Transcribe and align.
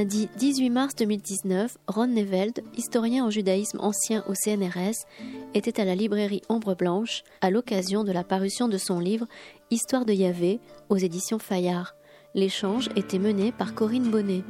Lundi 0.00 0.30
18 0.38 0.70
mars 0.70 0.94
2019, 0.96 1.76
Ron 1.86 2.06
Neveld, 2.06 2.62
historien 2.74 3.26
en 3.26 3.28
judaïsme 3.28 3.80
ancien 3.82 4.24
au 4.28 4.32
CNRS, 4.34 5.04
était 5.52 5.78
à 5.78 5.84
la 5.84 5.94
librairie 5.94 6.40
Ombre 6.48 6.74
Blanche 6.74 7.22
à 7.42 7.50
l'occasion 7.50 8.02
de 8.02 8.10
la 8.10 8.24
parution 8.24 8.66
de 8.66 8.78
son 8.78 8.98
livre 8.98 9.26
Histoire 9.70 10.06
de 10.06 10.14
Yahvé 10.14 10.58
aux 10.88 10.96
éditions 10.96 11.38
Fayard. 11.38 11.96
L'échange 12.34 12.88
était 12.96 13.18
mené 13.18 13.52
par 13.52 13.74
Corinne 13.74 14.10
Bonnet. 14.10 14.42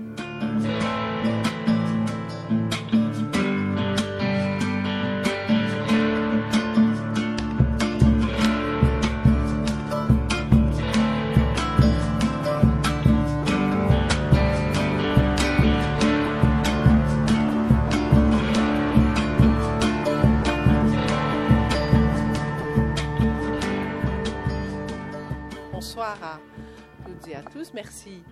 Merci 27.75 28.23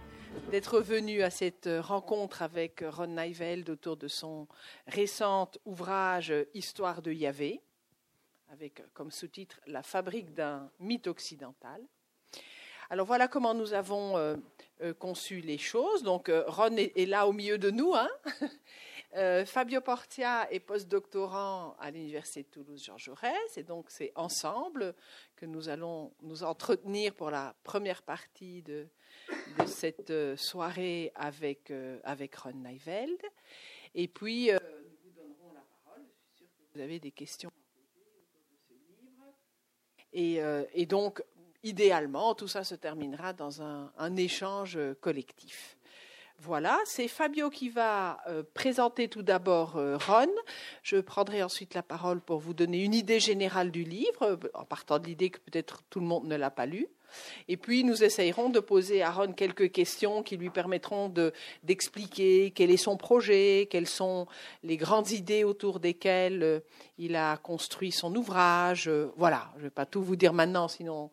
d'être 0.50 0.80
venu 0.80 1.22
à 1.22 1.30
cette 1.30 1.68
rencontre 1.80 2.42
avec 2.42 2.84
Ron 2.86 3.08
Neiveld 3.08 3.68
autour 3.68 3.96
de 3.96 4.06
son 4.06 4.46
récent 4.86 5.50
ouvrage 5.64 6.32
Histoire 6.54 7.02
de 7.02 7.12
Yahvé, 7.12 7.60
avec 8.50 8.82
comme 8.94 9.10
sous-titre 9.10 9.60
La 9.66 9.82
fabrique 9.82 10.34
d'un 10.34 10.70
mythe 10.78 11.08
occidental. 11.08 11.82
Alors 12.90 13.06
voilà 13.06 13.26
comment 13.26 13.54
nous 13.54 13.74
avons 13.74 14.16
euh, 14.16 14.36
euh, 14.82 14.94
conçu 14.94 15.40
les 15.40 15.58
choses. 15.58 16.02
Donc 16.04 16.28
euh, 16.28 16.44
Ron 16.46 16.76
est, 16.76 17.08
là 17.08 17.26
au 17.26 17.32
milieu 17.32 17.58
de 17.58 17.70
nous. 17.70 17.94
Hein 17.94 18.08
Fabio 19.46 19.80
Portia 19.80 20.50
est 20.52 20.60
postdoctorant 20.60 21.74
à 21.80 21.90
l'Université 21.90 22.44
de 22.44 22.48
Toulouse-Georges 22.48 23.04
Jaurès, 23.04 23.56
et 23.56 23.62
donc 23.62 23.86
c'est 23.88 24.12
ensemble 24.14 24.94
que 25.34 25.46
nous 25.46 25.68
allons 25.68 26.12
nous 26.22 26.44
entretenir 26.44 27.14
pour 27.14 27.30
la 27.30 27.54
première 27.64 28.02
partie 28.02 28.62
de, 28.62 28.86
de 29.58 29.66
cette 29.66 30.10
euh, 30.10 30.36
soirée 30.36 31.12
avec, 31.14 31.70
euh, 31.70 31.98
avec 32.04 32.36
Ron 32.36 32.52
Neiveld. 32.52 33.20
Et 33.94 34.08
puis, 34.08 34.50
euh, 34.50 34.58
nous 34.60 34.98
vous 35.04 35.10
donnerons 35.16 35.52
la 35.54 35.64
parole. 35.84 36.02
Je 36.32 36.36
suis 36.36 36.46
sûre 36.46 36.48
que 36.56 36.78
vous 36.78 36.80
avez 36.80 37.00
des 37.00 37.10
questions. 37.10 37.50
Et, 40.12 40.40
et 40.72 40.86
donc, 40.86 41.22
idéalement, 41.62 42.34
tout 42.34 42.48
ça 42.48 42.64
se 42.64 42.74
terminera 42.74 43.34
dans 43.34 43.60
un 43.62 44.16
échange 44.16 44.78
collectif. 45.00 45.76
Voilà, 46.38 46.78
c'est 46.86 47.08
Fabio 47.08 47.50
qui 47.50 47.68
va 47.68 48.18
présenter 48.54 49.08
tout 49.08 49.22
d'abord 49.22 49.74
Ron. 49.74 50.30
Je 50.82 50.96
prendrai 50.96 51.42
ensuite 51.42 51.74
la 51.74 51.82
parole 51.82 52.22
pour 52.22 52.38
vous 52.38 52.54
donner 52.54 52.82
une 52.82 52.94
idée 52.94 53.20
générale 53.20 53.70
du 53.70 53.84
livre, 53.84 54.40
en 54.54 54.64
partant 54.64 54.98
de 54.98 55.06
l'idée 55.06 55.28
que 55.28 55.40
peut-être 55.40 55.82
tout 55.90 56.00
le 56.00 56.06
monde 56.06 56.26
ne 56.26 56.36
l'a 56.36 56.50
pas 56.50 56.66
lu. 56.66 56.88
Et 57.48 57.56
puis, 57.56 57.84
nous 57.84 58.04
essayerons 58.04 58.50
de 58.50 58.60
poser 58.60 59.02
à 59.02 59.10
Ron 59.10 59.32
quelques 59.32 59.70
questions 59.72 60.22
qui 60.22 60.36
lui 60.36 60.50
permettront 60.50 61.12
d'expliquer 61.62 62.52
quel 62.54 62.70
est 62.70 62.76
son 62.76 62.96
projet, 62.96 63.68
quelles 63.70 63.88
sont 63.88 64.26
les 64.62 64.76
grandes 64.76 65.10
idées 65.10 65.44
autour 65.44 65.80
desquelles 65.80 66.42
euh, 66.42 66.60
il 66.98 67.16
a 67.16 67.36
construit 67.36 67.92
son 67.92 68.14
ouvrage. 68.14 68.88
Euh, 68.88 69.12
voilà, 69.16 69.50
je 69.54 69.58
ne 69.58 69.64
vais 69.64 69.70
pas 69.70 69.86
tout 69.86 70.02
vous 70.02 70.16
dire 70.16 70.32
maintenant, 70.32 70.68
sinon 70.68 71.10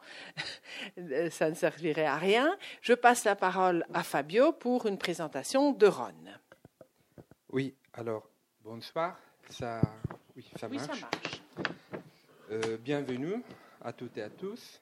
ça 1.29 1.49
ne 1.49 1.55
servirait 1.55 2.05
à 2.05 2.17
rien. 2.17 2.55
Je 2.81 2.93
passe 2.93 3.23
la 3.23 3.35
parole 3.35 3.85
à 3.93 4.03
Fabio 4.03 4.51
pour 4.51 4.85
une 4.85 4.97
présentation 4.97 5.71
de 5.71 5.87
Ron. 5.87 6.13
Oui, 7.51 7.75
alors, 7.93 8.29
bonsoir. 8.63 9.17
Ça, 9.49 9.79
oui, 10.35 10.45
ça 10.59 10.67
marche. 10.67 10.81
ça 10.81 10.95
marche. 10.95 11.41
Euh, 12.51 12.77
bienvenue 12.77 13.41
à 13.81 13.93
toutes 13.93 14.17
et 14.17 14.23
à 14.23 14.29
tous. 14.29 14.81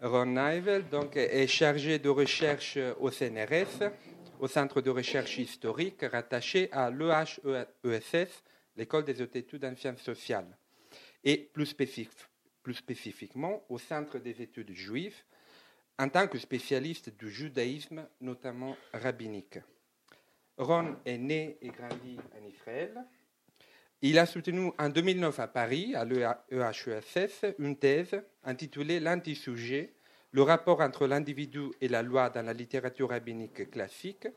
Ron 0.00 0.26
Neivel 0.26 0.88
donc, 0.88 1.16
est 1.16 1.46
chargé 1.46 1.98
de 1.98 2.08
recherche 2.08 2.78
au 3.00 3.10
CNRS, 3.10 3.90
au 4.38 4.46
Centre 4.46 4.80
de 4.80 4.90
recherche 4.90 5.38
historique 5.38 6.02
rattaché 6.02 6.70
à 6.72 6.90
l'EHESS, 6.90 8.44
l'École 8.76 9.04
des 9.04 9.20
hautes 9.20 9.36
études 9.36 9.64
en 9.64 9.74
sciences 9.74 10.02
sociales, 10.02 10.56
et 11.24 11.36
plus, 11.36 11.74
plus 12.62 12.74
spécifiquement 12.74 13.64
au 13.68 13.78
Centre 13.78 14.18
des 14.18 14.40
études 14.40 14.72
juives, 14.72 15.22
en 15.98 16.08
tant 16.08 16.28
que 16.28 16.38
spécialiste 16.38 17.10
du 17.16 17.30
judaïsme, 17.30 18.06
notamment 18.20 18.76
rabbinique. 18.92 19.58
Ron 20.56 20.96
est 21.04 21.18
né 21.18 21.58
et 21.60 21.70
grandi 21.70 22.18
en 22.40 22.46
Israël. 22.46 23.04
Il 24.00 24.16
a 24.20 24.26
soutenu 24.26 24.70
en 24.78 24.90
2009 24.90 25.40
à 25.40 25.48
Paris, 25.48 25.96
à 25.96 26.04
l'EHESS, 26.04 27.46
une 27.58 27.76
thèse 27.76 28.22
intitulée 28.44 29.00
L'anti-sujet, 29.00 29.92
le 30.30 30.42
rapport 30.42 30.80
entre 30.80 31.08
l'individu 31.08 31.70
et 31.80 31.88
la 31.88 32.02
loi 32.02 32.30
dans 32.30 32.46
la 32.46 32.52
littérature 32.52 33.08
rabbinique 33.08 33.68
classique. 33.72 34.28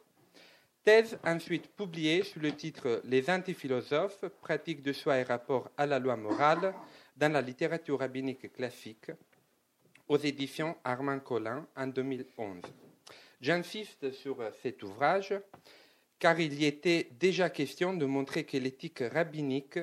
Thèse 0.83 1.19
ensuite 1.23 1.67
publiée 1.75 2.23
sous 2.23 2.39
le 2.39 2.53
titre 2.53 3.01
Les 3.03 3.29
antiphilosophes, 3.29 4.25
pratiques 4.41 4.81
de 4.81 4.93
soi 4.93 5.19
et 5.19 5.23
rapport 5.23 5.69
à 5.77 5.85
la 5.85 5.99
loi 5.99 6.15
morale 6.15 6.73
dans 7.15 7.31
la 7.31 7.41
littérature 7.41 7.99
rabbinique 7.99 8.51
classique, 8.53 9.11
aux 10.07 10.17
éditions 10.17 10.75
Armand 10.83 11.19
Collin 11.19 11.67
en 11.75 11.85
2011. 11.85 12.63
J'insiste 13.39 14.11
sur 14.11 14.37
cet 14.63 14.81
ouvrage 14.81 15.35
car 16.21 16.39
il 16.39 16.53
y 16.53 16.65
était 16.65 17.09
déjà 17.19 17.49
question 17.49 17.95
de 17.95 18.05
montrer 18.05 18.43
que 18.43 18.55
l'éthique 18.55 19.03
rabbinique 19.11 19.79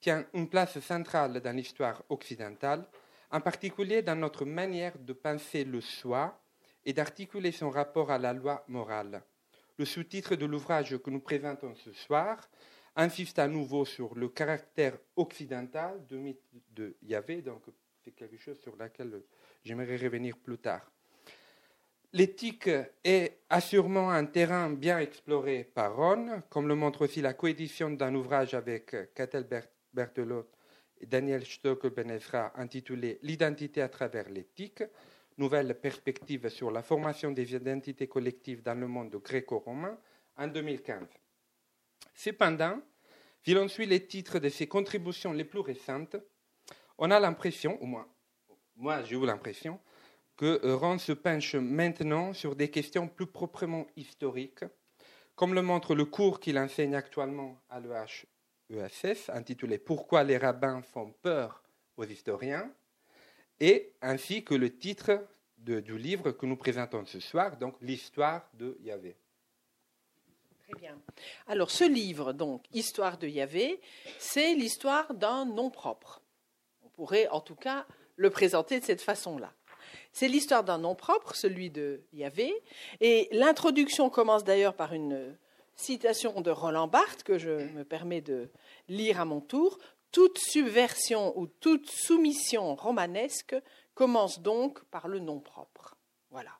tient 0.00 0.24
une 0.32 0.48
place 0.48 0.80
centrale 0.80 1.38
dans 1.42 1.54
l'histoire 1.54 2.02
occidentale, 2.08 2.88
en 3.30 3.42
particulier 3.42 4.00
dans 4.00 4.16
notre 4.16 4.46
manière 4.46 4.98
de 4.98 5.12
penser 5.12 5.64
le 5.64 5.82
soi 5.82 6.42
et 6.86 6.94
d'articuler 6.94 7.52
son 7.52 7.68
rapport 7.68 8.10
à 8.10 8.16
la 8.16 8.32
loi 8.32 8.64
morale. 8.68 9.22
Le 9.76 9.84
sous-titre 9.84 10.34
de 10.34 10.46
l'ouvrage 10.46 10.96
que 10.96 11.10
nous 11.10 11.20
présentons 11.20 11.74
ce 11.74 11.92
soir 11.92 12.48
insiste 12.96 13.38
à 13.38 13.46
nouveau 13.46 13.84
sur 13.84 14.14
le 14.14 14.30
caractère 14.30 14.96
occidental 15.16 16.06
du 16.06 16.16
mythe 16.16 16.40
de 16.70 16.96
Yahvé, 17.02 17.42
donc 17.42 17.64
c'est 18.02 18.12
quelque 18.12 18.38
chose 18.38 18.58
sur 18.60 18.76
lequel 18.76 19.22
j'aimerais 19.62 19.98
revenir 19.98 20.38
plus 20.38 20.56
tard. 20.56 20.90
L'éthique 22.14 22.68
est 23.04 23.38
assurément 23.48 24.10
un 24.10 24.26
terrain 24.26 24.68
bien 24.68 24.98
exploré 24.98 25.64
par 25.64 25.96
Ron, 25.96 26.42
comme 26.50 26.68
le 26.68 26.74
montre 26.74 27.06
aussi 27.06 27.22
la 27.22 27.32
coédition 27.32 27.88
d'un 27.88 28.14
ouvrage 28.14 28.52
avec 28.52 29.14
Catel 29.14 29.46
Berthelot 29.94 30.46
et 31.00 31.06
Daniel 31.06 31.42
Stockel-Benezra 31.46 32.52
intitulé 32.56 33.18
L'identité 33.22 33.80
à 33.80 33.88
travers 33.88 34.28
l'éthique, 34.28 34.82
nouvelle 35.38 35.74
perspective 35.80 36.50
sur 36.50 36.70
la 36.70 36.82
formation 36.82 37.30
des 37.30 37.54
identités 37.54 38.08
collectives 38.08 38.62
dans 38.62 38.78
le 38.78 38.88
monde 38.88 39.16
gréco-romain 39.16 39.98
en 40.36 40.48
2015. 40.48 41.08
Cependant, 42.14 42.82
si 43.42 43.54
l'on 43.54 43.68
suit 43.68 43.86
les 43.86 44.06
titres 44.06 44.38
de 44.38 44.50
ses 44.50 44.66
contributions 44.66 45.32
les 45.32 45.44
plus 45.44 45.60
récentes, 45.60 46.16
on 46.98 47.10
a 47.10 47.18
l'impression, 47.18 47.80
au 47.80 47.86
moins 47.86 48.06
moi 48.76 49.02
j'ai 49.02 49.16
eu 49.16 49.24
l'impression, 49.24 49.80
que 50.36 50.60
Rand 50.72 50.98
se 50.98 51.12
penche 51.12 51.54
maintenant 51.54 52.32
sur 52.32 52.56
des 52.56 52.70
questions 52.70 53.08
plus 53.08 53.26
proprement 53.26 53.86
historiques, 53.96 54.64
comme 55.34 55.54
le 55.54 55.62
montre 55.62 55.94
le 55.94 56.04
cours 56.04 56.40
qu'il 56.40 56.58
enseigne 56.58 56.94
actuellement 56.94 57.60
à 57.68 57.80
l'EHESS, 57.80 59.30
intitulé 59.30 59.78
Pourquoi 59.78 60.24
les 60.24 60.38
rabbins 60.38 60.82
font 60.82 61.12
peur 61.22 61.62
aux 61.96 62.04
historiens, 62.04 62.70
et 63.60 63.92
ainsi 64.00 64.44
que 64.44 64.54
le 64.54 64.76
titre 64.76 65.26
du 65.58 65.96
livre 65.96 66.32
que 66.32 66.46
nous 66.46 66.56
présentons 66.56 67.04
ce 67.06 67.20
soir, 67.20 67.56
donc 67.56 67.76
L'histoire 67.80 68.48
de 68.54 68.76
Yahvé. 68.80 69.16
Très 70.68 70.80
bien. 70.80 70.98
Alors 71.46 71.70
ce 71.70 71.84
livre, 71.84 72.32
donc 72.32 72.64
Histoire 72.72 73.18
de 73.18 73.28
Yahvé, 73.28 73.80
c'est 74.18 74.54
l'histoire 74.54 75.14
d'un 75.14 75.44
nom 75.44 75.70
propre. 75.70 76.20
On 76.84 76.88
pourrait 76.88 77.28
en 77.28 77.40
tout 77.40 77.54
cas 77.54 77.86
le 78.16 78.30
présenter 78.30 78.80
de 78.80 78.84
cette 78.84 79.02
façon-là. 79.02 79.52
C'est 80.12 80.28
l'histoire 80.28 80.62
d'un 80.62 80.78
nom 80.78 80.94
propre, 80.94 81.34
celui 81.34 81.70
de 81.70 82.02
Yahvé. 82.12 82.54
Et 83.00 83.28
l'introduction 83.32 84.10
commence 84.10 84.44
d'ailleurs 84.44 84.74
par 84.74 84.92
une 84.92 85.36
citation 85.74 86.40
de 86.40 86.50
Roland 86.50 86.86
Barthes 86.86 87.22
que 87.22 87.38
je 87.38 87.50
me 87.72 87.84
permets 87.84 88.20
de 88.20 88.50
lire 88.88 89.20
à 89.20 89.24
mon 89.24 89.40
tour. 89.40 89.78
Toute 90.10 90.38
subversion 90.38 91.32
ou 91.38 91.46
toute 91.46 91.90
soumission 91.90 92.74
romanesque 92.74 93.56
commence 93.94 94.40
donc 94.40 94.84
par 94.84 95.08
le 95.08 95.18
nom 95.18 95.40
propre. 95.40 95.96
Voilà. 96.30 96.50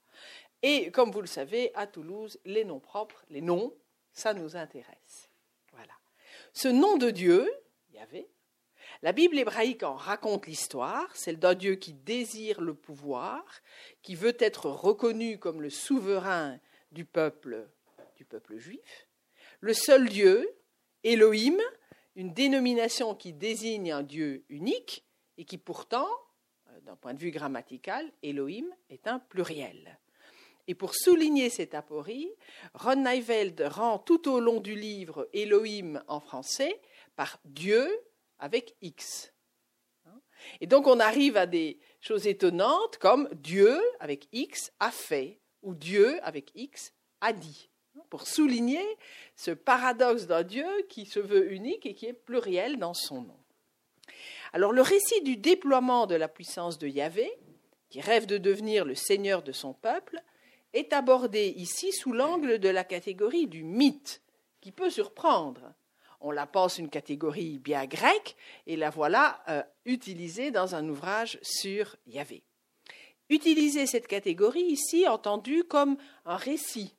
Et 0.62 0.90
comme 0.90 1.10
vous 1.10 1.20
le 1.20 1.26
savez, 1.26 1.70
à 1.74 1.86
Toulouse, 1.86 2.38
les 2.46 2.64
noms 2.64 2.80
propres, 2.80 3.24
les 3.28 3.42
noms, 3.42 3.74
ça 4.12 4.32
nous 4.32 4.56
intéresse. 4.56 5.28
Voilà. 5.72 5.92
Ce 6.54 6.68
nom 6.68 6.96
de 6.96 7.10
Dieu, 7.10 7.50
Yahvé, 7.92 8.30
La 9.02 9.10
Bible 9.10 9.36
hébraïque 9.36 9.82
en 9.82 9.96
raconte 9.96 10.46
l'histoire, 10.46 11.14
celle 11.16 11.40
d'un 11.40 11.54
Dieu 11.54 11.74
qui 11.74 11.92
désire 11.92 12.60
le 12.60 12.72
pouvoir, 12.72 13.44
qui 14.00 14.14
veut 14.14 14.36
être 14.38 14.66
reconnu 14.66 15.40
comme 15.40 15.60
le 15.60 15.70
souverain 15.70 16.60
du 16.92 17.04
peuple, 17.04 17.68
du 18.14 18.24
peuple 18.24 18.58
juif, 18.58 19.08
le 19.58 19.74
seul 19.74 20.08
Dieu, 20.08 20.48
Elohim, 21.02 21.58
une 22.14 22.32
dénomination 22.32 23.16
qui 23.16 23.32
désigne 23.32 23.90
un 23.90 24.04
Dieu 24.04 24.44
unique 24.48 25.04
et 25.36 25.44
qui 25.44 25.58
pourtant, 25.58 26.08
euh, 26.68 26.80
d'un 26.82 26.94
point 26.94 27.14
de 27.14 27.18
vue 27.18 27.32
grammatical, 27.32 28.08
Elohim 28.22 28.66
est 28.88 29.08
un 29.08 29.18
pluriel. 29.18 29.98
Et 30.68 30.76
pour 30.76 30.94
souligner 30.94 31.50
cette 31.50 31.74
aporie, 31.74 32.30
Ron 32.74 33.02
Neiveld 33.02 33.60
rend 33.68 33.98
tout 33.98 34.30
au 34.30 34.38
long 34.38 34.60
du 34.60 34.76
livre 34.76 35.28
Elohim 35.32 36.04
en 36.06 36.20
français 36.20 36.80
par 37.16 37.40
Dieu 37.44 37.90
avec 38.42 38.74
X. 38.82 39.32
Et 40.60 40.66
donc 40.66 40.86
on 40.88 40.98
arrive 41.00 41.36
à 41.36 41.46
des 41.46 41.78
choses 42.00 42.26
étonnantes 42.26 42.98
comme 42.98 43.28
Dieu 43.32 43.80
avec 44.00 44.28
X 44.32 44.72
a 44.80 44.90
fait 44.90 45.38
ou 45.62 45.74
Dieu 45.74 46.18
avec 46.24 46.50
X 46.56 46.92
a 47.20 47.32
dit, 47.32 47.70
pour 48.10 48.26
souligner 48.26 48.84
ce 49.36 49.52
paradoxe 49.52 50.26
d'un 50.26 50.42
Dieu 50.42 50.66
qui 50.88 51.06
se 51.06 51.20
veut 51.20 51.52
unique 51.52 51.86
et 51.86 51.94
qui 51.94 52.06
est 52.06 52.12
pluriel 52.12 52.78
dans 52.78 52.94
son 52.94 53.22
nom. 53.22 53.38
Alors 54.52 54.72
le 54.72 54.82
récit 54.82 55.22
du 55.22 55.36
déploiement 55.36 56.06
de 56.06 56.16
la 56.16 56.28
puissance 56.28 56.78
de 56.78 56.88
Yahvé, 56.88 57.32
qui 57.90 58.00
rêve 58.00 58.26
de 58.26 58.38
devenir 58.38 58.84
le 58.84 58.96
Seigneur 58.96 59.44
de 59.44 59.52
son 59.52 59.72
peuple, 59.72 60.20
est 60.72 60.92
abordé 60.92 61.54
ici 61.56 61.92
sous 61.92 62.12
l'angle 62.12 62.58
de 62.58 62.68
la 62.68 62.82
catégorie 62.82 63.46
du 63.46 63.62
mythe, 63.62 64.20
qui 64.60 64.72
peut 64.72 64.90
surprendre 64.90 65.72
on 66.22 66.30
la 66.30 66.46
pense 66.46 66.78
une 66.78 66.88
catégorie 66.88 67.58
bien 67.58 67.84
grecque, 67.86 68.36
et 68.66 68.76
la 68.76 68.90
voilà 68.90 69.42
euh, 69.48 69.62
utilisée 69.84 70.50
dans 70.50 70.74
un 70.74 70.88
ouvrage 70.88 71.38
sur 71.42 71.96
Yahvé. 72.06 72.42
Utiliser 73.28 73.86
cette 73.86 74.06
catégorie 74.06 74.62
ici 74.62 75.06
entendue 75.08 75.64
comme 75.64 75.96
un 76.24 76.36
récit, 76.36 76.94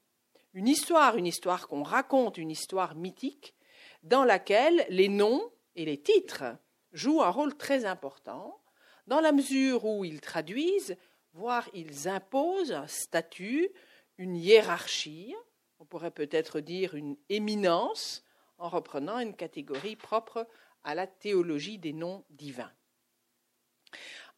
une 0.53 0.67
histoire, 0.67 1.17
une 1.17 1.25
histoire 1.25 1.67
qu'on 1.67 1.83
raconte, 1.83 2.37
une 2.37 2.51
histoire 2.51 2.95
mythique, 2.95 3.55
dans 4.03 4.23
laquelle 4.23 4.85
les 4.89 5.07
noms 5.07 5.51
et 5.75 5.85
les 5.85 6.01
titres 6.01 6.43
jouent 6.91 7.23
un 7.23 7.29
rôle 7.29 7.55
très 7.55 7.85
important, 7.85 8.59
dans 9.07 9.21
la 9.21 9.31
mesure 9.31 9.85
où 9.85 10.05
ils 10.05 10.21
traduisent, 10.21 10.97
voire 11.33 11.69
ils 11.73 12.07
imposent 12.07 12.73
un 12.73 12.87
statut, 12.87 13.69
une 14.17 14.35
hiérarchie, 14.35 15.33
on 15.79 15.85
pourrait 15.85 16.11
peut-être 16.11 16.59
dire 16.59 16.95
une 16.95 17.17
éminence, 17.29 18.23
en 18.63 18.69
reprenant 18.69 19.19
une 19.19 19.35
catégorie 19.35 19.97
propre 19.97 20.47
à 20.85 20.95
la 20.95 21.05
théologie 21.05 21.77
des 21.77 21.91
noms 21.91 22.23
divins. 22.29 22.71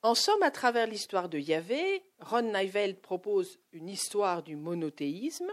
En 0.01 0.16
somme, 0.16 0.42
à 0.42 0.50
travers 0.50 0.88
l'histoire 0.88 1.30
de 1.30 1.38
Yahvé, 1.38 2.04
Ron 2.19 2.42
Neiveld 2.42 3.00
propose 3.01 3.60
une 3.72 3.88
histoire 3.88 4.42
du 4.42 4.56
monothéisme, 4.56 5.51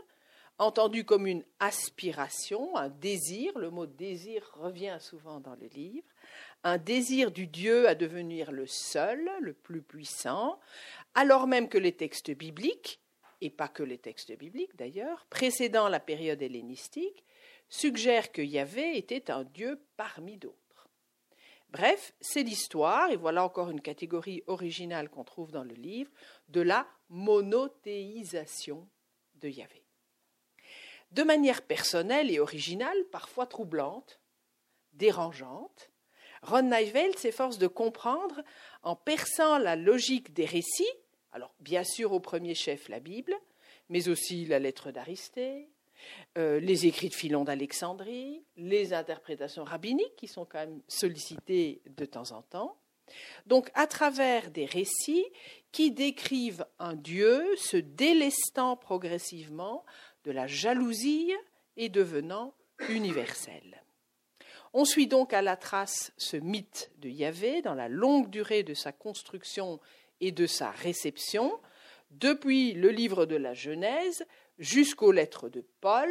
entendue 0.56 1.04
comme 1.04 1.26
une 1.26 1.44
aspiration, 1.60 2.74
un 2.76 2.88
désir, 2.88 3.58
le 3.58 3.70
mot 3.70 3.86
désir 3.86 4.50
revient 4.54 4.96
souvent 5.00 5.40
dans 5.40 5.54
le 5.54 5.66
livre, 5.66 6.08
un 6.64 6.78
désir 6.78 7.30
du 7.30 7.46
Dieu 7.46 7.88
à 7.88 7.94
devenir 7.94 8.52
le 8.52 8.66
seul, 8.66 9.30
le 9.40 9.52
plus 9.52 9.82
puissant, 9.82 10.58
alors 11.14 11.46
même 11.46 11.69
que 11.69 11.78
les 11.78 11.92
textes 11.92 12.30
bibliques, 12.30 13.00
et 13.42 13.50
pas 13.50 13.69
que 13.69 13.82
les 13.82 13.98
textes 13.98 14.36
bibliques 14.38 14.76
d'ailleurs, 14.76 15.26
précédant 15.28 15.88
la 15.88 16.00
période 16.00 16.40
hellénistique, 16.40 17.22
suggère 17.72 18.32
que 18.32 18.42
Yahvé 18.42 18.98
était 18.98 19.30
un 19.30 19.44
Dieu 19.44 19.82
parmi 19.96 20.36
d'autres. 20.36 20.88
Bref, 21.70 22.12
c'est 22.20 22.42
l'histoire, 22.42 23.10
et 23.10 23.16
voilà 23.16 23.42
encore 23.42 23.70
une 23.70 23.80
catégorie 23.80 24.42
originale 24.46 25.08
qu'on 25.08 25.24
trouve 25.24 25.52
dans 25.52 25.64
le 25.64 25.74
livre, 25.74 26.10
de 26.48 26.60
la 26.60 26.86
monothéisation 27.08 28.86
de 29.36 29.48
Yahvé. 29.48 29.82
De 31.12 31.22
manière 31.22 31.62
personnelle 31.62 32.30
et 32.30 32.40
originale, 32.40 33.04
parfois 33.10 33.46
troublante, 33.46 34.20
dérangeante, 34.92 35.90
Ron 36.42 36.62
Neiveld 36.62 37.19
s'efforce 37.19 37.56
de 37.56 37.69
comprendre, 37.69 38.42
en 38.82 38.96
perçant 38.96 39.56
la 39.56 39.76
logique 39.76 40.34
des 40.34 40.44
récits, 40.44 40.84
alors 41.32 41.54
bien 41.60 41.84
sûr 41.84 42.12
au 42.12 42.20
premier 42.20 42.54
chef 42.54 42.90
la 42.90 43.00
Bible, 43.00 43.34
mais 43.88 44.08
aussi 44.08 44.44
la 44.44 44.58
lettre 44.58 44.90
d'Aristée, 44.90 45.71
euh, 46.38 46.61
les 46.61 46.87
écrits 46.87 47.08
de 47.08 47.14
Philon 47.14 47.44
d'Alexandrie, 47.44 48.43
les 48.56 48.94
interprétations 48.94 49.64
rabbiniques 49.64 50.17
qui 50.17 50.29
sont 50.29 50.44
quand 50.44 50.61
même 50.61 50.81
sollicitées 50.88 51.82
de 51.96 52.05
temps 52.05 52.32
en 52.32 52.43
temps. 52.43 52.79
Donc 53.46 53.70
à 53.75 53.87
travers 53.87 54.50
des 54.50 54.64
récits 54.64 55.26
qui 55.73 55.90
décrivent 55.90 56.64
un 56.79 56.94
Dieu 56.94 57.44
se 57.56 57.76
délestant 57.76 58.76
progressivement 58.76 59.84
de 60.25 60.31
la 60.31 60.46
jalousie 60.46 61.32
et 61.76 61.88
devenant 61.88 62.55
universel. 62.88 63.82
On 64.73 64.87
suit 64.87 65.06
donc 65.06 65.34
à 65.34 65.43
la 65.43 65.56
trace 65.56 66.12
ce 66.17 66.38
mythe 66.38 66.90
de 66.99 67.11
Yahvé 67.11 67.61
dans 67.61 67.75
la 67.75 67.88
longue 67.88 68.31
durée 68.31 68.62
de 68.62 68.75
sa 68.75 68.90
construction 68.90 69.81
et 70.20 70.32
de 70.32 70.46
sa 70.46 70.70
réception, 70.70 71.61
depuis 72.11 72.73
le 72.73 72.90
livre 72.90 73.26
de 73.26 73.37
la 73.37 73.55
Genèse 73.55 74.25
jusqu'aux 74.58 75.12
lettres 75.12 75.49
de 75.49 75.64
Paul, 75.81 76.10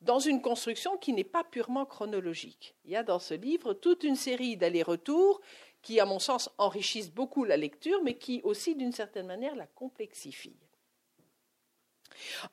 dans 0.00 0.18
une 0.18 0.42
construction 0.42 0.96
qui 0.96 1.12
n'est 1.12 1.24
pas 1.24 1.44
purement 1.44 1.86
chronologique. 1.86 2.74
Il 2.84 2.90
y 2.90 2.96
a 2.96 3.02
dans 3.02 3.18
ce 3.18 3.34
livre 3.34 3.72
toute 3.72 4.04
une 4.04 4.16
série 4.16 4.56
d'allers-retours 4.56 5.40
qui, 5.82 6.00
à 6.00 6.04
mon 6.04 6.18
sens, 6.18 6.50
enrichissent 6.58 7.12
beaucoup 7.12 7.44
la 7.44 7.56
lecture, 7.56 8.02
mais 8.02 8.14
qui 8.14 8.40
aussi, 8.42 8.74
d'une 8.74 8.92
certaine 8.92 9.26
manière, 9.26 9.54
la 9.54 9.66
complexifient. 9.66 10.56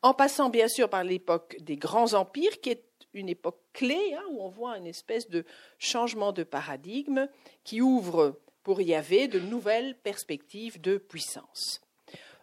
En 0.01 0.13
passant 0.13 0.50
bien 0.50 0.68
sûr 0.68 0.89
par 0.89 1.04
l'époque 1.04 1.56
des 1.60 1.77
grands 1.77 2.13
empires, 2.13 2.60
qui 2.62 2.72
est 2.72 2.86
une 3.13 3.30
époque 3.30 3.60
clé, 3.74 4.13
hein, 4.16 4.24
où 4.31 4.42
on 4.42 4.50
voit 4.50 4.77
une 4.77 4.88
espèce 4.88 5.30
de 5.30 5.45
changement 5.77 6.31
de 6.31 6.44
paradigme 6.44 7.27
qui 7.63 7.81
ouvre 7.81 8.39
pour 8.63 8.81
Yahvé 8.81 9.27
de 9.27 9.39
nouvelles 9.39 9.98
perspectives 9.98 10.80
de 10.80 10.98
puissance. 10.98 11.81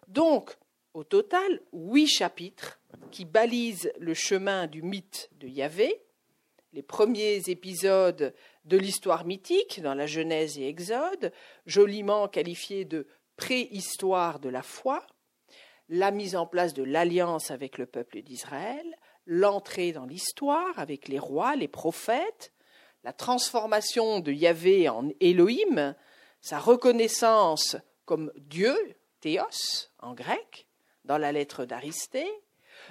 Donc, 0.08 0.56
au 0.94 1.04
total, 1.04 1.60
huit 1.72 2.08
chapitres 2.08 2.80
qui 3.10 3.24
balisent 3.24 3.92
le 3.98 4.14
chemin 4.14 4.66
du 4.66 4.82
mythe 4.82 5.30
de 5.32 5.46
Yahvé, 5.46 6.02
les 6.72 6.82
premiers 6.82 7.48
épisodes 7.48 8.34
de 8.64 8.76
l'histoire 8.76 9.24
mythique 9.24 9.80
dans 9.80 9.94
la 9.94 10.06
Genèse 10.06 10.58
et 10.58 10.68
Exode, 10.68 11.32
joliment 11.66 12.28
qualifiés 12.28 12.84
de 12.84 13.06
préhistoire 13.36 14.38
de 14.38 14.48
la 14.48 14.62
foi, 14.62 15.06
la 15.88 16.10
mise 16.10 16.36
en 16.36 16.46
place 16.46 16.74
de 16.74 16.82
l'alliance 16.82 17.50
avec 17.50 17.78
le 17.78 17.86
peuple 17.86 18.20
d'Israël, 18.22 18.96
l'entrée 19.24 19.92
dans 19.92 20.04
l'histoire 20.04 20.78
avec 20.78 21.08
les 21.08 21.18
rois, 21.18 21.56
les 21.56 21.68
prophètes, 21.68 22.52
la 23.04 23.12
transformation 23.12 24.20
de 24.20 24.32
Yahvé 24.32 24.88
en 24.88 25.08
Elohim, 25.20 25.94
sa 26.40 26.58
reconnaissance 26.58 27.76
comme 28.04 28.32
Dieu, 28.36 28.76
théos 29.20 29.90
en 29.98 30.14
grec, 30.14 30.67
dans 31.08 31.18
la 31.18 31.32
lettre 31.32 31.64
d'Aristée, 31.64 32.30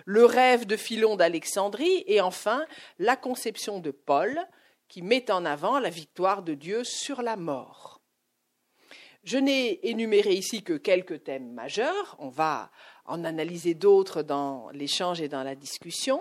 le 0.05 0.25
rêve 0.25 0.65
de 0.65 0.75
Philon 0.75 1.15
d'Alexandrie 1.15 2.03
et 2.07 2.19
enfin 2.19 2.65
la 2.97 3.15
conception 3.15 3.79
de 3.79 3.91
Paul 3.91 4.39
qui 4.87 5.03
met 5.03 5.29
en 5.31 5.45
avant 5.45 5.79
la 5.79 5.91
victoire 5.91 6.41
de 6.41 6.55
Dieu 6.55 6.83
sur 6.83 7.21
la 7.21 7.35
mort. 7.35 8.01
Je 9.23 9.37
n'ai 9.37 9.87
énuméré 9.87 10.33
ici 10.33 10.63
que 10.63 10.73
quelques 10.73 11.25
thèmes 11.25 11.51
majeurs, 11.51 12.15
on 12.17 12.29
va 12.29 12.71
en 13.05 13.23
analyser 13.23 13.75
d'autres 13.75 14.23
dans 14.23 14.69
l'échange 14.71 15.21
et 15.21 15.27
dans 15.27 15.43
la 15.43 15.55
discussion, 15.55 16.19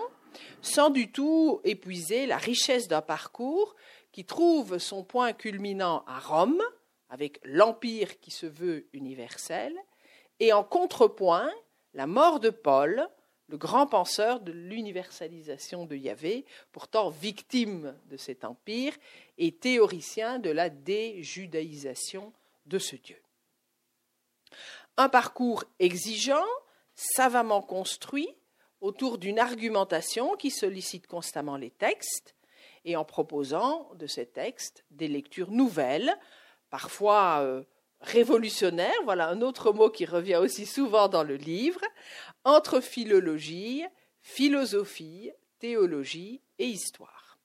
sans 0.61 0.91
du 0.91 1.11
tout 1.11 1.61
épuiser 1.65 2.27
la 2.27 2.37
richesse 2.37 2.89
d'un 2.89 3.03
parcours 3.03 3.75
qui 4.13 4.25
trouve 4.25 4.79
son 4.79 5.03
point 5.03 5.33
culminant 5.33 6.05
à 6.07 6.19
Rome, 6.19 6.63
avec 7.09 7.41
l'Empire 7.45 8.21
qui 8.21 8.33
se 8.33 8.47
veut 8.47 8.87
universel, 8.93 9.75
et 10.41 10.53
en 10.53 10.65
contrepoint 10.65 11.51
la 11.97 12.07
mort 12.07 12.41
de 12.41 12.51
Paul, 12.51 13.09
le 13.49 13.57
grand 13.57 13.87
penseur 13.87 14.41
de 14.41 14.53
l'universalisation 14.53 15.87
de 15.87 15.97
Yahvé, 15.97 16.45
pourtant 16.71 17.09
victime 17.09 17.97
de 18.11 18.19
cet 18.19 18.45
empire 18.45 18.93
et 19.39 19.51
théoricien 19.51 20.39
de 20.39 20.51
la 20.51 20.69
déjudaïsation 20.69 22.35
de 22.67 22.79
ce 22.79 22.97
Dieu. 22.97 23.21
Un 24.99 25.09
parcours 25.09 25.65
exigeant, 25.79 26.45
savamment 26.95 27.63
construit, 27.63 28.29
autour 28.83 29.17
d'une 29.17 29.39
argumentation 29.39 30.37
qui 30.37 30.51
sollicite 30.51 31.07
constamment 31.07 31.57
les 31.57 31.71
textes 31.71 32.35
et 32.85 32.95
en 32.95 33.07
proposant 33.07 33.91
de 33.95 34.07
ces 34.07 34.27
textes 34.27 34.85
des 34.91 35.09
lectures 35.09 35.51
nouvelles, 35.51 36.15
parfois 36.69 37.41
euh, 37.41 37.63
révolutionnaire, 38.07 38.95
voilà 39.05 39.29
un 39.29 39.41
autre 39.43 39.73
mot 39.73 39.91
qui 39.91 40.07
revient 40.07 40.37
aussi 40.37 40.67
souvent 40.67 41.09
dans 41.09 41.25
le 41.25 41.37
livre, 41.37 41.81
entre 42.45 42.81
philologie, 42.81 43.85
philosophie, 44.21 45.31
théologie 45.59 46.41
et 46.59 46.67
histoire. 46.67 47.39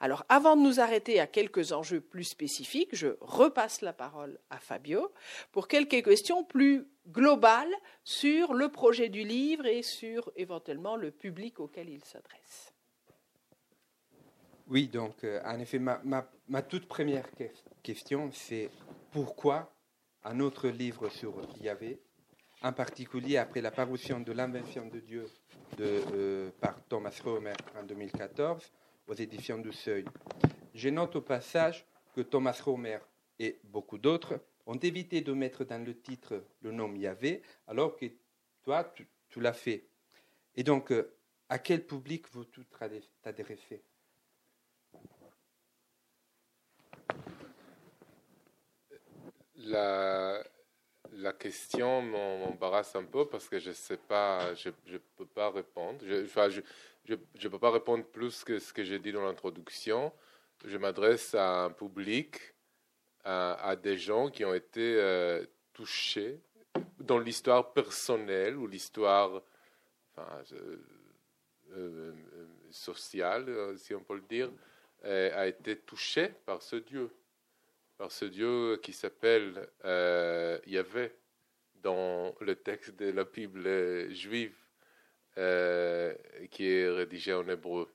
Alors, 0.00 0.24
avant 0.28 0.56
de 0.56 0.62
nous 0.62 0.80
arrêter 0.80 1.20
à 1.20 1.26
quelques 1.26 1.72
enjeux 1.72 2.00
plus 2.00 2.24
spécifiques, 2.24 2.94
je 2.94 3.08
repasse 3.20 3.82
la 3.82 3.92
parole 3.92 4.38
à 4.50 4.58
Fabio 4.58 5.12
pour 5.52 5.68
quelques 5.68 6.04
questions 6.04 6.44
plus 6.44 6.86
globales 7.08 7.74
sur 8.02 8.54
le 8.54 8.70
projet 8.70 9.08
du 9.08 9.24
livre 9.24 9.66
et 9.66 9.82
sur 9.82 10.30
éventuellement 10.36 10.96
le 10.96 11.10
public 11.10 11.60
auquel 11.60 11.90
il 11.90 12.04
s'adresse. 12.04 12.72
Oui, 14.68 14.88
donc 14.88 15.24
euh, 15.24 15.42
en 15.44 15.58
effet, 15.58 15.78
ma, 15.78 16.00
ma, 16.02 16.62
toute 16.62 16.86
première 16.86 17.28
question, 17.82 18.30
c'est 18.32 18.70
pourquoi 19.10 19.73
un 20.24 20.40
autre 20.40 20.68
livre 20.68 21.08
sur 21.10 21.34
Yahvé, 21.60 22.00
en 22.62 22.72
particulier 22.72 23.36
après 23.36 23.60
la 23.60 23.70
parution 23.70 24.20
de 24.20 24.32
l'invention 24.32 24.86
de 24.86 25.00
Dieu 25.00 25.26
de, 25.76 26.02
euh, 26.14 26.50
par 26.60 26.82
Thomas 26.84 27.14
Romer 27.22 27.52
en 27.76 27.82
2014, 27.82 28.72
aux 29.06 29.14
éditions 29.14 29.58
du 29.58 29.72
Seuil. 29.72 30.04
Je 30.74 30.88
note 30.88 31.16
au 31.16 31.20
passage 31.20 31.86
que 32.14 32.22
Thomas 32.22 32.58
Romer 32.64 32.98
et 33.38 33.60
beaucoup 33.64 33.98
d'autres 33.98 34.40
ont 34.66 34.78
évité 34.78 35.20
de 35.20 35.32
mettre 35.34 35.64
dans 35.64 35.84
le 35.84 36.00
titre 36.00 36.42
le 36.62 36.72
nom 36.72 36.94
Yahvé, 36.94 37.42
alors 37.66 37.96
que 37.96 38.06
toi, 38.62 38.94
tu, 39.28 39.40
l'as 39.40 39.52
fait. 39.52 39.88
Et 40.56 40.62
donc, 40.62 40.90
euh, 40.90 41.14
à 41.50 41.58
quel 41.58 41.84
public 41.84 42.32
veux-tu 42.32 42.64
t'adresser? 43.22 43.82
La, 49.64 50.44
question 51.38 52.02
m'embarrasse 52.02 52.94
un 52.96 53.04
peu 53.04 53.26
parce 53.26 53.48
que 53.48 53.58
je 53.58 53.70
ne 53.70 53.74
sais 53.74 53.96
pas, 53.96 54.54
je 54.54 54.68
ne 54.68 54.98
peux 55.16 55.26
pas 55.26 55.50
répondre. 55.50 56.00
Je, 56.02 56.26
je, 56.26 56.60
je 57.06 57.14
ne 57.14 57.48
peux 57.48 57.58
pas 57.58 57.70
répondre 57.70 58.04
plus 58.04 58.44
que 58.44 58.58
ce 58.58 58.72
que 58.72 58.84
j'ai 58.84 58.98
dit 58.98 59.12
dans 59.12 59.24
l'introduction. 59.24 60.12
Je 60.64 60.78
m'adresse 60.78 61.34
à 61.34 61.64
un 61.64 61.70
public, 61.70 62.54
à, 63.24 63.76
des 63.76 63.96
gens 63.96 64.30
qui 64.30 64.44
ont 64.44 64.54
été 64.54 64.96
euh, 64.96 65.44
touchés 65.72 66.40
dans 66.98 67.18
l'histoire 67.18 67.72
personnelle 67.72 68.56
ou 68.56 68.66
l'histoire 68.66 69.42
enfin, 70.16 70.42
euh, 70.52 70.76
euh, 71.72 72.12
sociale, 72.70 73.76
si 73.78 73.94
on 73.94 74.00
peut 74.00 74.16
le 74.16 74.22
dire, 74.22 74.50
a 75.02 75.46
été 75.46 75.76
touché 75.76 76.32
par 76.46 76.62
ce 76.62 76.76
Dieu, 76.76 77.10
par 77.96 78.12
ce 78.12 78.24
Dieu 78.24 78.78
qui 78.82 78.92
s'appelle 78.92 79.68
Yahvé 80.66 81.12
dans 81.82 82.34
le 82.40 82.54
texte 82.56 82.96
de 82.96 83.10
la 83.10 83.24
Bible 83.24 84.10
juive. 84.12 84.54
Euh, 85.36 86.14
qui 86.52 86.70
est 86.70 86.88
rédigé 86.88 87.32
en 87.32 87.48
hébreu. 87.48 87.92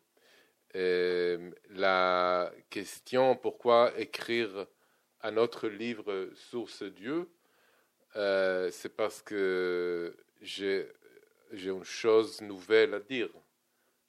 Euh, 0.75 1.51
la 1.70 2.51
question 2.70 3.38
pourquoi 3.38 3.98
écrire 3.98 4.68
un 5.22 5.38
autre 5.38 5.70
livre 5.70 6.32
sur 6.36 6.70
ce 6.70 6.84
Dieu, 6.84 7.29
euh, 8.18 8.70
c'est 8.72 8.94
parce 8.94 9.22
que 9.22 10.18
j'ai 10.41 10.89
une 11.53 11.86
chose 11.86 12.41
nouvelle 12.41 12.94
à 12.94 13.00
dire. 13.00 13.29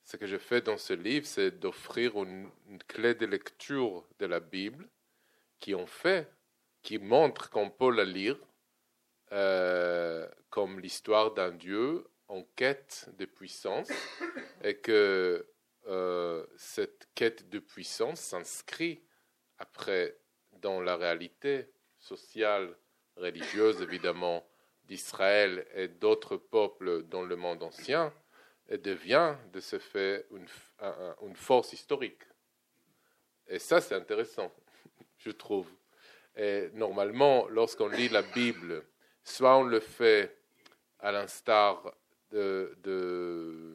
Ce 0.03 0.17
que 0.17 0.27
je 0.27 0.39
fais 0.39 0.61
dans 0.61 0.79
ce 0.79 0.93
livre, 0.93 1.27
c'est 1.27 1.61
d'offrir 1.61 2.17
une, 2.17 2.51
clé 2.89 3.15
de 3.15 3.27
lecture 3.27 4.05
de 4.19 4.27
la 4.27 4.41
Bible 4.41 4.89
qui 5.61 5.75
en 5.75 5.87
fait, 5.87 6.33
qui 6.83 6.99
montre 6.99 7.51
qu'on 7.51 7.71
peut 7.71 7.93
la 7.93 8.05
lire 8.05 8.39
comme 10.51 10.81
l'histoire 10.81 11.33
d'un 11.33 11.53
Dieu 11.53 12.05
en 12.27 12.43
quête 12.57 13.09
de 13.17 13.25
puissance 13.25 13.89
et 14.65 14.77
que 14.79 15.47
euh, 15.87 16.47
cette 16.57 17.09
quête 17.15 17.49
de 17.49 17.59
puissance 17.59 18.21
s'inscrit 18.21 19.03
après 19.59 20.17
dans 20.53 20.81
la 20.81 20.97
réalité 20.97 21.71
sociale, 21.99 22.77
religieuse 23.17 23.81
évidemment 23.83 24.47
d'Israël 24.85 25.67
et 25.75 25.89
d'autres 25.89 26.37
peuples 26.37 27.05
dans 27.05 27.23
le 27.23 27.37
monde 27.37 27.63
ancien 27.63 28.13
et 28.69 28.79
devient 28.79 29.37
de 29.53 29.61
ce 29.61 29.79
fait 29.79 30.27
une 30.31 31.37
force 31.37 31.73
historique. 31.73 32.23
Et 33.47 33.59
ça, 33.59 33.81
c'est 33.81 33.95
intéressant, 33.95 34.53
je 35.21 35.31
trouve. 35.31 35.69
Et 36.37 36.71
normalement, 36.75 37.47
lorsqu'on 37.49 37.89
lit 37.89 38.09
la 38.09 38.23
Bible, 38.23 38.85
soit 39.23 39.57
on 39.57 39.65
le 39.65 39.81
fait 39.81 40.37
à 41.01 41.13
l'instar 41.13 41.95
de, 42.31 43.75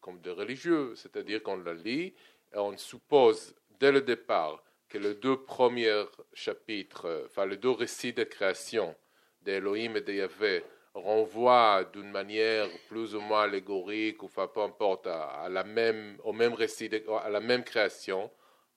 comme 0.00 0.20
de 0.20 0.30
religieux, 0.30 0.94
c'est-à-dire 0.94 1.42
qu'on 1.42 1.58
la 1.58 1.74
lit 1.74 2.14
et 2.52 2.58
on 2.58 2.76
suppose 2.76 3.54
dès 3.78 3.92
le 3.92 4.00
départ 4.00 4.62
que 4.88 4.98
les 4.98 5.14
deux 5.14 5.42
premiers 5.42 6.04
chapitres, 6.32 7.24
enfin 7.26 7.46
les 7.46 7.56
deux 7.56 7.70
récits 7.70 8.12
de 8.12 8.24
création 8.24 8.94
d'Elohim 9.42 9.96
et 9.96 10.00
de 10.00 10.12
Yahvé 10.12 10.64
renvoient 10.94 11.84
d'une 11.92 12.10
manière 12.10 12.68
plus 12.88 13.14
ou 13.14 13.20
moins 13.20 13.42
allégorique, 13.42 14.22
ou 14.22 14.26
enfin 14.26 14.48
peu 14.48 14.60
importe, 14.60 15.06
à, 15.06 15.48
la 15.50 15.64
même, 15.64 16.16
au 16.24 16.32
même 16.32 16.54
récit, 16.54 16.90
à 17.22 17.28
la 17.28 17.40
même 17.40 17.64
création, 17.64 18.30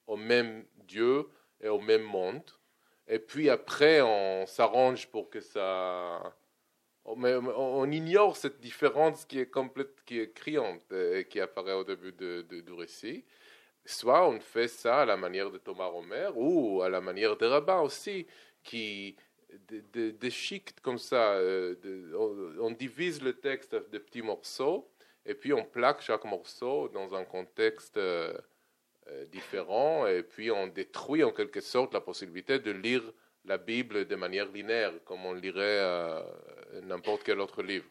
au 0.06 0.18
même 0.18 0.66
Dieu 0.86 1.28
et 1.62 1.70
au 1.70 1.80
même 1.80 2.04
monde. 2.04 2.44
Et 3.08 3.20
puis 3.20 3.50
après, 3.50 4.02
on 4.02 4.46
s'arrange 4.46 5.08
pour 5.08 5.30
que 5.30 5.42
ça 5.42 6.36
on, 7.06 7.92
ignore 7.92 8.38
cette 8.38 8.60
différence 8.60 9.26
qui 9.26 9.40
est 9.40 9.50
complète, 9.50 10.04
qui 10.06 10.20
est 10.20 10.34
criante 10.34 10.92
et 10.92 11.26
qui 11.30 11.40
apparaît 11.40 11.74
au 11.74 11.84
début 11.84 12.12
du 12.12 12.74
récit. 12.74 13.26
Soit 13.86 14.28
on 14.28 14.40
fait 14.40 14.68
ça 14.68 15.02
à 15.02 15.06
la 15.06 15.18
manière 15.18 15.50
de 15.50 15.58
Thomas 15.58 15.88
Romer 15.88 16.30
ou 16.36 16.82
à 16.82 16.90
la 16.90 17.02
manière 17.02 17.38
de 17.38 17.46
Rabbin 17.46 17.80
aussi, 17.80 18.28
qui 18.64 19.16
déchiquent 19.94 20.80
comme 20.82 21.00
ça. 21.00 21.34
Euh, 21.34 21.76
on, 22.60 22.72
divise 22.72 23.22
le 23.22 23.34
texte 23.34 23.74
de 23.74 23.98
petits 23.98 24.22
morceaux 24.22 24.92
et 25.26 25.34
puis 25.34 25.54
on 25.54 25.64
plaque 25.64 26.02
chaque 26.02 26.26
morceau 26.26 26.90
dans 26.90 27.16
un 27.16 27.24
contexte 27.24 28.00
euh, 29.10 29.20
euh, 29.20 29.26
différent 29.26 30.08
et 30.08 30.24
puis 30.24 30.52
on 30.52 30.68
détruit 30.68 31.24
en 31.24 31.32
quelque 31.32 31.62
sorte 31.62 31.94
la 31.94 32.02
possibilité 32.02 32.60
de 32.60 32.72
lire 32.72 33.04
la 33.46 33.58
Bible 33.58 34.06
de 34.06 34.16
manière 34.16 34.52
linéaire, 34.52 34.94
comme 35.06 35.26
on 35.26 35.34
lirait 35.34 35.80
euh, 35.82 36.22
n'importe 36.84 37.24
quel 37.24 37.40
autre 37.40 37.64
livre. 37.64 37.90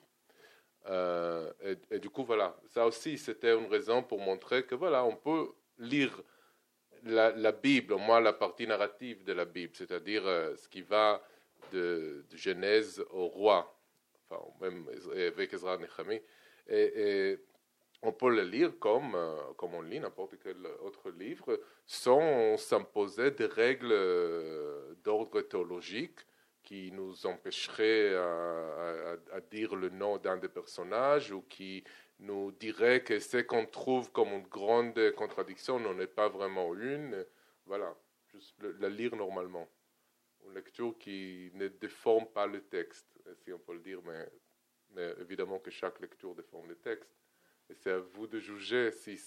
Euh, 0.87 1.53
et, 1.91 1.99
du 1.99 2.11
coup, 2.11 2.25
voilà, 2.25 2.57
ça 2.69 2.87
aussi, 2.87 3.19
c'était 3.19 3.55
une 3.55 3.67
raison 3.67 4.03
pour 4.03 4.21
montrer 4.21 4.65
que, 4.65 4.75
voilà, 4.75 5.05
on 5.05 5.17
peut 5.17 5.49
lire 5.79 6.23
la, 7.05 7.53
Bible, 7.53 7.95
au 7.95 7.99
moins 7.99 8.21
la 8.21 8.33
partie 8.33 8.67
narrative 8.67 9.25
de 9.25 9.33
la 9.33 9.45
Bible, 9.45 9.73
c'est-à-dire 9.75 10.23
ce 10.25 10.69
qui 10.69 10.83
va 10.83 11.23
de, 11.73 12.25
Genèse 12.35 13.05
au 13.11 13.27
roi, 13.27 13.75
enfin, 14.29 14.43
même 14.61 14.87
avec 15.15 15.53
Ezra 15.53 15.77
Nechami, 15.79 16.21
et 16.69 17.39
on 18.03 18.13
peut 18.13 18.35
le 18.35 18.43
lire 18.43 18.79
comme, 18.79 19.15
euh, 19.15 19.53
comme 19.57 19.75
on 19.75 19.83
lit 19.83 20.01
n'importe 20.01 20.37
quel 20.43 20.65
autre 20.83 21.11
livre, 21.11 21.61
sans 21.87 22.57
s'imposer 22.57 23.33
des 23.33 23.47
règles 23.47 23.93
euh, 23.93 24.95
d'ordre 25.03 25.41
théologique 25.43 26.21
qui 26.63 26.93
nous 26.93 27.27
empêcheraient 27.27 28.15
à, 28.15 29.41
dire 29.51 29.75
le 29.75 29.89
nom 29.89 30.19
d'un 30.19 30.37
des 30.37 30.51
personnages 30.51 31.33
ou 31.33 31.41
qui 31.43 31.83
nous 32.19 32.53
dirait 32.53 33.03
que 33.03 33.19
ce 33.19 33.39
qu'on 33.39 33.65
trouve 33.65 34.13
comme 34.13 34.29
une 34.29 34.47
grande 34.47 35.13
contradiction 35.13 35.81
n'en 35.81 35.99
est 35.99 36.07
pas 36.07 36.29
vraiment 36.29 36.75
une. 36.75 37.25
Voilà, 37.65 37.97
juste 38.27 38.55
la 38.81 38.91
lire 38.91 39.17
normalement. 39.17 39.67
Une 40.47 40.55
lecture 40.55 40.95
qui 40.99 41.51
ne 41.55 41.69
déforme 41.69 42.27
pas 42.27 42.47
le 42.47 42.61
texte, 42.61 43.19
si 43.43 43.51
on 43.53 43.59
peut 43.59 43.73
le 43.73 43.81
dire, 43.81 44.03
mais, 44.05 44.29
mais 44.91 45.15
évidemment 45.23 45.61
que 45.61 45.71
chaque 45.71 46.01
lecture 46.01 46.35
déforme 46.35 46.69
le 46.69 46.77
texte. 46.77 47.18
C'est 47.75 47.93
à 47.93 47.99
vous 47.99 48.27
de 48.27 48.39
juger 48.39 48.91
si, 48.93 49.21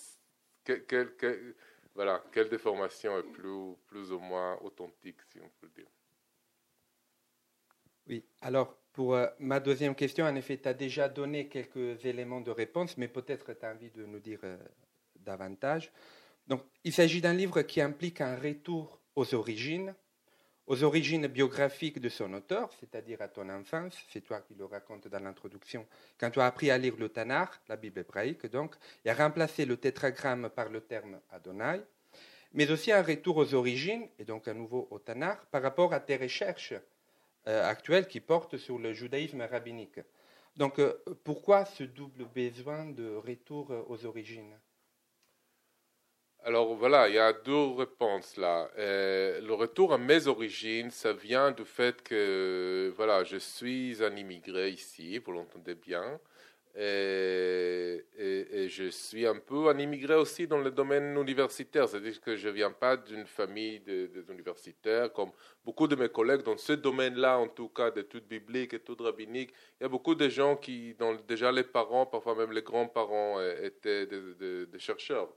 voilà, 1.93 2.23
quelle 2.31 2.49
déformation 2.49 3.17
est 3.17 3.31
plus, 3.31 3.75
plus 3.87 4.11
ou 4.11 4.19
moins 4.19 4.57
authentique, 4.61 5.21
si 5.31 5.39
on 5.39 5.49
peut 5.59 5.67
le 5.75 5.83
dire. 5.83 5.91
Oui, 8.07 8.23
alors 8.41 8.75
pour 8.93 9.15
euh, 9.15 9.27
ma 9.39 9.59
deuxième 9.59 9.95
question, 9.95 10.25
en 10.25 10.35
effet, 10.35 10.57
tu 10.57 10.67
as 10.67 10.73
déjà 10.73 11.07
donné 11.07 11.47
quelques 11.47 12.03
éléments 12.05 12.41
de 12.41 12.51
réponse, 12.51 12.97
mais 12.97 13.07
peut-être 13.07 13.53
tu 13.53 13.65
as 13.65 13.71
envie 13.71 13.91
de 13.91 14.05
nous 14.05 14.19
dire 14.19 14.39
euh, 14.43 14.57
davantage. 15.15 15.91
Donc, 16.47 16.63
il 16.83 16.91
s'agit 16.91 17.21
d'un 17.21 17.33
livre 17.33 17.61
qui 17.61 17.79
implique 17.79 18.21
un 18.21 18.35
retour 18.35 18.99
aux 19.15 19.33
origines, 19.33 19.95
aux 20.67 20.83
origines 20.83 21.27
biographiques 21.27 21.99
de 21.99 22.09
son 22.09 22.33
auteur, 22.33 22.69
c'est-à-dire 22.79 23.21
à 23.21 23.27
ton 23.27 23.49
enfance, 23.49 23.97
c'est 24.09 24.21
toi 24.21 24.41
qui 24.41 24.53
le 24.53 24.65
racontes 24.65 25.07
dans 25.07 25.19
l'introduction, 25.19 25.85
quand 26.17 26.29
tu 26.29 26.39
as 26.39 26.45
appris 26.45 26.71
à 26.71 26.77
lire 26.77 26.95
le 26.97 27.09
Tanakh, 27.09 27.49
la 27.67 27.75
Bible 27.75 27.99
hébraïque 27.99 28.45
donc, 28.47 28.75
et 29.03 29.09
à 29.09 29.13
remplacer 29.13 29.65
le 29.65 29.77
tétragramme 29.77 30.49
par 30.49 30.69
le 30.69 30.81
terme 30.81 31.19
Adonai, 31.31 31.81
mais 32.53 32.69
aussi 32.69 32.91
un 32.91 33.01
retour 33.01 33.37
aux 33.37 33.53
origines, 33.53 34.07
et 34.19 34.25
donc 34.25 34.47
à 34.47 34.53
nouveau 34.53 34.87
au 34.91 34.99
Tanakh, 34.99 35.45
par 35.51 35.61
rapport 35.61 35.93
à 35.93 35.99
tes 35.99 36.17
recherches 36.17 36.73
euh, 37.47 37.69
actuelles 37.69 38.07
qui 38.07 38.19
portent 38.19 38.57
sur 38.57 38.77
le 38.77 38.93
judaïsme 38.93 39.41
rabbinique. 39.41 39.99
Donc 40.55 40.79
euh, 40.79 41.03
pourquoi 41.23 41.65
ce 41.65 41.83
double 41.83 42.25
besoin 42.25 42.85
de 42.85 43.15
retour 43.15 43.71
aux 43.87 44.05
origines? 44.05 44.59
Alors 46.43 46.73
voilà, 46.75 47.07
il 47.07 47.15
y 47.15 47.19
a 47.19 47.33
deux 47.33 47.75
réponses 47.77 48.35
là. 48.35 48.67
Euh, 48.77 49.39
le 49.41 49.53
retour 49.53 49.93
à 49.93 49.99
mes 49.99 50.25
origines, 50.25 50.89
ça 50.89 51.13
vient 51.13 51.51
du 51.51 51.65
fait 51.65 52.01
que 52.01 52.91
voilà, 52.97 53.23
je 53.23 53.37
suis 53.37 54.03
un 54.03 54.15
immigré 54.15 54.69
ici, 54.69 55.19
vous 55.19 55.33
l'entendez 55.33 55.75
bien. 55.75 56.19
Et, 56.75 58.03
je 58.69 58.89
suis 58.89 59.27
un 59.27 59.37
peu 59.37 59.67
un 59.69 59.77
immigré 59.77 60.15
aussi 60.15 60.47
dans 60.47 60.57
le 60.57 60.71
domaine 60.71 61.17
universitaire, 61.17 61.87
c'est-à-dire 61.87 62.19
que 62.21 62.35
je 62.35 62.47
ne 62.47 62.53
viens 62.53 62.71
pas 62.71 62.97
d'une 62.97 63.25
famille 63.25 63.79
d'universitaires 63.81 65.11
comme 65.11 65.31
beaucoup 65.65 65.87
de 65.87 65.95
mes 65.95 66.09
collègues 66.09 66.43
dans 66.43 66.57
ce 66.57 66.73
domaine-là, 66.73 67.37
en 67.37 67.49
tout 67.49 67.69
cas 67.69 67.91
d'études 67.91 68.27
bibliques, 68.27 68.73
études 68.73 69.01
rabbiniques. 69.01 69.53
Il 69.79 69.83
y 69.83 69.85
a 69.85 69.89
beaucoup 69.89 70.15
de 70.15 70.29
gens 70.29 70.55
qui, 70.55 70.95
dont 70.95 71.17
déjà 71.27 71.51
les 71.51 71.63
parents, 71.63 72.05
parfois 72.05 72.35
même 72.35 72.51
les 72.51 72.61
grands-parents, 72.63 73.39
euh, 73.39 73.65
étaient 73.65 74.05
des, 74.07 74.79
chercheurs. 74.79 75.29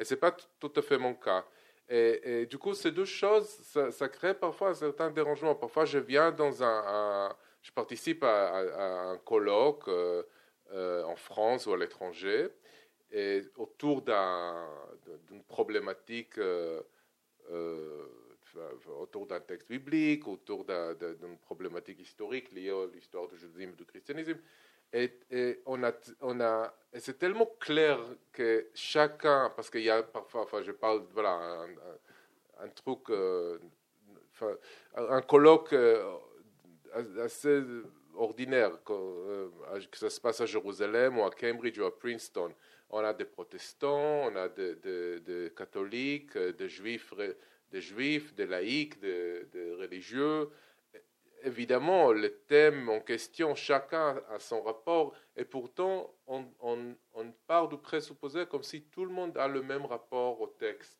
Et 0.00 0.04
ce 0.04 0.14
n'est 0.14 0.20
pas 0.20 0.32
tout 0.58 0.72
à 0.74 0.82
fait 0.82 0.98
mon 0.98 1.14
cas. 1.14 1.44
Et, 1.88 2.46
du 2.46 2.56
coup, 2.58 2.74
ces 2.74 2.90
deux 2.90 3.04
choses, 3.04 3.46
ça, 3.90 4.08
crée 4.08 4.34
parfois 4.34 4.70
un 4.70 4.74
certain 4.74 5.10
dérangement. 5.10 5.54
Parfois, 5.54 5.84
je 5.84 5.98
viens 5.98 6.32
dans 6.32 6.62
un, 6.62 7.36
je 7.62 7.70
participe 7.72 8.24
à, 8.24 9.10
un 9.10 9.18
colloque. 9.18 9.86
Euh, 9.88 10.22
euh, 10.72 11.02
en 11.02 11.16
France 11.16 11.66
ou 11.66 11.72
à 11.72 11.76
l'étranger, 11.76 12.48
autour 13.56 14.02
d'une 14.02 15.42
problématique, 15.48 16.38
euh, 16.38 16.80
autour 18.86 19.26
d'un 19.26 19.40
texte 19.40 19.68
biblique, 19.68 20.28
autour 20.28 20.64
d'une 20.64 21.36
problématique 21.38 21.98
historique 21.98 22.52
liée 22.52 22.70
à 22.70 22.86
l'histoire 22.94 23.26
du 23.26 23.36
judaïsme 23.36 23.72
et 23.72 23.76
du 23.76 23.84
christianisme. 23.84 24.38
Et, 24.92 25.62
on 25.66 25.82
a, 25.84 25.92
on 26.20 26.40
a, 26.40 26.74
c'est 26.98 27.18
tellement 27.18 27.50
clair 27.60 27.98
que 28.32 28.68
chacun, 28.74 29.52
parce 29.54 29.70
qu'il 29.70 29.82
y 29.82 29.90
a 29.90 30.02
parfois, 30.02 30.42
enfin, 30.42 30.62
je 30.62 30.72
parle, 30.72 31.04
voilà, 31.12 31.66
un, 32.58 32.68
truc, 32.68 33.08
un 34.96 35.22
colloque 35.22 35.74
assez 37.22 37.62
ordinaire, 38.14 38.78
euh, 38.90 39.48
que, 39.90 39.98
ça 39.98 40.10
se 40.10 40.20
passe 40.20 40.40
à 40.40 40.46
Jérusalem 40.46 41.18
ou 41.18 41.24
à 41.24 41.30
Cambridge 41.30 41.78
ou 41.78 41.84
à 41.84 41.96
Princeton. 41.96 42.52
On 42.90 42.98
a 42.98 43.12
des 43.12 43.24
protestants, 43.24 44.26
on 44.26 44.36
a 44.36 44.48
des, 44.48 45.52
catholiques, 45.56 46.36
euh, 46.36 46.52
des 46.52 46.68
juifs, 46.68 47.12
des 47.70 47.80
juifs, 47.80 48.34
des 48.34 48.46
laïcs, 48.46 49.00
des, 49.00 49.74
religieux. 49.78 50.50
Évidemment, 51.42 52.12
le 52.12 52.30
thème 52.46 52.88
en 52.88 53.00
question, 53.00 53.54
chacun 53.54 54.20
a 54.30 54.38
son 54.38 54.62
rapport, 54.62 55.14
et 55.36 55.44
pourtant, 55.44 56.14
on, 56.26 56.44
on, 56.60 56.94
on 57.14 57.32
part 57.46 57.68
du 57.68 57.78
présupposé 57.78 58.46
comme 58.46 58.62
si 58.62 58.82
tout 58.82 59.04
le 59.04 59.12
monde 59.12 59.36
a 59.38 59.48
le 59.48 59.62
même 59.62 59.86
rapport 59.86 60.40
au 60.40 60.46
texte. 60.46 60.98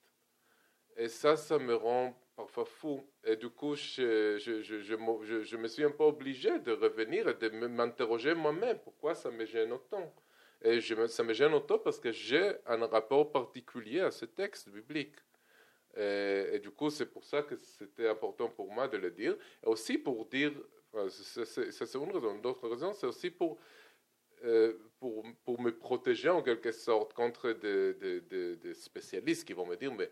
Et 0.97 1.09
ça, 1.09 1.37
ça 1.37 1.59
me 1.59 1.75
rend 1.75 2.15
parfois 2.37 2.65
fou. 2.65 3.07
Et 3.25 3.37
du 3.37 3.51
coup, 3.51 3.75
je, 3.75 4.39
je, 4.39 5.57
me 5.57 5.69
suis 5.69 5.85
un 5.85 5.91
peu 5.91 6.05
obligé 6.05 6.59
de 6.61 6.73
revenir 6.73 7.29
et 7.29 7.35
de 7.35 7.49
m'interroger 7.51 8.35
moi-même 8.35 8.79
pourquoi 8.79 9.15
ça 9.15 9.31
me 9.31 9.45
gêne 9.45 9.73
autant. 9.73 10.15
Et 10.63 10.81
ça 10.81 11.23
me 11.23 11.33
gêne 11.33 11.55
autant 11.55 11.79
parce 11.79 12.01
que 12.01 12.13
j'ai 12.13 12.53
un 12.67 12.87
rapport 12.87 13.31
particulier 13.31 14.01
à 14.01 14.11
ce 14.11 14.27
texte 14.27 14.69
biblique. 14.69 15.17
Et, 15.97 16.59
du 16.61 16.71
coup, 16.71 16.91
c'est 16.91 17.07
pour 17.07 17.25
ça 17.25 17.43
que 17.43 17.57
c'était 17.57 18.09
important 18.09 18.49
pour 18.49 18.73
moi 18.73 18.89
de 18.89 18.97
le 18.97 19.11
dire. 19.11 19.37
Et 19.65 19.67
aussi 19.67 19.99
pour 19.99 20.27
dire, 20.27 20.53
ça 21.09 21.45
c'est 21.45 21.95
une 21.99 22.13
raison, 22.13 22.39
d'autres 22.39 22.69
raisons, 22.69 22.93
c'est 22.93 23.07
aussi 23.07 23.31
pour, 23.31 23.59
euh, 24.45 24.75
pour, 24.99 25.25
pour, 25.45 25.61
me 25.61 25.71
protéger 25.77 26.29
en 26.29 26.43
quelque 26.43 26.73
sorte 26.73 27.13
contre 27.13 27.53
des, 27.53 27.95
des, 27.95 28.57
des 28.57 28.75
spécialistes 28.75 29.47
qui 29.47 29.53
vont 29.53 29.67
me 29.67 29.77
dire, 29.77 29.93
mais 29.95 30.11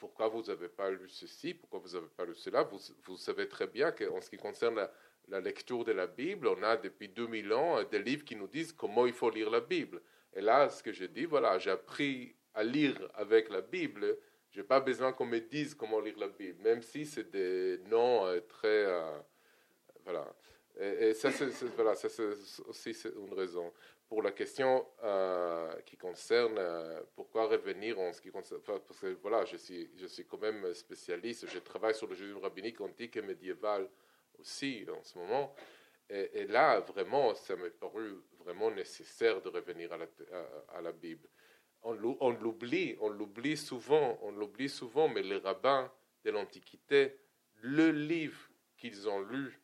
pourquoi 0.00 0.28
vous 0.28 0.42
n'avez 0.42 0.68
pas 0.68 0.90
lu 0.90 1.08
ceci, 1.08 1.54
pourquoi 1.54 1.78
vous 1.78 1.90
n'avez 1.90 2.08
pas 2.16 2.24
lu 2.24 2.34
cela? 2.34 2.62
Vous, 2.62 2.78
vous, 3.04 3.16
savez 3.18 3.46
très 3.48 3.66
bien 3.66 3.92
qu'en 3.92 4.20
ce 4.20 4.30
qui 4.30 4.38
concerne 4.38 4.88
la, 5.28 5.40
lecture 5.40 5.84
de 5.84 5.92
la 5.92 6.06
Bible, 6.06 6.48
on 6.48 6.62
a 6.62 6.76
depuis 6.76 7.08
2000 7.08 7.52
ans 7.52 7.78
euh, 7.78 7.84
des 7.84 8.00
livres 8.00 8.24
qui 8.24 8.34
nous 8.34 8.48
disent 8.48 8.72
comment 8.72 9.06
il 9.06 9.12
faut 9.12 9.30
lire 9.30 9.50
la 9.50 9.60
Bible. 9.60 10.00
Et 10.32 10.40
là, 10.40 10.68
ce 10.70 10.82
que 10.82 10.92
je 10.92 11.04
dis, 11.04 11.26
voilà, 11.26 11.58
j'ai 11.58 11.70
appris 11.70 12.34
à 12.54 12.64
lire 12.64 12.96
avec 13.14 13.50
la 13.50 13.60
Bible. 13.60 14.16
Je 14.50 14.60
n'ai 14.60 14.66
pas 14.66 14.80
besoin 14.80 15.12
qu'on 15.12 15.26
me 15.26 15.38
dise 15.38 15.74
comment 15.74 16.00
lire 16.00 16.18
la 16.18 16.28
Bible, 16.28 16.60
même 16.62 16.82
si 16.82 17.06
c'est 17.06 17.30
des 17.30 17.78
noms 17.88 18.26
euh, 18.26 18.40
très... 18.40 18.84
Euh, 18.86 19.18
voilà. 20.04 20.26
Et, 20.78 21.14
ça, 21.14 21.30
c'est 21.30 21.50
voilà, 21.76 21.92
aussi 22.68 22.90
une 23.04 23.34
raison 23.34 23.72
pour 24.08 24.22
la 24.22 24.32
question 24.32 24.86
euh, 25.04 25.72
qui 25.82 25.96
concerne 25.96 26.58
pourquoi 27.14 27.46
revenir 27.46 27.98
en 28.00 28.12
ce 28.12 28.20
qui 28.20 28.30
concerne. 28.30 28.60
parce 28.62 28.98
que 28.98 29.18
voilà, 29.20 29.44
je 29.44 29.56
suis, 29.56 29.90
je 29.96 30.06
suis 30.06 30.24
quand 30.24 30.38
même 30.38 30.72
spécialiste, 30.72 31.46
je 31.48 31.58
travaille 31.58 31.94
sur 31.94 32.06
le 32.06 32.14
judaïsme 32.14 32.38
rabbinique 32.38 32.80
antique 32.80 33.16
et 33.16 33.22
médiéval 33.22 33.88
aussi 34.38 34.86
en 34.90 35.02
ce 35.04 35.18
moment. 35.18 35.54
Et, 36.12 36.46
là, 36.48 36.80
vraiment, 36.80 37.34
ça 37.36 37.54
m'est 37.54 37.70
paru 37.70 38.20
vraiment 38.40 38.68
nécessaire 38.72 39.40
de 39.40 39.48
revenir 39.48 39.90
à, 39.92 40.80
la 40.80 40.90
Bible. 40.90 41.28
On 41.82 41.92
l'oublie, 42.30 42.96
on 43.00 43.08
l'oublie 43.08 43.56
souvent, 43.56 44.18
on 44.22 44.32
l'oublie 44.32 44.68
souvent, 44.68 45.08
mais 45.08 45.22
les 45.22 45.38
rabbins 45.38 45.90
de 46.24 46.30
l'Antiquité, 46.30 47.16
le 47.62 47.90
livre 47.90 48.40
qu'ils 48.76 49.08
ont 49.08 49.20
lu 49.20 49.58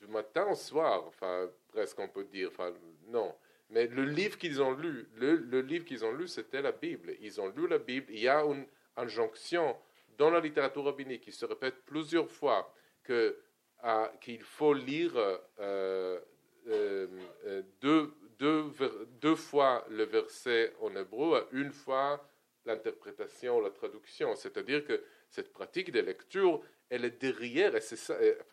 du 0.00 0.06
matin 0.06 0.46
au 0.50 0.54
soir, 0.54 1.04
enfin 1.06 1.50
presque 1.68 1.98
on 1.98 2.08
peut 2.08 2.24
dire, 2.24 2.48
enfin 2.52 2.72
non. 3.08 3.34
Mais 3.70 3.86
le 3.86 4.04
livre 4.04 4.38
qu'ils 4.38 4.62
ont 4.62 4.72
lu, 4.72 5.08
le, 5.16 5.60
livre 5.60 5.84
qu'ils 5.84 6.04
ont 6.04 6.12
lu, 6.12 6.26
c'était 6.26 6.62
la 6.62 6.72
Bible. 6.72 7.14
Ils 7.20 7.40
ont 7.40 7.48
lu 7.48 7.68
la 7.68 7.78
Bible. 7.78 8.06
Il 8.10 8.20
y 8.20 8.28
a 8.28 8.42
une 8.42 8.66
injonction 8.96 9.76
dans 10.16 10.30
la 10.30 10.40
littérature 10.40 10.84
rabbinique 10.84 11.22
qui 11.22 11.32
se 11.32 11.44
répète 11.44 11.84
plusieurs 11.84 12.30
fois 12.30 12.72
que 13.02 13.38
ah, 13.80 14.10
qu'il 14.20 14.42
faut 14.42 14.74
lire 14.74 15.12
euh, 15.16 15.38
euh, 15.60 17.06
euh, 17.46 17.62
deux, 17.80 18.12
deux, 18.38 19.34
fois 19.36 19.84
le 19.90 20.04
verset 20.04 20.72
en 20.80 20.94
hébreu, 20.94 21.46
une 21.52 21.72
fois 21.72 22.28
l'interprétation, 22.64 23.60
la 23.60 23.70
traduction. 23.70 24.34
C'est-à-dire 24.36 24.84
que 24.84 25.02
cette 25.28 25.52
pratique 25.52 25.90
de 25.90 26.00
lecture, 26.00 26.60
elle 26.90 27.04
est 27.04 27.20
derrière, 27.20 27.74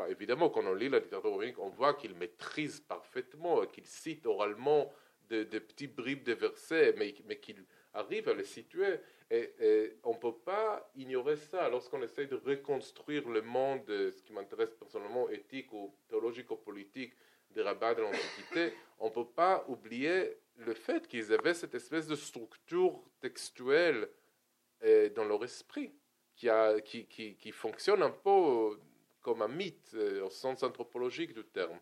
évidemment, 0.09 0.49
quand 0.49 0.65
on 0.65 0.73
lit 0.73 0.89
la 0.89 0.99
littérature 0.99 1.31
rabbinique, 1.31 1.59
on 1.59 1.69
voit 1.69 1.93
qu'il 1.93 2.15
maîtrise 2.15 2.79
parfaitement, 2.81 3.65
qu'il 3.67 3.85
cite 3.85 4.25
oralement 4.25 4.91
des 5.29 5.45
petits 5.45 5.87
bribes 5.87 6.23
de 6.23 6.33
versets, 6.33 6.93
mais, 6.97 7.13
mais 7.25 7.39
qu'il 7.39 7.63
arrive 7.93 8.29
à 8.29 8.33
les 8.33 8.43
situer. 8.43 8.99
Et, 9.31 9.97
on 10.03 10.13
ne 10.13 10.19
peut 10.19 10.37
pas 10.45 10.91
ignorer 10.95 11.37
ça 11.37 11.67
lorsqu'on 11.69 12.01
essaie 12.03 12.27
de 12.27 12.35
reconstruire 12.35 13.27
le 13.27 13.41
monde, 13.41 13.83
ce 13.87 14.21
qui 14.21 14.33
m'intéresse 14.33 14.73
personnellement, 14.75 15.29
éthique 15.29 15.73
ou 15.73 15.95
théologique 16.07 16.51
ou 16.51 16.57
politique 16.57 17.13
des 17.55 17.61
rabbins 17.61 17.93
de 17.93 18.01
l'Antiquité. 18.01 18.73
On 18.99 19.07
ne 19.07 19.13
peut 19.13 19.27
pas 19.27 19.65
oublier 19.67 20.37
le 20.57 20.73
fait 20.73 21.07
qu'ils 21.07 21.33
avaient 21.33 21.53
cette 21.53 21.73
espèce 21.73 22.07
de 22.07 22.15
structure 22.15 23.01
textuelle 23.21 24.09
euh, 24.83 25.09
dans 25.09 25.25
leur 25.25 25.43
esprit 25.43 25.93
qui, 26.35 27.51
fonctionne 27.51 28.03
un 28.03 28.11
peu 28.11 28.77
comme 29.21 29.41
un 29.41 29.47
mythe 29.47 29.91
euh, 29.95 30.25
au 30.25 30.29
sens 30.29 30.63
anthropologique 30.63 31.33
du 31.33 31.43
terme. 31.45 31.79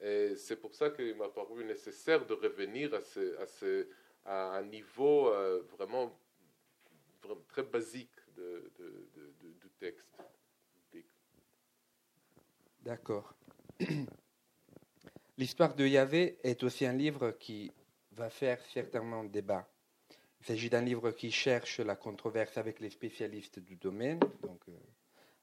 Et 0.00 0.36
c'est 0.36 0.56
pour 0.56 0.74
ça 0.74 0.90
qu'il 0.90 1.16
m'a 1.16 1.28
paru 1.28 1.64
nécessaire 1.64 2.26
de 2.26 2.34
revenir 2.34 2.92
à, 2.94 3.00
ce, 3.00 3.88
un 4.26 4.62
niveau 4.62 5.28
euh, 5.28 5.62
vraiment, 5.76 6.20
très 7.48 7.62
basique 7.62 8.14
de, 8.36 8.70
du 9.42 9.70
texte. 9.78 10.06
D'accord. 12.82 13.34
L'histoire 15.38 15.74
de 15.74 15.86
Yahvé 15.86 16.38
est 16.42 16.62
aussi 16.62 16.86
un 16.86 16.94
livre 16.94 17.32
qui 17.32 17.70
va 18.12 18.30
faire 18.30 18.58
certainement 18.72 19.22
débat. 19.22 19.68
Il 20.40 20.46
s'agit 20.46 20.70
d'un 20.70 20.80
livre 20.80 21.10
qui 21.10 21.30
cherche 21.30 21.80
la 21.80 21.94
controverse 21.94 22.56
avec 22.56 22.80
les 22.80 22.88
spécialistes 22.88 23.58
du 23.58 23.76
domaine, 23.76 24.18
donc 24.40 24.62
euh, 24.68 24.72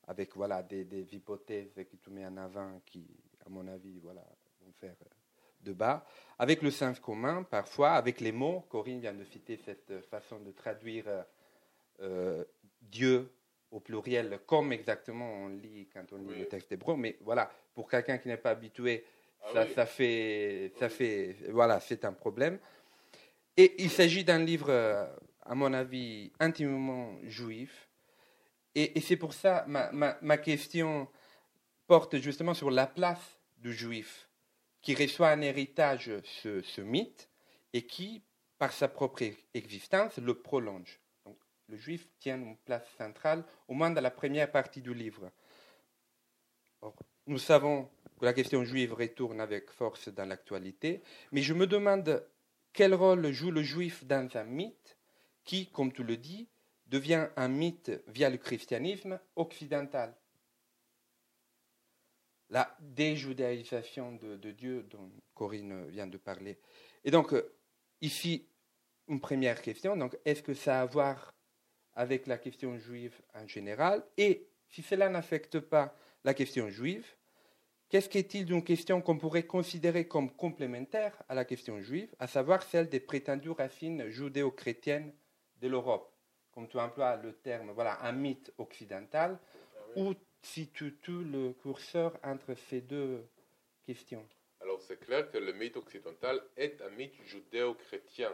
avec 0.08 0.36
voilà 0.36 0.64
des, 0.64 0.86
des, 0.86 1.14
hypothèses 1.14 1.80
qui 1.88 2.00
tu 2.00 2.10
mets 2.10 2.26
en 2.26 2.38
avant 2.38 2.82
qui, 2.88 3.06
à 3.46 3.50
mon 3.50 3.68
avis, 3.68 4.00
voilà, 4.00 4.24
vont 4.62 4.72
faire 4.80 4.96
euh, 5.04 5.10
de 5.62 5.74
bas, 5.74 6.08
avec 6.40 6.64
le 6.64 6.72
sens 6.72 7.00
commun, 7.00 7.44
parfois, 7.44 7.92
avec 7.92 8.20
les 8.20 8.32
mots. 8.32 8.66
Corinne 8.70 9.00
vient 9.00 9.14
de 9.14 9.24
citer 9.26 9.58
cette 9.64 10.02
façon 10.08 10.40
de 10.40 10.52
traduire 10.52 11.06
euh, 12.00 12.44
Dieu 12.82 13.32
au 13.70 13.80
pluriel, 13.80 14.40
comme 14.48 14.74
exactement 14.74 15.32
on 15.32 15.50
lit 15.50 15.88
quand 15.94 16.12
on 16.14 16.18
lit 16.18 16.40
le 16.40 16.48
texte 16.48 16.72
hébreu. 16.72 16.96
Mais 16.96 17.18
voilà, 17.22 17.52
pour 17.76 17.88
quelqu'un 17.90 18.18
qui 18.18 18.28
n'est 18.28 18.38
pas 18.38 18.52
habitué, 18.52 19.04
ah 19.44 19.54
ça, 19.54 19.68
ça, 19.74 19.86
fait, 19.86 20.72
ça 20.80 20.90
fait, 20.90 21.36
voilà, 21.50 21.80
c'est 21.80 22.06
un 22.06 22.14
problème. 22.14 22.60
Et 23.58 23.76
il 23.84 23.90
s'agit 23.90 24.24
d'un 24.24 24.40
livre, 24.40 24.70
euh, 24.70 25.06
à 25.42 25.56
mon 25.56 25.74
avis, 25.74 26.32
intimement 26.40 27.18
juif. 27.24 27.90
Et, 28.76 29.00
c'est 29.02 29.18
pour 29.18 29.34
ça, 29.34 29.66
ma, 29.68 29.92
ma, 29.92 30.18
ma 30.22 30.38
question 30.38 31.08
porte 31.86 32.18
justement 32.18 32.54
sur 32.54 32.72
la 32.72 32.88
place 32.88 33.40
du 33.58 33.74
juif 33.74 34.28
qui 34.84 34.94
reçoit 34.94 35.30
un 35.30 35.42
héritage, 35.42 36.12
ce, 36.24 36.82
mythe, 36.82 37.30
et 37.72 37.88
qui, 37.88 38.22
par 38.60 38.72
sa 38.72 38.88
propre 38.88 39.24
existence, 39.54 40.18
le 40.18 40.36
prolonge. 40.36 41.00
le 41.70 41.78
juif 41.78 42.08
tient 42.20 42.38
une 42.38 42.58
place 42.58 42.86
centrale, 42.98 43.44
au 43.68 43.74
moins 43.74 43.90
dans 43.90 44.02
la 44.02 44.12
première 44.12 44.52
partie 44.52 44.82
du 44.82 44.94
livre. 44.94 45.32
Nous 47.28 47.38
savons 47.38 47.90
que 48.20 48.26
la 48.26 48.34
question 48.34 48.64
juive 48.64 48.94
retourne 48.94 49.40
avec 49.40 49.70
force 49.70 50.10
dans 50.10 50.26
l'actualité, 50.26 51.02
mais 51.32 51.42
je 51.42 51.54
me 51.54 51.68
demande 51.68 52.26
quel 52.74 52.94
rôle 52.94 53.32
joue 53.32 53.52
le 53.52 53.64
juif 53.64 54.06
dans 54.06 54.30
un 54.36 54.44
mythe 54.44 54.98
qui, 55.44 55.70
comme 55.72 55.92
tu 55.92 56.04
le 56.04 56.18
dis, 56.18 56.48
devient 56.88 57.28
un 57.36 57.48
mythe 57.48 57.92
via 58.08 58.30
le 58.30 58.38
christianisme 58.38 59.20
occidental. 59.36 60.16
La 62.50 62.76
déjudaïsation 62.80 64.14
de, 64.14 64.36
de 64.36 64.52
Dieu 64.52 64.84
dont 64.84 65.12
Corinne 65.34 65.88
vient 65.90 66.08
de 66.08 66.18
parler. 66.18 66.60
Et 67.04 67.12
donc, 67.12 67.34
ici, 68.02 68.46
une 69.08 69.20
première 69.20 69.62
question. 69.62 69.98
Donc, 69.98 70.18
est-ce 70.26 70.44
que 70.44 70.54
ça 70.54 70.80
a 70.80 70.82
à 70.84 70.86
voir 70.86 71.34
avec 71.96 72.28
la 72.28 72.38
question 72.38 72.78
juive 72.78 73.20
en 73.34 73.48
général? 73.48 74.04
Et 74.18 74.48
si 74.70 74.82
cela 74.82 75.10
n'affecte 75.10 75.60
pas 75.60 75.96
la 76.24 76.34
question 76.34 76.70
juive, 76.70 77.06
qu'est-ce 77.90 78.10
qu'est-il 78.10 78.46
d'une 78.46 78.64
question 78.64 79.02
qu'on 79.02 79.18
pourrait 79.18 79.46
considérer 79.46 80.08
comme 80.08 80.32
complémentaire 80.32 81.22
à 81.28 81.36
la 81.36 81.46
question 81.46 81.82
juive, 81.82 82.14
à 82.20 82.28
savoir 82.28 82.64
celle 82.64 82.90
des 82.90 83.00
prétendues 83.00 83.52
racines 83.52 84.10
judéo-chrétiennes 84.10 85.14
de 85.62 85.68
l'Europe? 85.68 86.12
Comme 86.52 86.68
tu 86.68 86.78
emploies 86.78 87.16
le 87.18 87.34
terme, 87.34 87.72
voilà, 87.72 88.02
un 88.04 88.12
mythe 88.12 88.54
occidental, 88.58 89.40
où 89.96 90.14
situes-tu 90.42 91.24
le 91.24 91.54
curseur 91.54 92.18
entre 92.24 92.54
ces 92.54 92.82
deux 92.82 93.26
questions? 93.86 94.28
Alors, 94.62 94.82
c'est 94.82 95.00
clair 95.00 95.30
que 95.30 95.38
le 95.38 95.52
mythe 95.54 95.76
occidental 95.76 96.42
est 96.56 96.82
un 96.82 96.90
mythe 96.92 97.22
judéo-chrétien. 97.26 98.32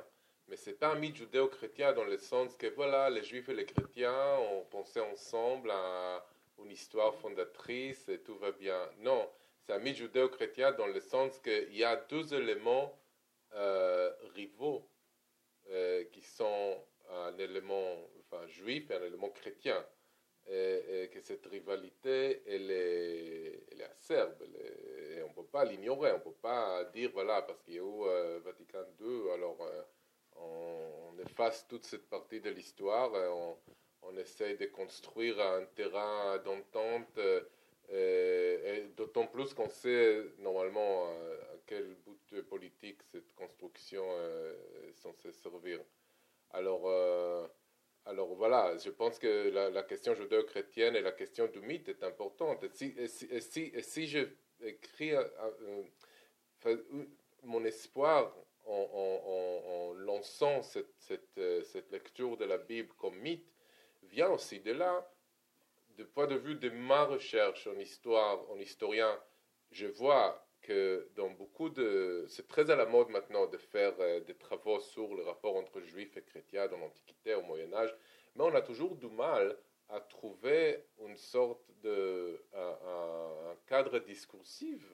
Mais 0.47 0.57
ce 0.57 0.69
n'est 0.69 0.75
pas 0.75 0.91
un 0.93 0.95
mythe 0.95 1.15
judéo-chrétien 1.15 1.93
dans 1.93 2.03
le 2.03 2.17
sens 2.17 2.55
que 2.55 2.67
voilà, 2.67 3.09
les 3.09 3.23
juifs 3.23 3.49
et 3.49 3.53
les 3.53 3.65
chrétiens 3.65 4.37
ont 4.51 4.65
pensé 4.69 4.99
ensemble 4.99 5.71
à 5.71 6.25
une 6.63 6.71
histoire 6.71 7.15
fondatrice 7.15 8.07
et 8.09 8.19
tout 8.19 8.35
va 8.37 8.51
bien. 8.51 8.79
Non, 8.99 9.29
c'est 9.61 9.73
un 9.73 9.79
mythe 9.79 9.97
judéo-chrétien 9.97 10.71
dans 10.73 10.87
le 10.87 10.99
sens 10.99 11.39
qu'il 11.39 11.75
y 11.75 11.83
a 11.83 11.95
deux 11.95 12.33
éléments 12.33 12.97
euh, 13.53 14.11
rivaux 14.35 14.87
euh, 15.69 16.03
qui 16.05 16.21
sont 16.21 16.83
un 17.09 17.37
élément 17.37 17.95
juif 18.47 18.89
et 18.91 18.95
un 18.95 19.03
élément 19.03 19.29
chrétien. 19.29 19.85
Et, 20.47 21.09
que 21.13 21.21
cette 21.21 21.45
rivalité, 21.45 22.41
elle 22.47 22.71
est, 22.71 23.63
elle 23.71 23.83
acerbe. 23.83 24.41
et 24.41 25.21
on 25.21 25.29
ne 25.29 25.33
peut 25.33 25.45
pas 25.51 25.63
l'ignorer. 25.63 26.11
On 26.11 26.17
ne 26.17 26.23
peut 26.23 26.39
pas 26.41 26.85
dire, 26.85 27.11
voilà, 27.13 27.43
parce 27.43 27.61
qu'il 27.61 27.75
y 27.75 27.77
a 27.77 27.81
eu 27.81 28.03
euh, 28.07 28.39
Vatican 28.43 28.85
II, 28.99 29.31
alors 29.31 29.57
on, 30.37 31.17
efface 31.19 31.67
toute 31.67 31.85
cette 31.85 32.09
partie 32.09 32.39
de 32.41 32.49
l'histoire, 32.49 33.11
on, 33.13 33.57
on, 34.11 34.17
essaye 34.17 34.57
de 34.57 34.65
construire 34.65 35.39
un 35.39 35.65
terrain 35.75 36.37
d'entente, 36.39 37.17
euh, 37.17 37.41
et, 37.91 38.83
d'autant 38.95 39.27
plus 39.27 39.53
qu'on 39.53 39.69
sait 39.69 40.23
normalement 40.39 41.09
à, 41.09 41.57
quel 41.65 41.95
but 42.05 42.41
politique 42.43 43.01
cette 43.11 43.33
construction 43.35 44.03
euh, 44.07 44.55
est 44.87 44.93
censée 44.93 45.31
servir. 45.31 45.79
Alors, 46.51 46.83
euh, 46.85 47.47
alors 48.05 48.33
voilà, 48.35 48.75
je 48.77 48.89
pense 48.89 49.19
que 49.19 49.49
la, 49.49 49.83
question 49.83 50.15
judéo-chrétienne 50.15 50.95
et 50.95 51.01
la 51.01 51.11
question 51.11 51.47
du 51.47 51.59
mythe 51.61 51.89
est 51.89 52.03
importante. 52.03 52.63
Et 52.63 52.69
si, 52.69 52.95
et 52.97 53.07
si, 53.41 53.71
si, 53.81 54.07
je 54.07 54.27
écris 54.61 55.13
mon 57.43 57.63
espoir 57.63 58.33
en, 58.65 59.93
lançant 59.97 60.61
euh, 61.37 61.61
cette, 61.63 61.91
lecture 61.91 62.37
de 62.37 62.45
la 62.45 62.57
Bible 62.57 62.89
comme 62.97 63.15
mythe, 63.17 63.45
vient 64.09 64.29
aussi 64.29 64.59
de 64.59 64.71
là, 64.71 65.09
du 65.97 66.05
point 66.05 66.27
de 66.27 66.35
vue 66.35 66.55
de 66.55 66.69
ma 66.69 67.05
recherche 67.05 67.67
en 67.67 67.77
histoire, 67.77 68.49
en 68.49 68.57
historien, 68.57 69.19
je 69.71 69.87
vois 69.87 70.45
que 70.61 71.09
dans 71.15 71.29
beaucoup 71.29 71.69
de... 71.69 72.25
C'est 72.27 72.47
très 72.47 72.69
à 72.69 72.75
la 72.75 72.85
mode 72.85 73.09
maintenant 73.09 73.47
de 73.47 73.57
faire 73.57 73.93
euh, 73.99 74.19
des 74.21 74.35
travaux 74.35 74.79
sur 74.79 75.13
le 75.15 75.23
rapport 75.23 75.55
entre 75.55 75.81
juifs 75.81 76.17
et 76.17 76.23
chrétiens 76.23 76.67
dans 76.67 76.77
l'Antiquité, 76.77 77.33
au 77.35 77.41
Moyen 77.41 77.73
Âge, 77.73 77.95
mais 78.35 78.43
on 78.43 78.53
a 78.53 78.61
toujours 78.61 78.95
du 78.95 79.07
mal 79.07 79.57
à 79.87 79.99
trouver 79.99 80.85
une 80.99 81.17
sorte 81.17 81.71
de 81.81 82.39
un 82.53 83.55
cadre 83.65 83.97
discursif 83.99 84.85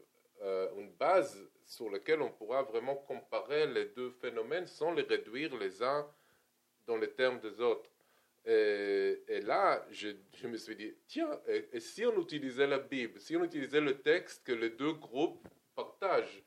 euh, 0.41 0.69
une 0.77 0.91
base 0.91 1.49
sur 1.65 1.89
laquelle 1.89 2.21
on 2.21 2.29
pourra 2.29 2.61
vraiment 2.63 2.95
comparer 2.95 3.67
les 3.67 3.85
deux 3.85 4.11
phénomènes 4.11 4.67
sans 4.67 4.91
les 4.93 5.03
réduire 5.03 5.55
les 5.55 5.81
uns 5.81 6.05
dans 6.87 6.97
les 6.97 7.11
termes 7.13 7.39
des 7.39 7.61
autres. 7.61 7.89
Et, 8.47 9.41
là, 9.41 9.85
je, 9.89 10.09
me 10.47 10.57
suis 10.57 10.75
dit, 10.75 10.93
tiens, 11.07 11.39
et, 11.47 11.79
si 11.79 12.05
on 12.05 12.21
utilisait 12.21 12.67
la 12.67 12.79
Bible, 12.79 13.19
si 13.19 13.35
on 13.35 13.43
utilisait 13.43 13.81
le 13.81 13.99
texte 14.01 14.45
que 14.45 14.53
les 14.53 14.69
deux 14.69 14.93
groupes 14.93 15.47
partagent, 15.75 16.43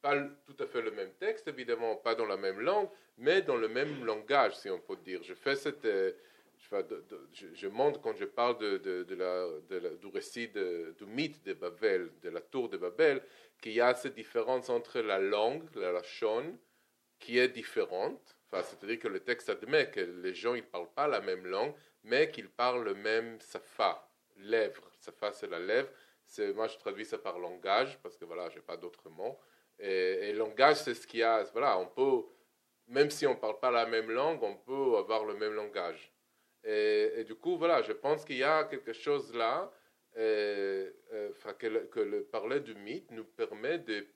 pas 0.00 0.20
tout 0.44 0.56
à 0.58 0.66
fait 0.66 0.82
le 0.82 0.90
même 0.90 1.12
texte, 1.20 1.46
évidemment, 1.46 1.94
pas 1.96 2.16
dans 2.16 2.26
la 2.26 2.36
même 2.36 2.60
langue, 2.60 2.88
mais 3.18 3.40
dans 3.40 3.56
le 3.56 3.68
même 3.68 4.04
langage, 4.04 4.56
si 4.56 4.68
on 4.68 4.80
peut 4.80 4.96
dire. 4.96 5.22
Je 5.22 5.34
fais 5.34 5.54
cette, 5.54 5.84
euh, 5.84 6.12
je, 7.32 7.68
montre 7.68 8.00
quand 8.00 8.16
je 8.16 8.24
parle 8.24 8.58
de, 8.58 9.98
du 10.00 10.06
récit 10.08 10.48
du 10.48 11.06
mythe 11.06 11.44
de 11.44 11.52
Babel, 11.54 12.10
de 12.22 12.30
la 12.30 12.40
tour 12.40 12.68
de 12.68 12.76
Babel, 12.76 13.22
qu'il 13.60 13.72
y 13.72 13.80
a 13.80 13.94
cette 13.94 14.14
différence 14.14 14.68
entre 14.70 15.00
la 15.00 15.18
langue, 15.18 15.64
la 15.76 15.92
lachon, 15.92 16.58
qui 17.18 17.38
est 17.38 17.48
différente. 17.48 18.36
Enfin, 18.52 18.64
c'est-à-dire 18.64 18.98
que 18.98 19.08
le 19.08 19.20
texte 19.20 19.48
admet 19.48 19.90
que 19.90 20.00
les 20.00 20.34
gens 20.34 20.54
ne 20.54 20.60
parlent 20.60 20.92
pas 20.94 21.08
la 21.08 21.20
même 21.20 21.46
langue, 21.46 21.74
mais 22.04 22.30
qu'ils 22.30 22.50
parlent 22.50 22.84
le 22.84 22.94
même 22.94 23.40
safa, 23.40 24.06
lèvre. 24.36 24.82
Safa, 24.98 25.32
c'est 25.32 25.48
la 25.48 25.58
lèvre. 25.58 25.88
Moi, 26.54 26.66
je 26.68 26.76
traduis 26.76 27.06
ça 27.06 27.18
par 27.18 27.38
langage, 27.38 27.98
parce 28.02 28.16
que 28.16 28.24
voilà, 28.26 28.50
je 28.50 28.56
n'ai 28.56 28.62
pas 28.62 28.76
d'autres 28.76 29.08
mots. 29.08 29.38
Et, 29.78 30.28
et, 30.28 30.32
langage, 30.34 30.76
c'est 30.76 30.94
ce 30.94 31.06
qu'il 31.06 31.20
y 31.20 31.22
a. 31.22 31.44
Voilà, 31.52 31.78
on 31.78 31.86
peut, 31.86 32.26
même 32.88 33.10
si 33.10 33.26
on 33.26 33.30
ne 33.34 33.38
parle 33.38 33.58
pas 33.58 33.70
la 33.70 33.86
même 33.86 34.10
langue, 34.10 34.42
on 34.42 34.56
peut 34.56 34.98
avoir 34.98 35.24
le 35.24 35.34
même 35.34 35.54
langage. 35.54 36.12
Et, 36.64 37.24
du 37.24 37.34
coup, 37.34 37.56
voilà, 37.56 37.82
je 37.82 37.92
pense 37.92 38.24
qu'il 38.24 38.36
y 38.36 38.44
a 38.44 38.64
quelque 38.64 38.92
chose 38.92 39.34
là, 39.34 39.72
euh, 40.18 40.90
que, 41.58 41.66
le, 41.66 41.80
que, 41.86 42.00
le, 42.00 42.24
parler 42.24 42.60
du 42.60 42.74
mythe 42.74 43.10
nous 43.10 43.24
permet 43.24 43.78
de, 43.78 44.06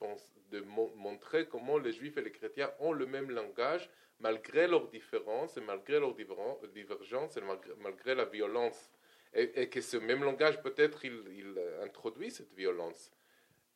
montrer 0.97 1.47
comment 1.47 1.79
les 1.79 1.93
juifs 1.93 2.17
et 2.19 2.23
les 2.23 2.33
chrétiens 2.33 2.71
ont 2.81 2.93
le 2.93 3.07
même 3.07 3.31
langage, 3.31 3.91
malgré 4.21 4.67
leurs 4.67 4.89
différences 4.89 5.57
malgré 5.57 5.99
leurs 5.99 6.15
divergences 6.15 7.39
malgré, 7.83 8.15
la 8.15 8.25
violence. 8.27 8.91
Et, 9.35 9.69
que 9.69 9.81
ce 9.81 9.97
même 9.97 10.23
langage, 10.23 10.63
peut-être, 10.63 11.05
il, 11.05 11.61
introduit 11.83 12.31
cette 12.31 12.53
violence. 12.55 13.11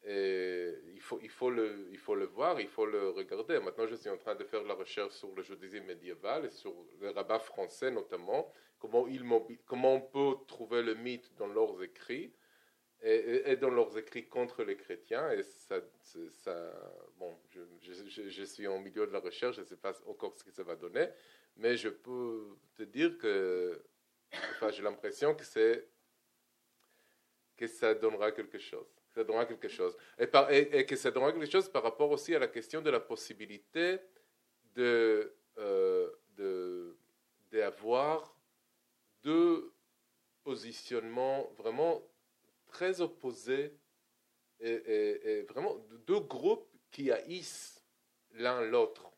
Il, 0.07 0.99
faut, 1.01 1.51
le, 1.51 1.91
le 1.91 2.27
voir, 2.27 2.61
il 2.61 2.69
faut 2.69 2.87
le 2.87 3.11
regarder. 3.11 3.61
Maintenant, 3.61 3.87
je 3.87 3.95
suis 3.95 4.09
en 4.11 4.17
train 4.17 4.35
de 4.35 4.45
faire 4.45 4.63
la 4.63 4.75
recherche 4.75 5.15
sur 5.15 5.35
le 5.35 5.43
judaïsme 5.43 5.85
médiéval 5.85 6.47
et 6.47 6.51
sur 6.51 6.75
les 7.01 7.11
rabbins 7.11 7.39
français 7.39 7.91
notamment, 7.91 8.51
comment, 8.81 9.07
ils, 9.07 9.23
comment 9.67 9.95
on 9.95 10.01
peut 10.01 10.37
trouver 10.49 10.83
le 10.83 10.95
mythe 10.95 11.33
dans 11.37 11.47
leurs 11.47 11.83
écrits 11.83 12.33
et, 13.03 13.57
dans 13.57 13.71
leurs 13.71 13.97
écrits 13.97 14.29
contre 14.29 14.63
les 14.63 14.77
chrétiens. 14.77 15.31
Et 15.31 15.43
ça, 15.43 15.81
bon, 17.17 17.39
je, 17.51 17.61
je, 18.29 18.45
suis 18.45 18.67
en 18.67 18.79
milieu 18.79 19.07
de 19.07 19.13
la 19.13 19.21
recherche, 19.21 19.57
je 19.57 19.61
ne 19.63 19.67
sais 19.67 19.77
pas 19.77 19.95
encore 20.07 20.35
ce 20.37 20.45
que 20.45 20.51
ça 20.51 20.65
va 20.65 20.77
donner, 20.77 21.09
mais 21.57 21.77
je 21.77 21.89
peux 21.89 22.59
te 22.75 22.83
dire 22.83 23.17
que 23.17 23.83
enfin, 24.33 24.71
j'ai 24.71 24.83
l'impression 24.83 25.35
que, 25.35 25.45
c'est, 25.45 25.89
que 27.57 27.67
ça 27.67 27.95
donnera 27.95 28.33
quelque 28.33 28.59
chose 28.59 29.01
ça 29.11 29.25
donnera 29.25 29.45
quelque 29.45 29.69
chose. 29.69 29.97
Et, 30.19 30.87
que 30.87 30.97
ça 30.97 31.11
donnera 31.11 31.33
quelque 31.33 31.51
chose 31.51 31.69
par 31.69 31.83
rapport 31.83 32.11
aussi 32.11 32.35
à 32.35 32.39
la 32.39 32.49
question 32.49 32.81
de 32.81 32.91
la 32.91 33.01
possibilité 33.01 33.99
de, 34.75 35.35
euh, 35.59 36.11
d'avoir 37.51 38.37
deux 39.23 39.73
positionnements 40.43 41.51
vraiment 41.59 42.03
très 42.67 43.01
opposés 43.01 43.77
et, 44.61 45.43
vraiment 45.49 45.77
deux 46.07 46.21
groupes 46.21 46.71
qui 46.91 47.11
haïssent 47.11 47.83
l'un 48.33 48.63
l'autre 48.63 49.11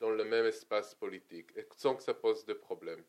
dans 0.00 0.10
le 0.10 0.24
même 0.24 0.46
espace 0.46 0.94
politique 0.94 1.52
sans 1.76 1.96
que 1.96 2.02
ça 2.02 2.14
pose 2.14 2.44
de 2.44 2.54
problèmes. 2.54 3.04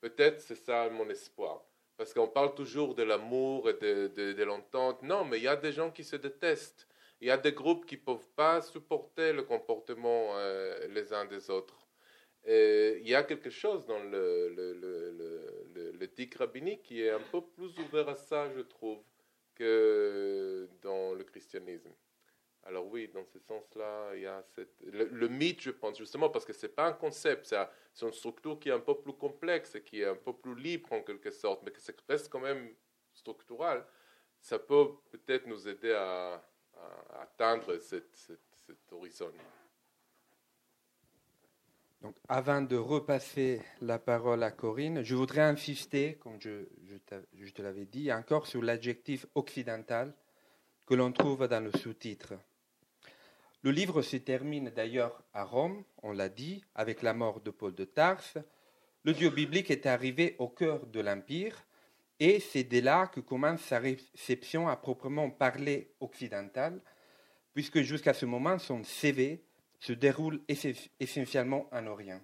Peut-être 0.00 0.40
c'est 0.40 0.56
ça 0.56 0.88
mon 0.90 1.08
espoir. 1.08 1.64
Parce 1.96 2.14
qu'on 2.14 2.28
parle 2.28 2.54
toujours 2.54 2.94
de 2.94 3.02
l'amour 3.02 3.68
et 3.70 3.74
de, 3.74 4.08
de, 4.08 4.42
l'entente. 4.42 5.02
Non, 5.02 5.24
mais 5.24 5.38
il 5.38 5.44
y 5.44 5.48
a 5.48 5.56
des 5.56 5.72
gens 5.72 5.90
qui 5.90 6.02
se 6.02 6.16
détestent. 6.16 6.88
Il 7.20 7.28
y 7.28 7.30
a 7.30 7.36
des 7.36 7.52
groupes 7.52 7.86
qui 7.86 7.96
ne 7.96 8.00
peuvent 8.00 8.28
pas 8.34 8.60
supporter 8.60 9.32
le 9.32 9.44
comportement 9.44 10.36
euh, 10.36 10.88
les 10.88 11.12
uns 11.12 11.26
des 11.26 11.50
autres. 11.50 11.81
Et 12.44 12.98
il 13.00 13.08
y 13.08 13.14
a 13.14 13.22
quelque 13.22 13.50
chose 13.50 13.86
dans 13.86 14.02
le, 14.02 14.48
le, 14.48 14.72
rabbinique 16.38 16.82
qui 16.82 17.02
est 17.02 17.10
un 17.10 17.20
peu 17.20 17.40
plus 17.40 17.78
ouvert 17.78 18.08
à 18.08 18.16
ça, 18.16 18.50
je 18.54 18.60
trouve, 18.60 19.02
que 19.54 20.68
dans 20.80 21.14
le 21.14 21.24
christianisme. 21.24 21.92
Alors 22.64 22.86
oui, 22.86 23.08
dans 23.08 23.24
ce 23.24 23.38
sens-là, 23.38 24.14
il 24.14 24.22
y 24.22 24.26
a 24.26 24.42
cette... 24.54 24.80
le, 24.82 25.28
mythe, 25.28 25.60
je 25.60 25.70
pense, 25.70 25.98
justement, 25.98 26.30
parce 26.30 26.44
que 26.44 26.52
ce 26.52 26.66
n'est 26.66 26.72
pas 26.72 26.86
un 26.86 26.92
concept, 26.92 27.54
c'est 27.92 28.06
une 28.06 28.12
structure 28.12 28.58
qui 28.58 28.68
est 28.68 28.72
un 28.72 28.80
peu 28.80 29.00
plus 29.00 29.14
complexe, 29.14 29.78
qui 29.84 30.00
est 30.00 30.06
un 30.06 30.16
peu 30.16 30.32
plus 30.32 30.54
libre 30.54 30.92
en 30.92 31.02
quelque 31.02 31.30
sorte, 31.30 31.62
mais 31.64 31.72
c'est 31.78 31.96
reste 32.08 32.30
quand 32.30 32.40
même 32.40 32.74
structural. 33.12 33.84
Ça 34.40 34.58
peut 34.58 34.90
peut-être 35.10 35.46
nous 35.46 35.68
aider 35.68 35.92
à, 35.92 36.44
atteindre 37.20 37.78
cet, 37.78 38.14
cet 38.14 38.92
horizon. 38.92 39.32
Donc, 42.02 42.16
avant 42.28 42.62
de 42.62 42.74
repasser 42.74 43.60
la 43.80 44.00
parole 44.00 44.42
à 44.42 44.50
Corinne, 44.50 45.04
je 45.04 45.14
voudrais 45.14 45.42
insister, 45.42 46.16
comme 46.16 46.40
je, 46.40 46.66
je 47.38 47.50
te 47.52 47.62
l'avais 47.62 47.86
dit, 47.86 48.12
encore 48.12 48.48
sur 48.48 48.60
l'adjectif 48.60 49.24
occidental 49.36 50.12
que 50.84 50.94
l'on 50.94 51.12
trouve 51.12 51.46
dans 51.46 51.62
le 51.62 51.70
sous-titre. 51.70 52.34
Le 53.62 53.70
livre 53.70 54.02
se 54.02 54.16
termine 54.16 54.70
d'ailleurs 54.70 55.22
à 55.32 55.44
Rome, 55.44 55.84
on 56.02 56.10
l'a 56.10 56.28
dit, 56.28 56.64
avec 56.74 57.02
la 57.02 57.14
mort 57.14 57.40
de 57.40 57.52
Paul 57.52 57.72
de 57.72 57.84
Tarse. 57.84 58.36
Le 59.04 59.12
Dieu 59.12 59.30
biblique 59.30 59.70
est 59.70 59.86
arrivé 59.86 60.34
au 60.40 60.48
cœur 60.48 60.84
de 60.88 60.98
l'Empire, 60.98 61.64
et 62.18 62.40
c'est 62.40 62.64
dès 62.64 62.80
là 62.80 63.06
que 63.06 63.20
commence 63.20 63.60
sa 63.60 63.78
réception 63.78 64.66
à 64.66 64.74
proprement 64.74 65.30
parler 65.30 65.94
occidentale, 66.00 66.80
puisque 67.54 67.82
jusqu'à 67.82 68.12
ce 68.12 68.26
moment, 68.26 68.58
son 68.58 68.82
CV 68.82 69.44
se 69.82 69.92
déroule 69.92 70.40
essentiellement 71.00 71.66
en 71.72 71.88
Orient. 71.88 72.20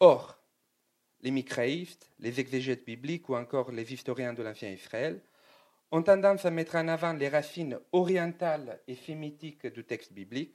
Or, 0.00 0.38
les 1.22 1.30
micraïstes, 1.30 2.12
les 2.18 2.40
exégètes 2.40 2.84
bibliques 2.84 3.30
ou 3.30 3.36
encore 3.36 3.72
les 3.72 3.90
historiens 3.94 4.34
de 4.34 4.42
l'Ancien 4.42 4.68
Israël 4.68 5.22
ont 5.90 6.02
tendance 6.02 6.44
à 6.44 6.50
mettre 6.50 6.74
en 6.76 6.88
avant 6.88 7.14
les 7.14 7.30
racines 7.30 7.78
orientales 7.92 8.82
et 8.86 8.96
sémitiques 8.96 9.66
du 9.66 9.84
texte 9.84 10.12
biblique, 10.12 10.54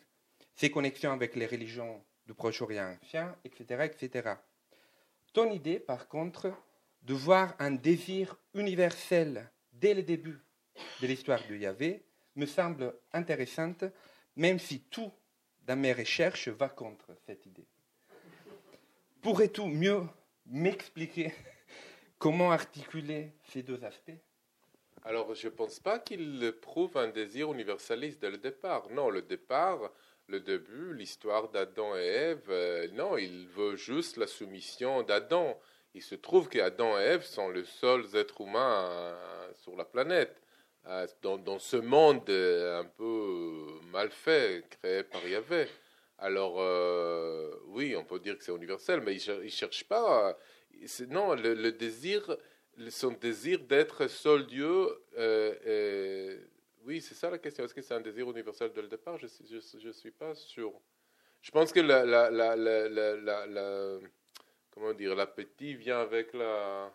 ses 0.53 0.69
connexions 0.69 1.13
avec 1.13 1.35
les 1.35 1.47
religions 1.47 2.03
du 2.27 2.35
Proche-Orient 2.35 2.95
ancien, 3.01 3.35
etc., 3.43 3.89
etc. 3.91 4.33
Ton 5.33 5.51
idée, 5.51 5.79
par 5.79 6.07
contre, 6.07 6.53
de 7.01 7.15
voir 7.15 7.55
un 7.57 7.71
désir 7.71 8.37
universel 8.53 9.49
dès 9.73 9.95
le 9.95 10.03
début 10.03 10.39
de 11.01 11.07
l'histoire 11.07 11.41
de 11.49 11.55
Yahvé 11.55 12.05
me 12.35 12.45
semble 12.45 12.93
intéressante, 13.13 13.83
même 14.35 14.59
si 14.59 14.81
tout 14.81 15.11
dans 15.67 15.75
mes 15.75 15.93
recherches 15.93 16.47
va 16.47 16.69
contre 16.69 17.13
cette 17.25 17.45
idée. 17.45 17.67
Pourrais-tu 19.21 19.63
mieux 19.63 20.03
m'expliquer 20.45 21.33
comment 22.17 22.51
articuler 22.51 23.33
ces 23.51 23.63
deux 23.63 23.83
aspects? 23.83 24.17
Alors, 25.03 25.35
je 25.35 25.47
ne 25.47 25.53
pense 25.53 25.79
pas 25.79 25.99
qu'il 25.99 26.53
prouve 26.61 26.97
un 26.97 27.09
désir 27.09 27.51
universaliste 27.53 28.21
dès 28.21 28.31
le 28.31 28.37
départ. 28.37 28.89
Non, 28.89 29.09
le 29.09 29.21
départ, 29.21 29.91
le 30.27 30.39
début, 30.39 30.93
l'histoire 30.93 31.49
d'Adam 31.49 31.95
et 31.95 32.05
Ève, 32.05 32.47
euh, 32.49 32.87
non, 32.93 33.17
il 33.17 33.47
veut 33.47 33.75
juste 33.75 34.17
la 34.17 34.27
soumission 34.27 35.03
d'Adam. 35.03 35.57
Il 35.93 36.01
se 36.01 36.15
trouve 36.15 36.49
qu'Adam 36.49 36.97
et 36.97 37.03
Ève 37.03 37.23
sont 37.23 37.49
les 37.49 37.65
seuls 37.65 38.15
êtres 38.15 38.41
humains 38.41 38.89
euh, 38.89 39.53
sur 39.55 39.75
la 39.75 39.85
planète. 39.85 40.41
Euh, 40.89 41.05
dans, 41.21 41.59
ce 41.59 41.75
monde 41.75 42.29
euh, 42.29 42.79
un 42.79 42.85
peu 42.85 43.03
euh, 43.03 43.91
mal 43.91 44.09
fait, 44.09 44.63
créé 44.69 45.03
par 45.03 45.27
Yahvé. 45.27 45.67
Alors, 46.17 46.55
oui, 47.67 47.95
on 47.95 48.03
peut 48.03 48.19
dire 48.19 48.37
que 48.37 48.43
c'est 48.43 48.55
universel, 48.55 49.01
mais 49.01 49.15
il 49.17 49.43
ne 49.43 49.49
cherche 49.49 49.83
pas. 49.83 50.35
non, 51.09 51.35
le, 51.35 51.71
désir, 51.71 52.35
son 52.89 53.11
désir 53.11 53.59
d'être 53.59 54.07
seul 54.07 54.47
Dieu, 54.47 54.87
oui, 56.85 57.01
c'est 57.01 57.13
ça 57.13 57.29
la 57.29 57.37
question. 57.37 57.65
Est-ce 57.65 57.73
que 57.73 57.83
c'est 57.83 57.93
un 57.93 58.01
désir 58.01 58.27
universel 58.31 58.71
dès 58.73 58.81
le 58.81 58.87
départ? 58.87 59.19
Je 59.19 59.87
ne 59.87 59.91
suis 59.91 60.11
pas 60.11 60.33
sûr. 60.33 60.73
Je 61.41 61.51
pense 61.51 61.71
que 61.71 61.81
la, 61.81 62.01
comment 64.71 64.93
dire, 64.93 65.13
l'appétit 65.15 65.75
vient 65.75 65.99
avec 65.99 66.33
la 66.33 66.91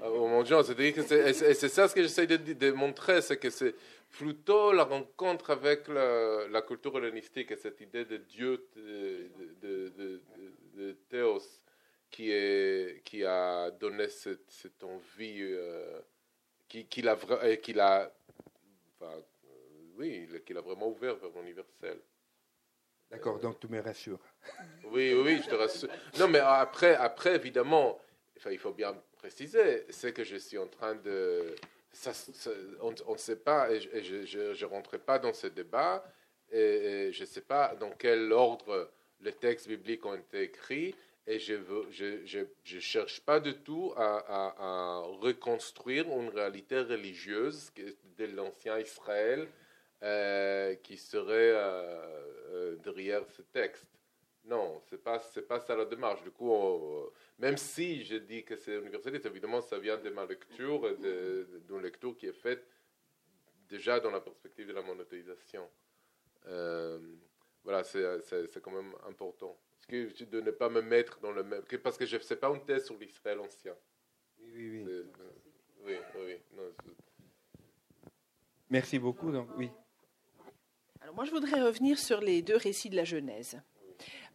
mon 0.00 0.44
C'est-à-dire 0.44 0.94
que 0.94 1.02
c'est 1.02 1.68
ça 1.68 1.88
ce 1.88 1.94
que 1.94 2.02
j'essaie 2.02 2.26
de, 2.26 2.72
montrer, 2.72 3.22
c'est 3.22 3.36
que 3.36 3.50
c'est 3.50 3.74
plutôt 4.10 4.72
la 4.72 4.84
rencontre 4.84 5.50
avec 5.50 5.88
la, 5.88 6.62
culture 6.62 6.96
hellénistique 6.98 7.50
et 7.50 7.56
cette 7.56 7.80
idée 7.80 8.04
de 8.04 8.18
Dieu, 8.18 8.68
de, 8.76 10.20
de, 10.74 10.92
Théos, 11.08 11.62
qui, 12.10 12.30
est, 12.30 13.02
qui 13.04 13.24
a 13.24 13.70
donné 13.70 14.08
cette, 14.08 14.50
cette 14.50 14.82
envie, 14.84 15.40
euh, 15.42 16.00
qui, 16.68 16.86
qui 16.86 17.02
l'a, 17.02 17.16
qui 17.62 17.72
l'a, 17.72 18.12
enfin, 19.00 19.12
oui, 19.96 20.28
qui 20.44 20.52
l'a 20.52 20.60
vraiment 20.60 20.88
ouvert 20.88 21.16
vers 21.16 21.30
l'universel. 21.36 21.98
D'accord, 23.10 23.38
donc 23.38 23.60
tu 23.60 23.68
me 23.68 23.80
rassures. 23.80 24.18
Oui, 24.84 25.14
oui, 25.14 25.40
je 25.42 25.48
te 25.48 25.54
rassure. 25.54 25.88
Non, 26.18 26.28
mais 26.28 26.40
après, 26.40 26.94
après 26.96 27.36
évidemment, 27.36 28.00
il 28.50 28.58
faut 28.58 28.72
bien 28.72 28.94
préciser, 29.24 29.86
c'est 29.88 30.12
que 30.12 30.22
je 30.22 30.36
suis 30.36 30.58
en 30.58 30.66
train 30.66 30.96
de... 30.96 31.54
on 32.82 33.12
ne 33.12 33.16
sait 33.16 33.36
pas, 33.36 33.70
et 33.72 33.80
je 33.80 34.64
ne 34.64 34.64
rentrerai 34.66 34.98
pas 34.98 35.18
dans 35.18 35.32
ce 35.32 35.46
débat, 35.46 36.04
et, 36.52 37.10
je 37.10 37.22
ne 37.22 37.26
sais 37.26 37.40
pas 37.40 37.74
dans 37.74 37.92
quel 37.92 38.30
ordre 38.34 38.90
les 39.22 39.32
textes 39.32 39.66
bibliques 39.66 40.04
ont 40.04 40.14
été 40.14 40.42
écrits, 40.42 40.94
et 41.26 41.38
je 41.38 41.54
ne 41.54 42.80
cherche 42.80 43.22
pas 43.22 43.40
du 43.40 43.54
tout 43.54 43.94
à, 43.96 45.02
reconstruire 45.22 46.04
une 46.08 46.28
réalité 46.28 46.80
religieuse 46.80 47.72
de 48.18 48.26
l'ancien 48.26 48.78
Israël 48.78 49.48
euh, 50.02 50.74
qui 50.82 50.98
serait 50.98 51.54
euh, 51.54 52.02
euh, 52.52 52.76
derrière 52.84 53.22
ce 53.34 53.40
texte. 53.40 53.86
Non, 54.46 54.80
c'est 54.90 55.02
pas 55.02 55.20
c'est 55.20 55.48
pas 55.48 55.58
ça 55.58 55.74
la 55.74 55.86
démarche. 55.86 56.22
Du 56.22 56.30
coup, 56.30 56.52
même 57.38 57.56
si 57.56 58.04
je 58.04 58.16
dis 58.16 58.44
que 58.44 58.56
c'est 58.56 58.76
universaliste, 58.76 59.24
évidemment, 59.26 59.62
ça 59.62 59.78
vient 59.78 59.96
de 59.96 60.10
ma 60.10 60.26
lecture, 60.26 60.96
d'une 60.98 61.80
lecture 61.80 62.14
qui 62.16 62.26
est 62.26 62.32
faite 62.32 62.66
déjà 63.68 64.00
dans 64.00 64.10
la 64.10 64.20
perspective 64.20 64.68
de 64.68 64.72
la 64.72 64.82
monothéisation. 64.82 65.68
Euh, 66.46 66.98
voilà, 67.62 67.82
c'est 67.84 68.60
quand 68.62 68.70
même 68.70 68.92
important. 69.08 69.56
Parce 69.72 69.86
que 69.86 70.24
de 70.24 70.40
ne 70.40 70.50
pas 70.50 70.68
me 70.68 70.82
mettre 70.82 71.18
dans 71.20 71.32
le 71.32 71.42
même. 71.42 71.62
Parce 71.82 71.96
que 71.96 72.06
je 72.06 72.16
ne 72.16 72.22
sais 72.22 72.36
pas 72.36 72.48
une 72.50 72.64
thèse 72.64 72.84
sur 72.86 72.96
l'Israël 72.98 73.40
ancien. 73.40 73.74
Oui, 74.40 74.70
oui, 74.70 74.84
oui. 74.84 74.92
Euh, 74.92 75.04
oui, 75.84 75.96
oui. 76.16 76.92
Merci 78.70 78.98
beaucoup. 78.98 79.30
Donc, 79.30 79.48
oui. 79.56 79.70
Alors, 81.00 81.14
moi, 81.14 81.24
je 81.24 81.30
voudrais 81.30 81.62
revenir 81.62 81.98
sur 81.98 82.20
les 82.20 82.42
deux 82.42 82.56
récits 82.56 82.90
de 82.90 82.96
la 82.96 83.04
Genèse 83.04 83.60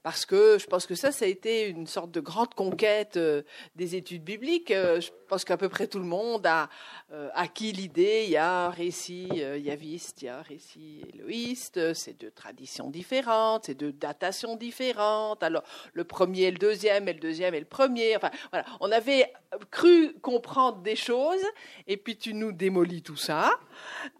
parce 0.04 0.26
que 0.26 0.58
je 0.58 0.66
pense 0.66 0.86
que 0.86 0.96
ça, 0.96 1.12
ça 1.12 1.26
a 1.26 1.28
été 1.28 1.68
une 1.68 1.88
sorte 1.88 2.12
de 2.12 2.20
grande 2.20 2.54
conquête 2.54 3.18
euh, 3.18 3.44
des 3.76 3.96
études 3.96 4.24
bibliques. 4.24 4.72
Euh, 4.72 5.02
je 5.02 5.12
pense 5.28 5.44
qu'à 5.44 5.58
peu 5.58 5.70
près 5.70 5.88
tout 5.88 6.00
le 6.00 6.06
monde 6.06 6.46
a 6.46 6.70
euh, 7.12 7.30
acquis 7.34 7.72
l'idée, 7.72 8.24
il 8.26 8.32
y 8.32 8.38
a 8.38 8.68
un 8.68 8.70
récit 8.70 9.28
yaviste, 9.28 10.22
il 10.22 10.26
y 10.26 10.28
a 10.30 10.40
un 10.40 10.42
récit 10.42 11.02
éloïste, 11.14 11.94
c'est 11.94 12.20
deux 12.20 12.32
traditions 12.32 12.90
différentes, 12.90 13.66
c'est 13.66 13.76
deux 13.76 13.92
datations 13.92 14.56
différentes. 14.56 15.44
Alors, 15.44 15.64
le 15.94 16.04
premier 16.04 16.44
et 16.44 16.52
le 16.52 16.58
deuxième, 16.58 17.08
et 17.08 17.14
le 17.14 17.20
deuxième 17.20 17.54
et 17.54 17.60
le 17.60 17.66
premier. 17.66 18.16
Enfin, 18.16 18.32
voilà, 18.52 18.66
on 18.80 18.92
avait 18.92 19.32
cru 19.72 20.14
comprendre 20.22 20.82
des 20.82 20.96
choses, 20.96 21.46
et 21.88 21.98
puis 21.98 22.18
tu 22.18 22.34
nous 22.34 22.52
démolis 22.52 23.02
tout 23.02 23.16
ça 23.16 23.52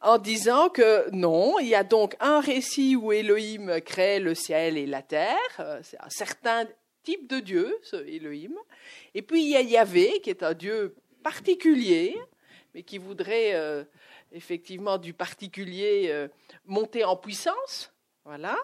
en 0.02 0.18
disant 0.18 0.70
que 0.70 1.10
non, 1.12 1.60
il 1.60 1.68
y 1.68 1.76
a 1.76 1.84
donc 1.84 2.16
un 2.20 2.40
récit 2.40 2.96
où 2.96 3.12
Elohim 3.12 3.80
crée 3.82 4.20
le 4.20 4.36
ciel 4.36 4.78
et 4.78 4.86
la 4.86 5.02
terre, 5.02 5.38
euh, 5.60 5.80
c'est 5.84 6.00
un 6.00 6.10
certain 6.10 6.68
type 7.04 7.28
de 7.28 7.40
Dieu, 7.40 7.78
ce 7.84 7.96
Elohim. 7.96 8.54
Et 9.14 9.22
puis 9.22 9.44
il 9.44 9.50
y 9.50 9.56
a 9.56 9.62
Yahvé, 9.62 10.22
qui 10.22 10.30
est 10.30 10.44
un 10.44 10.54
Dieu 10.54 10.96
particulier, 11.24 12.18
mais 12.74 12.84
qui 12.84 12.98
voudrait 12.98 13.54
euh, 13.54 13.84
effectivement 14.32 14.98
du 14.98 15.14
particulier 15.14 16.08
euh, 16.10 16.28
monter 16.66 17.04
en 17.04 17.16
puissance. 17.16 17.94
Voilà. 18.26 18.58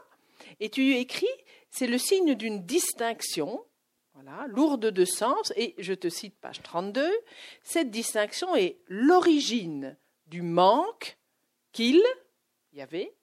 Et 0.60 0.70
tu 0.70 0.96
écris, 0.96 1.28
c'est 1.70 1.88
le 1.88 1.98
signe 1.98 2.36
d'une 2.36 2.66
distinction, 2.66 3.64
voilà, 4.14 4.48
lourde 4.48 4.86
de 4.86 5.06
sens, 5.06 5.52
et 5.56 5.76
je 5.78 5.94
te 5.94 6.08
cite 6.08 6.38
page 6.40 6.62
32, 6.62 7.12
cette 7.64 7.90
distinction 7.90 8.56
est 8.56 8.78
l'origine 8.88 9.98
du 10.36 10.42
manque 10.42 11.18
qu'il, 11.72 12.04
Yahvé, 12.74 13.16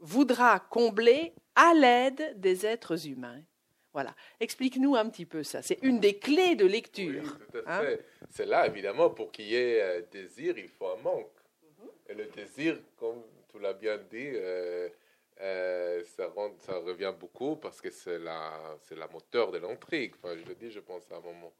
voudra 0.00 0.58
combler 0.58 1.32
à 1.54 1.72
l'aide 1.74 2.40
des 2.40 2.66
êtres 2.66 3.06
humains. 3.06 3.40
Voilà. 3.92 4.12
Explique-nous 4.40 4.96
un 4.96 5.08
petit 5.08 5.26
peu 5.26 5.44
ça. 5.44 5.62
C'est 5.62 5.78
une 5.82 6.00
des 6.00 6.18
clés 6.18 6.56
de 6.56 6.66
lecture. 6.66 7.38
hein. 7.66 7.82
C'est 8.30 8.46
là, 8.46 8.66
évidemment, 8.66 9.10
pour 9.10 9.30
qu'il 9.30 9.46
y 9.46 9.54
ait 9.54 9.80
un 9.80 10.00
désir, 10.10 10.58
il 10.58 10.68
faut 10.68 10.88
un 10.88 10.96
manque. 10.96 11.38
Mhm. 11.62 11.88
Et 12.08 12.14
le 12.14 12.26
désir, 12.26 12.80
comme 12.96 13.22
tu 13.48 13.60
l'as 13.60 13.72
bien 13.72 13.98
dit, 13.98 14.32
euh, 14.34 14.88
euh, 15.40 16.02
ça, 16.16 16.32
ça, 16.58 16.78
revient 16.78 17.14
beaucoup 17.16 17.54
parce 17.54 17.80
que 17.80 17.92
c'est 17.92 18.18
la, 18.18 18.76
c'est 18.82 18.96
la 18.96 19.06
moteur 19.06 19.52
de 19.52 19.58
l'intrigue. 19.58 20.14
Enfin, 20.16 20.36
je 20.36 20.44
le 20.44 20.56
dis, 20.56 20.72
je 20.72 20.80
pense, 20.80 21.04
à 21.12 21.16
un 21.18 21.20
moment. 21.20 21.52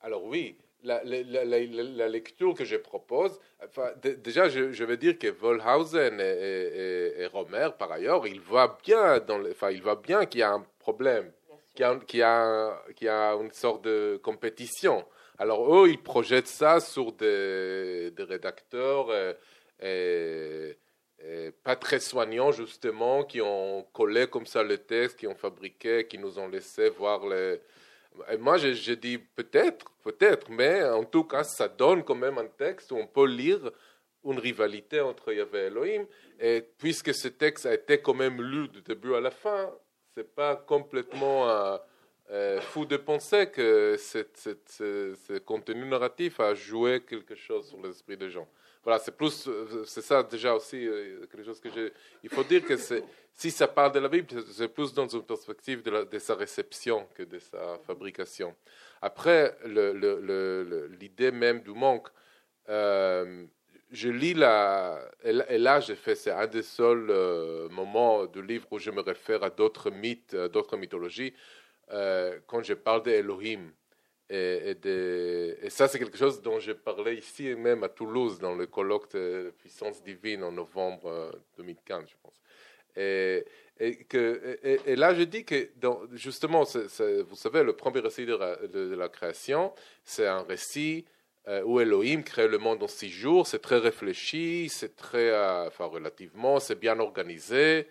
alors 0.00 0.24
oui, 0.24 0.58
la, 0.82 2.08
lecture 2.08 2.54
que 2.54 2.64
je 2.64 2.76
propose, 2.76 3.38
enfin, 3.64 3.90
déjà, 4.02 4.48
je, 4.48 4.84
veux 4.84 4.96
dire 4.96 5.18
que 5.18 5.28
Volhausen 5.28 6.20
et, 6.20 7.22
et, 7.22 7.26
Romer, 7.26 7.68
par 7.78 7.92
ailleurs, 7.92 8.26
ils 8.26 8.40
voient 8.40 8.78
bien, 8.84 9.20
dans 9.20 9.44
enfin, 9.50 9.70
ils 9.70 9.82
voient 9.82 10.00
bien 10.02 10.26
qu'il 10.26 10.40
y 10.40 10.42
a 10.42 10.52
un 10.52 10.64
problème, 10.78 11.30
qu'il 11.74 11.84
y, 12.18 12.22
a, 12.22 12.82
y 13.00 13.08
a 13.08 13.32
une 13.34 13.52
sorte 13.52 13.84
de 13.84 14.20
compétition. 14.22 15.04
Alors 15.38 15.74
eux, 15.74 15.88
ils 15.88 16.02
projettent 16.02 16.46
ça 16.46 16.80
sur 16.80 17.12
des, 17.12 18.10
des 18.10 18.24
rédacteurs 18.24 19.08
et, 19.82 20.76
pas 21.62 21.76
très 21.76 22.00
soignants, 22.00 22.52
justement, 22.52 23.24
qui 23.24 23.40
ont 23.40 23.86
collé 23.92 24.26
comme 24.26 24.46
ça 24.46 24.62
le 24.62 24.78
texte, 24.78 25.18
qui 25.18 25.26
ont 25.26 25.34
fabriqué, 25.34 26.06
qui 26.06 26.18
nous 26.18 26.38
ont 26.38 26.48
laissé 26.48 26.88
voir 26.88 27.26
les 27.26 27.60
moi, 28.38 28.58
je, 28.58 28.92
dis 28.92 29.18
peut-être, 29.18 29.90
peut-être, 30.02 30.50
mais 30.50 30.82
en 30.84 31.04
tout 31.04 31.24
cas, 31.24 31.44
ça 31.44 31.68
donne 31.68 32.02
quand 32.04 32.14
même 32.14 32.38
un 32.38 32.46
texte 32.46 32.92
où 32.92 32.96
on 32.96 33.06
peut 33.06 33.26
lire 33.26 33.70
une 34.24 34.38
rivalité 34.38 35.00
entre 35.00 35.32
Yahvé 35.32 35.58
et 35.58 35.66
Elohim. 35.66 36.06
Et 36.38 36.62
puisque 36.78 37.14
ce 37.14 37.28
texte 37.28 37.66
a 37.66 37.74
été 37.74 38.00
quand 38.00 38.14
même 38.14 38.42
lu 38.42 38.68
du 38.68 38.82
début 38.82 39.14
à 39.14 39.20
la 39.20 39.30
fin, 39.30 39.70
c'est 40.14 40.34
pas 40.34 40.56
complètement 40.56 41.48
euh, 41.48 41.78
euh, 42.30 42.60
fou 42.60 42.84
de 42.84 42.96
penser 42.96 43.50
que 43.50 43.96
ce 43.98 45.38
contenu 45.38 45.86
narratif 45.86 46.40
a 46.40 46.54
joué 46.54 47.00
quelque 47.02 47.34
chose 47.34 47.68
sur 47.68 47.80
l'esprit 47.82 48.16
des 48.16 48.30
gens. 48.30 48.48
Voilà, 48.82 48.98
c'est 48.98 49.14
plus, 49.14 49.48
c'est 49.84 50.00
ça 50.00 50.22
déjà 50.22 50.54
aussi 50.54 50.86
euh, 50.86 51.26
quelque 51.26 51.44
chose 51.44 51.60
que 51.60 51.68
j'ai. 51.70 51.92
Il 52.22 52.30
faut 52.30 52.44
dire 52.44 52.64
que 52.64 52.76
si 53.34 53.50
ça 53.50 53.68
parle 53.68 53.92
de 53.92 53.98
la 53.98 54.08
Bible, 54.08 54.26
c'est 54.50 54.68
plus 54.68 54.94
dans 54.94 55.06
une 55.06 55.22
perspective 55.22 55.82
de, 55.82 56.18
sa 56.18 56.34
réception 56.34 57.06
que 57.14 57.24
de 57.24 57.38
sa 57.38 57.78
fabrication. 57.86 58.56
Après, 59.02 59.54
l'idée 60.98 61.30
même 61.30 61.60
du 61.60 61.72
manque, 61.72 62.08
euh, 62.70 63.44
je 63.90 64.08
lis 64.08 64.32
la. 64.32 64.98
Et 65.24 65.58
là, 65.58 65.80
j'ai 65.80 65.96
fait, 65.96 66.14
c'est 66.14 66.30
un 66.30 66.46
des 66.46 66.62
seuls 66.62 67.10
euh, 67.10 67.68
moments 67.68 68.24
du 68.24 68.40
livre 68.40 68.66
où 68.70 68.78
je 68.78 68.90
me 68.90 69.02
réfère 69.02 69.42
à 69.42 69.50
d'autres 69.50 69.90
mythes, 69.90 70.34
d'autres 70.34 70.78
mythologies, 70.78 71.34
quand 72.46 72.62
je 72.62 72.74
parle 72.74 73.02
d'Elohim. 73.02 73.72
Et, 74.32 74.76
et, 74.84 75.70
ça, 75.70 75.88
c'est 75.88 75.98
quelque 75.98 76.16
chose 76.16 76.40
dont 76.40 76.60
j'ai 76.60 76.74
parlé 76.74 77.14
ici 77.14 77.52
même 77.56 77.82
à 77.82 77.88
Toulouse 77.88 78.38
dans 78.38 78.54
le 78.54 78.66
colloque 78.66 79.10
de 79.12 79.52
puissance 79.58 80.04
divine 80.04 80.44
en 80.44 80.52
novembre 80.52 81.32
2015, 81.58 81.98
euh, 81.98 82.06
je 82.06 82.14
pense. 82.22 82.40
Et, 82.96 83.44
et, 83.80 84.92
et, 84.92 84.96
là, 84.96 85.14
je 85.14 85.22
dis 85.22 85.44
que, 85.44 85.70
justement, 86.12 86.62
vous 86.62 87.36
savez, 87.36 87.64
le 87.64 87.72
premier 87.72 87.98
récit 87.98 88.24
de 88.24 88.36
la, 88.36 88.54
de, 88.68 88.94
la 88.94 89.08
création, 89.08 89.72
c'est 90.04 90.28
un 90.28 90.42
récit 90.42 91.04
euh, 91.48 91.62
où 91.64 91.80
Elohim 91.80 92.22
crée 92.22 92.46
le 92.46 92.58
monde 92.58 92.84
en 92.84 92.88
six 92.88 93.10
jours. 93.10 93.48
C'est 93.48 93.58
très 93.58 93.78
réfléchi, 93.78 94.68
c'est 94.68 94.94
très, 94.94 95.30
euh, 95.30 95.66
enfin, 95.66 95.86
relativement, 95.86 96.60
c'est 96.60 96.78
bien 96.78 97.00
organisé. 97.00 97.88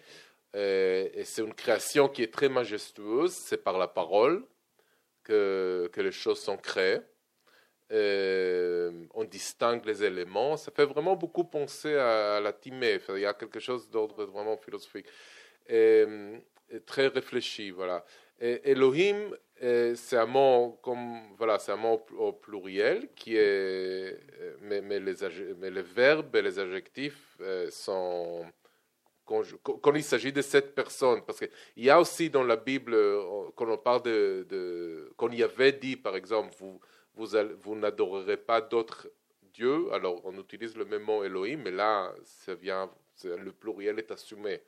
et 0.54 1.23
c'est 1.25 1.41
une 1.41 1.54
création 1.54 2.08
qui 2.08 2.23
est 2.23 2.34
très 2.34 2.47
majestueuse. 2.47 3.34
C'est 3.34 3.62
par 3.62 3.78
la 3.78 3.89
parole 3.89 4.45
que, 5.29 6.01
les 6.01 6.11
choses 6.11 6.39
sont 6.39 6.57
créées. 6.57 6.99
Euh, 7.91 9.05
on 9.13 9.23
distingue 9.23 9.85
les 9.85 10.03
éléments. 10.03 10.57
Ça 10.57 10.71
fait 10.71 10.85
vraiment 10.85 11.15
beaucoup 11.15 11.43
penser 11.43 11.95
à, 11.95 12.39
la 12.39 12.53
timée. 12.53 12.99
il 13.09 13.19
y 13.19 13.25
a 13.25 13.33
quelque 13.33 13.59
chose 13.59 13.89
d'ordre 13.89 14.25
vraiment 14.25 14.57
philosophique. 14.57 15.07
Et, 15.67 16.05
très 16.85 17.07
réfléchi, 17.07 17.71
voilà. 17.71 18.05
Elohim, 18.39 19.35
euh, 19.61 19.93
c'est 19.95 20.17
un 20.17 20.25
mot 20.25 20.79
comme 20.81 21.35
voilà, 21.37 21.59
c'est 21.59 21.73
un 21.73 21.77
mot 21.77 22.05
au 22.17 22.31
pluriel 22.31 23.09
qui 23.15 23.35
est, 23.35 24.17
mais, 24.61 24.99
les, 24.99 25.81
verbes 25.81 26.33
et 26.35 26.41
les 26.41 26.57
adjectifs 26.57 27.35
euh, 27.41 27.69
sont 27.69 28.45
quand, 29.29 29.95
il 29.95 30.03
s'agit 30.03 30.33
de 30.33 30.41
cette 30.41 30.73
personne. 30.73 31.21
Parce 31.25 31.39
qu'il 31.39 31.83
y 31.83 31.89
a 31.89 31.99
aussi 31.99 32.29
dans 32.29 32.43
la 32.43 32.55
Bible, 32.55 32.93
euh, 32.93 33.49
quand 33.55 33.69
on 33.69 33.77
parle 33.77 34.03
de, 34.03 34.45
de 34.49 35.11
quand 35.17 35.29
il 35.29 35.39
y 35.39 35.43
avait 35.43 35.73
dit, 35.73 35.95
par 35.95 36.15
exemple, 36.15 36.53
vous, 36.59 36.79
vous, 37.15 37.27
vous 37.61 37.75
n'adorerez 37.75 38.37
pas 38.37 38.61
d'autres 38.61 39.07
dieux, 39.53 39.91
alors 39.93 40.21
on 40.25 40.37
utilise 40.39 40.75
le 40.75 40.85
même 40.85 41.03
mot 41.03 41.23
Elohim, 41.23 41.61
mais 41.63 41.71
là, 41.71 42.13
ça 42.23 42.55
vient, 42.55 42.89
le 43.23 43.51
pluriel 43.51 43.99
est 43.99 44.11
assumé. 44.11 44.61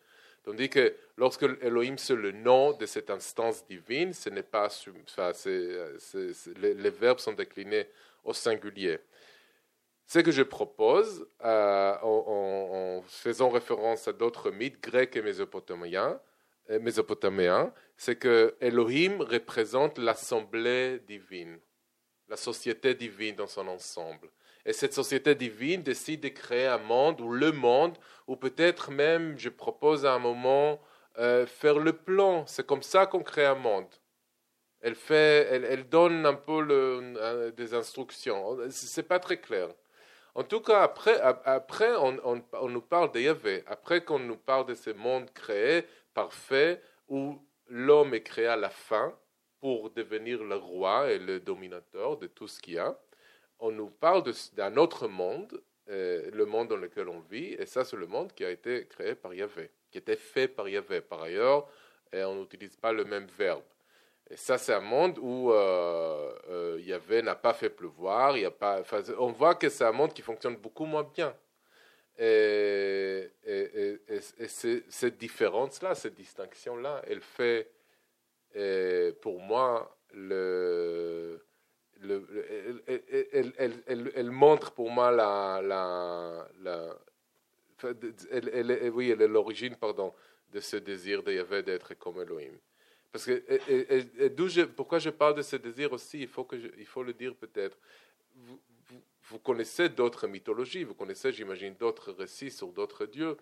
Tandis 0.44 0.70
que 0.70 0.96
lorsque 1.18 1.44
Elohim 1.62 1.98
c'est 1.98 2.16
le 2.16 2.32
nom 2.32 2.74
de 2.74 2.88
cette 2.88 3.12
instance 3.12 3.66
divine, 3.68 4.12
ce 4.12 4.30
n'est 4.30 4.42
pas 4.42 4.70
enfin, 5.04 5.32
les 5.46 6.90
verbes 6.90 7.20
sont 7.20 7.34
déclinés 7.34 7.88
au 8.24 8.34
singulier. 8.34 9.00
Ce 10.14 10.20
que 10.20 10.32
je 10.32 10.44
propose, 10.44 11.26
euh, 11.46 11.96
en, 12.02 13.02
faisant 13.08 13.48
référence 13.48 14.10
à 14.10 14.12
d'autres 14.12 14.52
mythes 14.52 14.84
grecs 14.84 15.16
et 15.16 15.22
mésopotamiens, 15.22 16.20
euh, 16.70 16.82
mésopotamiens 16.82 17.74
c'est 17.96 18.18
que 18.18 18.54
Elohim 18.60 19.22
représente 19.22 19.98
l'assemblée 19.98 21.00
divine, 21.08 21.58
la 22.28 22.36
société 22.36 22.94
divine 22.94 23.38
dans 23.38 23.48
son 23.48 23.70
ensemble. 23.70 24.28
Et 24.66 24.74
cette 24.74 24.94
société 24.94 25.34
divine 25.34 25.82
décide 25.82 26.20
de 26.24 26.28
créer 26.28 26.68
un 26.68 26.78
monde, 26.78 27.22
ou 27.22 27.32
le 27.32 27.54
monde, 27.54 27.98
ou 28.28 28.36
peut-être 28.36 28.92
même, 28.92 29.40
je 29.40 29.48
propose 29.48 30.06
à 30.06 30.12
un 30.14 30.20
moment, 30.20 30.82
euh, 31.20 31.46
faire 31.46 31.80
le 31.80 31.94
plan. 31.94 32.46
C'est 32.48 32.68
comme 32.68 32.84
ça 32.84 33.06
qu'on 33.06 33.24
crée 33.24 33.46
un 33.46 33.56
monde. 33.56 33.88
Elle, 34.82 34.96
fait, 34.96 35.48
elle, 35.54 35.88
donne 35.88 36.26
un 36.26 36.34
peu 36.34 37.54
des 37.56 37.74
instructions. 37.74 38.58
Ce 38.70 39.00
n'est 39.00 39.08
pas 39.08 39.20
très 39.20 39.40
clair. 39.40 39.70
En 40.34 40.44
tout 40.44 40.62
cas, 40.62 40.82
après, 40.82 41.20
après 41.20 41.94
on, 41.96 42.70
nous 42.70 42.82
parle 42.82 43.12
de 43.12 43.20
Yahvé. 43.20 43.64
Après 43.68 44.04
qu'on 44.04 44.20
nous 44.20 44.38
parle 44.38 44.66
de 44.66 44.76
ce 44.76 44.90
monde 44.92 45.30
créé, 45.34 45.86
parfait, 46.14 46.82
où 47.10 47.38
l'homme 47.68 48.14
est 48.14 48.24
créé 48.24 48.48
à 48.48 48.56
la 48.56 48.70
fin 48.70 49.14
pour 49.60 49.90
devenir 49.90 50.44
le 50.44 50.56
roi 50.56 51.12
et 51.12 51.20
le 51.20 51.40
dominateur 51.40 52.18
de 52.18 52.28
tout 52.28 52.48
ce 52.48 52.62
qu'il 52.62 52.76
y 52.76 52.78
a, 52.78 52.98
on 53.60 53.72
nous 53.72 53.90
parle 53.90 54.24
d'un 54.54 54.78
autre 54.78 55.08
monde, 55.08 55.62
euh, 55.90 56.32
le 56.32 56.46
monde 56.46 56.70
dans 56.70 56.78
lequel 56.78 57.10
on 57.10 57.20
vit, 57.20 57.54
et 57.54 57.66
ça, 57.66 57.84
c'est 57.84 57.98
le 57.98 58.08
monde 58.08 58.34
qui 58.34 58.46
a 58.46 58.50
été 58.50 58.88
créé 58.88 59.14
par 59.14 59.34
Yahvé, 59.34 59.70
qui 59.92 59.98
été 59.98 60.16
fait 60.16 60.48
par 60.48 60.68
Yahvé. 60.68 61.02
Par 61.02 61.22
ailleurs, 61.22 61.68
et 62.12 62.24
on 62.24 62.36
n'utilise 62.36 62.76
pas 62.76 62.92
le 62.92 63.06
même 63.06 63.28
verbe. 63.38 63.64
Et 64.32 64.38
ça, 64.38 64.58
c'est 64.58 64.74
un 64.74 64.80
monde 64.80 65.20
où 65.20 65.52
euh, 65.52 66.34
euh, 66.50 67.22
n'a 67.22 67.36
pas 67.36 67.54
fait 67.54 67.70
pleuvoir. 67.70 68.34
On 69.20 69.34
voit 69.34 69.56
que 69.56 69.68
c'est 69.68 69.84
un 69.84 69.92
monde 69.92 70.14
qui 70.14 70.22
fonctionne 70.22 70.56
beaucoup 70.56 70.86
moins 70.86 71.04
bien. 71.04 71.36
Et, 72.18 73.30
et, 73.44 74.00
et, 74.08 74.48
cette 74.48 75.18
différence-là, 75.18 75.96
cette 75.96 76.16
distinction-là, 76.16 77.02
elle 77.08 77.20
fait, 77.20 77.72
pour 79.22 79.42
moi, 79.42 79.98
le, 80.14 81.46
le, 82.00 82.46
elle, 84.16 84.32
montre 84.32 84.72
pour 84.72 84.90
moi 84.90 85.12
la, 85.12 86.48
oui, 88.94 89.12
elle 89.12 89.22
est 89.22 89.28
l'origine, 89.28 89.76
pardon, 89.76 90.14
de 90.54 90.62
ce 90.62 90.78
désir 90.78 91.22
d'être 91.22 91.96
comme 91.96 92.22
Elohim. 92.22 92.58
Parce 93.12 93.26
que, 93.26 93.44
et, 93.68 94.66
pourquoi 94.68 95.00
je 95.00 95.10
parle 95.10 95.36
de 95.36 95.42
ce 95.42 95.58
désir 95.58 95.92
aussi, 95.92 96.22
il 96.22 96.28
faut, 96.28 96.46
que 96.46 96.56
il 96.78 96.86
faut 96.86 97.04
le 97.04 97.14
dire 97.14 97.36
peut-être. 97.36 97.78
Vous, 98.36 98.60
vous, 99.24 99.40
connaissez 99.40 99.90
d'autres 99.90 100.28
mythologies, 100.28 100.84
vous 100.84 100.94
connaissez, 100.94 101.32
j'imagine, 101.32 101.76
d'autres 101.76 102.12
récits 102.12 102.52
sur 102.52 102.72
d'autres 102.72 103.06
dieux, 103.06 103.38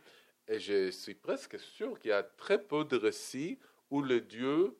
et 0.47 0.60
je 0.60 0.89
suis 0.89 1.13
presque 1.13 1.60
sûr 1.60 1.99
qu'il 1.99 2.10
y 2.10 2.13
a 2.13 2.23
très 2.23 2.62
peu 2.62 2.84
de 2.84 2.97
récits 2.97 3.60
où 3.91 4.01
le 4.01 4.21
Dieu 4.21 4.75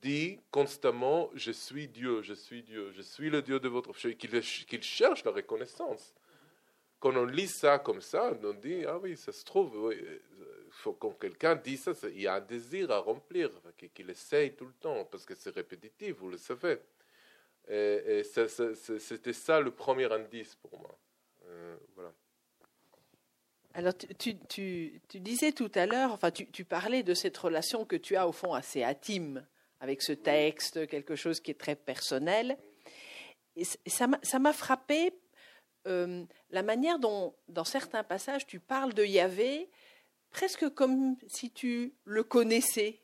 dit 0.00 0.40
constamment 0.50 1.30
Je 1.34 1.52
suis 1.52 1.86
Dieu, 1.86 2.22
je 2.22 2.34
suis 2.34 2.62
Dieu, 2.64 2.90
je 2.92 3.02
suis 3.02 3.30
le 3.30 3.40
Dieu 3.42 3.60
de 3.60 3.68
votre. 3.68 3.92
qu'il 3.92 4.82
cherche 4.82 5.24
la 5.24 5.30
reconnaissance. 5.30 6.12
Quand 6.98 7.16
on 7.16 7.24
lit 7.24 7.48
ça 7.48 7.78
comme 7.78 8.00
ça, 8.00 8.36
on 8.42 8.52
dit 8.54 8.84
Ah 8.84 8.98
oui, 8.98 9.16
ça 9.16 9.30
se 9.30 9.44
trouve, 9.44 9.76
oui, 9.76 9.96
faut, 10.72 10.92
quand 10.92 11.12
quelqu'un 11.12 11.56
dit 11.56 11.76
ça, 11.76 11.92
il 12.04 12.22
y 12.22 12.26
a 12.26 12.34
un 12.34 12.40
désir 12.40 12.90
à 12.90 12.98
remplir, 12.98 13.50
qu'il 13.94 14.10
essaye 14.10 14.54
tout 14.54 14.66
le 14.66 14.72
temps, 14.72 15.04
parce 15.04 15.24
que 15.24 15.34
c'est 15.34 15.54
répétitif, 15.54 16.16
vous 16.16 16.28
le 16.28 16.38
savez. 16.38 16.78
Et, 17.68 18.22
c'était 18.24 19.32
ça 19.32 19.60
le 19.60 19.70
premier 19.70 20.10
indice 20.12 20.54
pour 20.56 20.78
moi. 20.78 20.98
Euh, 21.46 21.76
voilà. 21.94 22.12
Alors, 23.74 23.96
tu, 23.96 24.36
tu, 24.48 25.00
tu, 25.08 25.20
disais 25.20 25.52
tout 25.52 25.70
à 25.74 25.86
l'heure, 25.86 26.12
enfin, 26.12 26.30
tu, 26.30 26.50
tu, 26.50 26.64
parlais 26.64 27.02
de 27.02 27.14
cette 27.14 27.36
relation 27.38 27.86
que 27.86 27.96
tu 27.96 28.16
as 28.16 28.28
au 28.28 28.32
fond 28.32 28.52
assez 28.52 28.82
intime 28.82 29.46
avec 29.80 30.02
ce 30.02 30.12
texte, 30.12 30.86
quelque 30.88 31.16
chose 31.16 31.40
qui 31.40 31.50
est 31.50 31.58
très 31.58 31.76
personnel. 31.76 32.58
Et 33.56 33.64
ça 33.64 34.38
m'a 34.38 34.52
frappé 34.52 35.12
euh, 35.86 36.24
la 36.50 36.62
manière 36.62 36.98
dont, 36.98 37.34
dans 37.48 37.64
certains 37.64 38.04
passages, 38.04 38.46
tu 38.46 38.60
parles 38.60 38.94
de 38.94 39.04
Yahvé 39.04 39.68
presque 40.32 40.68
comme 40.70 41.16
si 41.28 41.50
tu 41.50 41.92
le 42.04 42.22
connaissais, 42.22 43.00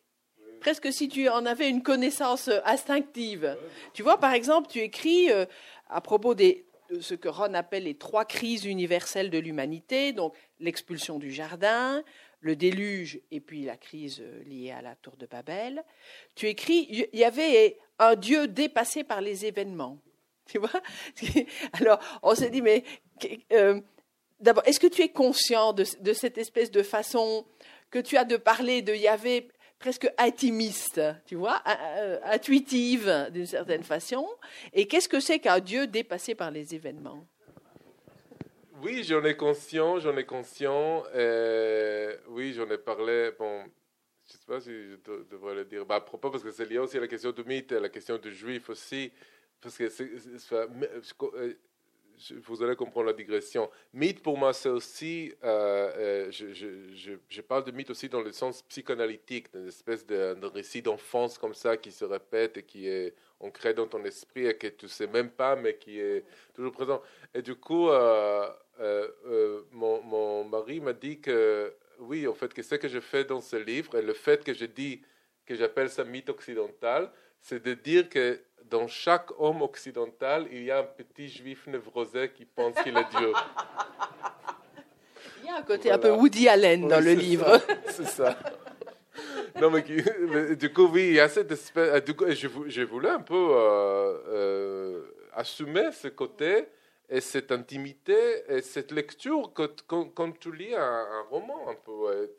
presque 0.60 0.92
si 0.92 1.08
tu 1.08 1.28
en 1.28 1.46
avais 1.46 1.68
une 1.68 1.82
connaissance 1.82 2.50
instinctive. 2.64 3.56
Tu 3.92 4.02
vois, 4.02 4.18
par 4.18 4.32
exemple, 4.32 4.68
tu 4.68 4.80
écris 4.80 5.30
euh, 5.30 5.46
à 5.88 6.00
propos 6.00 6.34
de 6.34 6.56
ce 7.00 7.14
que 7.14 7.28
Ron 7.28 7.54
appelle 7.54 7.84
les 7.84 7.94
trois 7.94 8.24
crises 8.24 8.64
universelles 8.64 9.30
de 9.30 9.38
l'humanité, 9.38 10.12
donc 10.12 10.34
l'expulsion 10.58 11.18
du 11.18 11.30
jardin, 11.30 12.02
le 12.40 12.56
déluge 12.56 13.20
et 13.30 13.40
puis 13.40 13.64
la 13.64 13.76
crise 13.76 14.20
euh, 14.20 14.42
liée 14.44 14.70
à 14.70 14.82
la 14.82 14.94
tour 14.96 15.16
de 15.16 15.26
Babel. 15.26 15.84
Tu 16.34 16.46
écris, 16.46 16.86
il 16.90 17.18
y 17.18 17.24
avait 17.24 17.78
un 17.98 18.14
Dieu 18.14 18.48
dépassé 18.48 19.04
par 19.04 19.20
les 19.20 19.46
événements. 19.46 19.98
Tu 20.48 20.58
vois? 20.58 20.70
Alors, 21.74 22.00
on 22.22 22.34
s'est 22.34 22.48
dit, 22.48 22.62
mais 22.62 22.82
euh, 23.52 23.82
d'abord, 24.40 24.62
est-ce 24.66 24.80
que 24.80 24.86
tu 24.86 25.02
es 25.02 25.08
conscient 25.08 25.72
de, 25.72 25.84
cette 25.84 26.38
espèce 26.38 26.70
de 26.70 26.82
façon 26.82 27.46
que 27.90 27.98
tu 27.98 28.16
as 28.16 28.24
de 28.24 28.36
parler 28.36 28.82
de 28.82 28.94
Yahvé 28.94 29.48
presque 29.78 30.10
intimiste, 30.18 31.00
tu 31.26 31.36
vois, 31.36 31.62
intuitive 32.24 33.28
d'une 33.32 33.46
certaine 33.46 33.84
façon? 33.84 34.26
Et 34.72 34.86
qu'est-ce 34.86 35.08
que 35.08 35.20
c'est 35.20 35.38
qu'un 35.38 35.60
Dieu 35.60 35.86
dépassé 35.86 36.34
par 36.34 36.50
les 36.50 36.74
événements? 36.74 37.26
Oui, 38.80 39.02
j'en 39.02 39.24
ai 39.24 39.36
conscient, 39.36 39.98
j'en 39.98 40.16
ai 40.16 40.24
conscient. 40.24 41.02
Euh, 41.14 42.16
oui, 42.28 42.52
j'en 42.52 42.70
ai 42.70 42.78
parlé. 42.78 43.32
Bon, 43.36 43.64
je 44.24 44.34
ne 44.34 44.38
sais 44.38 44.46
pas 44.46 44.60
si 44.60 44.70
je 44.70 45.24
devrais 45.30 45.56
le 45.56 45.64
dire. 45.64 45.84
Bah, 45.84 45.96
à 45.96 46.00
propos, 46.00 46.30
parce 46.30 46.44
que 46.44 46.52
c'est 46.52 46.64
lié 46.64 46.78
aussi 46.78 46.96
à 46.96 47.00
la 47.00 47.08
question 47.08 47.32
du 47.32 47.42
mythe, 47.42 47.72
à 47.72 47.80
la 47.80 47.88
question 47.88 48.18
du 48.18 48.32
juif 48.32 48.70
aussi. 48.70 49.10
Parce 49.60 49.76
que 49.76 49.88
c'est, 49.88 50.08
euh, 50.52 51.54
vous 52.46 52.62
allez 52.62 52.76
comprendre 52.76 53.06
la 53.06 53.12
digression. 53.12 53.70
Mythe, 53.92 54.22
pour 54.22 54.36
moi, 54.36 54.52
c'est 54.52 54.68
aussi, 54.68 55.32
euh, 55.44 56.30
je, 56.30 56.52
je, 56.52 57.40
parle 57.40 57.64
de 57.64 57.70
mythe 57.70 57.90
aussi 57.90 58.08
dans 58.08 58.20
le 58.20 58.32
sens 58.32 58.62
psychanalytique, 58.62 59.52
d'une 59.52 59.68
espèce 59.68 60.06
de, 60.06 60.36
récit 60.46 60.82
d'enfance 60.82 61.38
comme 61.38 61.54
ça 61.54 61.76
qui 61.76 61.92
se 61.92 62.04
répète 62.04 62.56
et 62.58 62.62
qui 62.62 62.88
est 62.88 63.14
ancré 63.40 63.74
dans 63.74 63.86
ton 63.86 64.04
esprit 64.04 64.46
et 64.46 64.54
que 64.56 64.66
tu 64.66 64.86
ne 64.86 64.90
sais 64.90 65.06
même 65.06 65.30
pas, 65.30 65.56
mais 65.56 65.76
qui 65.76 66.00
est 66.00 66.24
toujours 66.54 66.72
présent. 66.72 67.02
Et 67.34 67.42
du 67.42 67.54
coup, 67.54 67.88
euh, 67.88 68.48
euh, 68.80 69.62
mon, 69.72 70.02
mon, 70.02 70.44
mari 70.44 70.80
m'a 70.80 70.92
dit 70.92 71.20
que 71.20 71.74
oui, 72.00 72.26
en 72.26 72.34
fait, 72.34 72.52
que 72.52 72.62
ce 72.62 72.76
que 72.76 72.88
je 72.88 73.00
fais 73.00 73.24
dans 73.24 73.40
ce 73.40 73.56
livre 73.56 73.96
et 73.96 74.02
le 74.02 74.14
fait 74.14 74.44
que 74.44 74.54
je 74.54 74.64
dis 74.64 75.02
que 75.46 75.54
j'appelle 75.54 75.88
ça 75.88 76.04
mythe 76.04 76.28
occidental, 76.28 77.10
c'est 77.40 77.62
de 77.62 77.74
dire 77.74 78.08
que 78.08 78.40
dans 78.70 78.86
chaque 78.86 79.30
homme 79.38 79.62
occidental, 79.62 80.46
il 80.50 80.64
y 80.64 80.70
a 80.70 80.80
un 80.80 80.84
petit 80.84 81.28
juif 81.28 81.66
névrosé 81.66 82.30
qui 82.32 82.44
pense 82.44 82.74
qu'il 82.82 82.96
est 82.96 83.16
Dieu. 83.16 83.32
Il 85.42 85.46
y 85.46 85.48
a 85.50 85.56
un 85.56 85.62
côté 85.62 85.90
un 85.90 85.98
peu 85.98 86.10
Woody 86.10 86.48
Allen 86.48 86.88
dans 86.88 87.02
le 87.02 87.12
livre. 87.12 87.60
C'est 87.86 88.06
ça. 88.06 88.38
non, 89.60 89.70
mais, 89.70 89.82
du 90.56 90.72
coup, 90.72 90.88
oui, 90.92 91.08
il 91.08 91.14
y 91.14 91.20
a 91.20 91.28
cette 91.28 91.50
espèce. 91.50 92.04
Du 92.04 92.14
coup, 92.14 92.26
je, 92.28 92.82
voulais 92.82 93.08
un 93.08 93.20
peu 93.20 93.34
euh, 93.34 94.18
euh, 94.28 95.02
assumer 95.32 95.90
ce 95.92 96.08
côté 96.08 96.68
et 97.08 97.20
cette 97.20 97.50
intimité 97.52 98.44
et 98.48 98.60
cette 98.60 98.92
lecture 98.92 99.52
que, 99.54 99.70
quand, 99.86 100.38
tu 100.38 100.54
lis 100.54 100.74
un, 100.74 101.22
roman 101.30 101.68
un 101.68 101.74
peu 101.74 102.30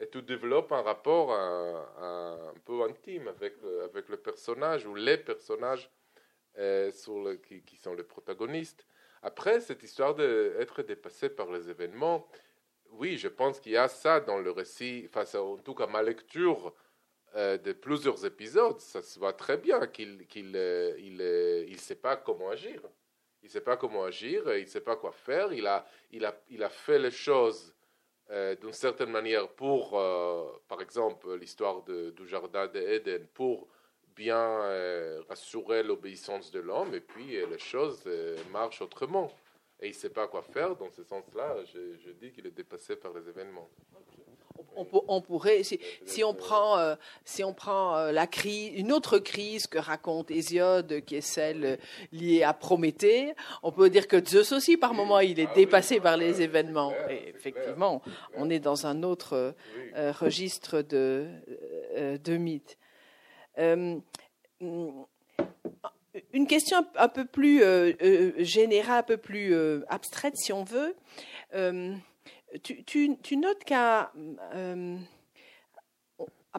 et, 0.00 0.08
tu 0.08 0.22
développes 0.22 0.72
un 0.72 0.82
rapport 0.82 1.32
un, 1.32 2.54
peu 2.64 2.82
intime 2.82 3.28
avec, 3.28 3.54
avec 3.84 4.08
le 4.08 4.16
personnage 4.16 4.86
ou 4.86 4.94
les 4.94 5.18
personnages 5.18 5.90
euh, 6.58 6.90
qui, 7.46 7.76
sont 7.76 7.94
les 7.94 8.02
protagonistes. 8.02 8.86
Après, 9.22 9.60
cette 9.60 9.82
histoire 9.82 10.14
d'être 10.14 10.82
dépassé 10.82 11.28
par 11.28 11.50
les 11.52 11.70
événements, 11.70 12.26
oui, 12.92 13.18
je 13.18 13.28
pense 13.28 13.60
qu'il 13.60 13.72
y 13.72 13.76
a 13.76 13.88
ça 13.88 14.20
dans 14.20 14.38
le 14.38 14.50
récit, 14.50 15.08
en 15.14 15.56
tout 15.58 15.74
cas 15.74 15.86
ma 15.86 16.02
lecture 16.02 16.74
euh, 17.36 17.56
de 17.58 17.72
plusieurs 17.72 18.24
épisodes, 18.26 18.80
ça 18.80 19.00
se 19.00 19.18
voit 19.18 19.32
très 19.32 19.58
bien 19.58 19.86
qu'il 19.86 20.26
qu'il, 20.26 20.52
euh, 20.56 20.94
il, 20.98 21.20
il 21.68 21.78
sait 21.78 21.94
pas 21.94 22.16
comment 22.16 22.50
agir. 22.50 22.80
Il 23.42 23.46
ne 23.46 23.50
sait 23.50 23.60
pas 23.60 23.76
comment 23.76 24.04
agir, 24.04 24.52
il 24.56 24.64
ne 24.64 24.68
sait 24.68 24.80
pas 24.80 24.96
quoi 24.96 25.12
faire. 25.12 25.52
Il 25.52 25.66
a, 25.66 25.86
il 26.10 26.24
a, 26.24 26.38
il 26.50 26.62
a 26.62 26.68
fait 26.68 26.98
les 26.98 27.10
choses 27.10 27.72
euh, 27.72 27.79
d'une 28.60 28.72
certaine 28.72 29.10
manière 29.10 29.48
pour, 29.48 29.98
euh, 29.98 30.46
par 30.68 30.80
exemple, 30.80 31.34
l'histoire 31.36 31.82
du 31.82 32.26
jardin 32.28 32.66
d'Éden, 32.68 33.26
pour 33.34 33.66
bien 34.14 34.62
euh, 34.62 35.22
rassurer 35.28 35.82
l'obéissance 35.82 36.50
de 36.50 36.60
l'homme, 36.60 36.94
et 36.94 37.00
puis 37.00 37.44
les 37.46 37.58
choses 37.58 38.08
marchent 38.52 38.82
autrement. 38.82 39.32
Et 39.80 39.86
il 39.86 39.90
ne 39.90 39.94
sait 39.94 40.10
pas 40.10 40.28
quoi 40.28 40.42
faire. 40.42 40.76
Dans 40.76 40.90
ce 40.90 41.02
sens-là, 41.02 41.56
je 41.64 42.10
dis 42.10 42.30
qu'il 42.30 42.46
est 42.46 42.50
dépassé 42.50 42.96
par 42.96 43.12
les 43.14 43.26
événements 43.28 43.70
on, 44.76 45.20
pourrait, 45.20 45.62
si, 45.62 46.24
on 46.24 46.34
prend, 46.34 46.78
euh, 46.78 46.94
si 47.24 47.44
on 47.44 47.52
prend 47.52 47.96
euh, 47.96 48.12
la 48.12 48.26
crise, 48.26 48.72
une 48.76 48.92
autre 48.92 49.18
crise 49.18 49.66
que 49.66 49.78
raconte 49.78 50.30
Hésiode, 50.30 51.00
qui 51.04 51.16
est 51.16 51.20
celle 51.20 51.64
euh, 51.64 51.76
liée 52.12 52.42
à 52.42 52.52
Prométhée, 52.52 53.34
on 53.62 53.72
peut 53.72 53.90
dire 53.90 54.08
que 54.08 54.24
Zeus 54.24 54.52
aussi, 54.52 54.76
par 54.76 54.94
moment, 54.94 55.20
il 55.20 55.40
est 55.40 55.48
ah 55.50 55.54
dépassé 55.54 56.00
par 56.00 56.16
les 56.16 56.42
événements. 56.42 56.92
Et 57.08 57.28
effectivement, 57.28 58.02
on 58.36 58.50
est 58.50 58.60
dans 58.60 58.86
un 58.86 59.02
autre 59.02 59.54
registre 59.94 60.82
de, 60.82 61.26
de 61.96 62.36
mythes. 62.36 62.78
une 63.58 64.02
question 66.48 66.86
un 66.96 67.08
peu 67.08 67.24
plus 67.24 67.62
générale, 68.38 69.00
un 69.00 69.02
peu 69.02 69.16
plus 69.16 69.54
abstraite, 69.88 70.36
si 70.36 70.52
on 70.52 70.64
veut 70.64 70.94
tu, 72.62 73.36
notes 73.36 73.64
qu'à 73.64 74.12
euh, 74.54 74.96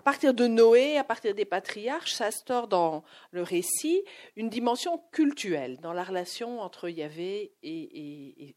partir 0.04 0.34
de 0.34 0.48
Noé, 0.48 0.98
à 0.98 1.04
partir 1.04 1.34
des 1.34 1.46
patriarches, 1.46 2.14
s'instaure 2.14 2.68
dans 2.68 3.04
le 3.32 3.44
récit 3.44 4.04
une 4.36 4.50
dimension 4.50 5.02
cultuelle 5.12 5.78
dans 5.80 5.94
la 5.94 6.04
relation 6.04 6.60
entre 6.60 6.90
Yahvé 6.90 7.54
et, 7.64 8.56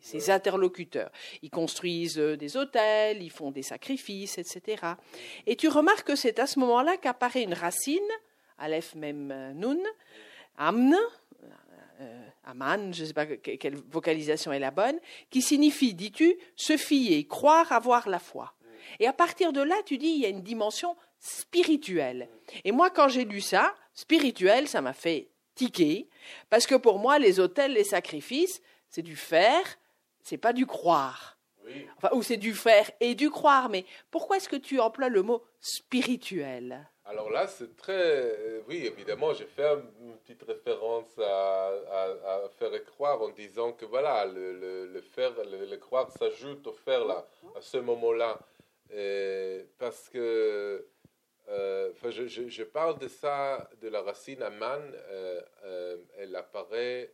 ses 0.00 0.30
interlocuteurs. 0.30 1.10
Ils 1.42 1.50
construisent 1.50 2.16
des 2.16 2.56
hôtels, 2.56 3.22
ils 3.22 3.30
font 3.30 3.50
des 3.50 3.62
sacrifices, 3.62 4.38
etc. 4.38 4.94
Et 5.46 5.56
tu 5.56 5.68
remarques 5.68 6.06
que 6.06 6.16
c'est 6.16 6.38
à 6.38 6.46
ce 6.46 6.58
moment-là 6.60 6.96
qu'apparaît 6.96 7.42
une 7.42 7.54
racine, 7.54 7.98
Aleph 8.58 8.94
Mem 8.94 9.52
Nun, 9.54 9.82
Amn, 10.56 10.96
euh, 12.00 12.26
Aman, 12.44 12.92
je 12.92 13.02
ne 13.02 13.06
sais 13.06 13.12
pas 13.12 13.26
quelle 13.26 13.76
vocalisation 13.90 14.52
est 14.52 14.58
la 14.58 14.70
bonne, 14.70 14.98
qui 15.30 15.42
signifie, 15.42 15.94
dis-tu, 15.94 16.36
se 16.56 16.76
fier, 16.76 17.26
croire, 17.26 17.70
avoir 17.72 18.08
la 18.08 18.18
foi. 18.18 18.54
Et 18.98 19.06
à 19.06 19.12
partir 19.12 19.52
de 19.52 19.60
là, 19.60 19.76
tu 19.84 19.98
dis, 19.98 20.08
il 20.08 20.20
y 20.20 20.26
a 20.26 20.30
une 20.30 20.42
dimension 20.42 20.96
spirituelle. 21.18 22.28
Et 22.64 22.72
moi, 22.72 22.90
quand 22.90 23.08
j'ai 23.08 23.24
lu 23.24 23.40
ça, 23.40 23.74
spirituel, 23.94 24.68
ça 24.68 24.80
m'a 24.80 24.94
fait 24.94 25.28
tiquer, 25.54 26.08
parce 26.48 26.66
que 26.66 26.74
pour 26.74 26.98
moi, 26.98 27.18
les 27.18 27.38
hôtels, 27.38 27.74
les 27.74 27.84
sacrifices, 27.84 28.62
c'est 28.88 29.02
du 29.02 29.16
faire, 29.16 29.78
c'est 30.22 30.38
pas 30.38 30.52
du 30.52 30.66
croire. 30.66 31.36
Enfin, 31.96 32.08
ou 32.14 32.22
c'est 32.22 32.36
du 32.36 32.54
faire 32.54 32.90
et 33.00 33.14
du 33.14 33.30
croire, 33.30 33.68
mais 33.68 33.84
pourquoi 34.10 34.38
est-ce 34.38 34.48
que 34.48 34.56
tu 34.56 34.80
emploies 34.80 35.08
le 35.08 35.22
mot 35.22 35.42
spirituel? 35.60 36.88
Alors 37.10 37.28
là, 37.28 37.48
c'est 37.48 37.76
très. 37.76 37.92
Euh, 37.92 38.62
oui, 38.68 38.86
évidemment, 38.86 39.34
j'ai 39.34 39.46
fait 39.46 39.66
une 40.00 40.16
petite 40.18 40.44
référence 40.44 41.18
à, 41.18 42.48
faire 42.56 42.72
et 42.72 42.84
croire 42.84 43.20
en 43.20 43.30
disant 43.30 43.72
que 43.72 43.84
voilà, 43.84 44.24
le, 44.26 45.00
faire, 45.12 45.32
le, 45.44 45.76
croire 45.76 46.08
s'ajoute 46.12 46.64
au 46.68 46.72
faire 46.72 47.04
là, 47.04 47.26
à 47.56 47.60
ce 47.60 47.78
moment-là. 47.78 48.38
Parce 49.78 50.08
que. 50.08 50.86
Euh, 51.48 51.90
je, 52.04 52.62
parle 52.62 52.96
de 53.00 53.08
ça, 53.08 53.68
de 53.82 53.88
la 53.88 54.02
racine 54.02 54.40
Aman, 54.40 54.80
euh, 55.08 55.96
elle 56.16 56.36
apparaît 56.36 57.12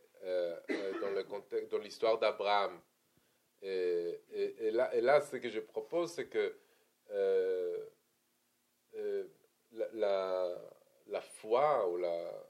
dans 1.01 1.67
dans 1.71 1.77
l'histoire 1.79 2.19
d'Abraham. 2.19 2.79
Et, 3.63 4.19
là, 4.71 4.93
et 4.93 5.01
là, 5.01 5.21
ce 5.21 5.37
que 5.37 5.49
je 5.49 5.59
propose, 5.59 6.11
c'est 6.11 6.27
que 6.27 6.55
la, 9.97 10.55
la, 11.07 11.21
foi 11.21 11.89
ou 11.89 11.97
la, 11.97 12.47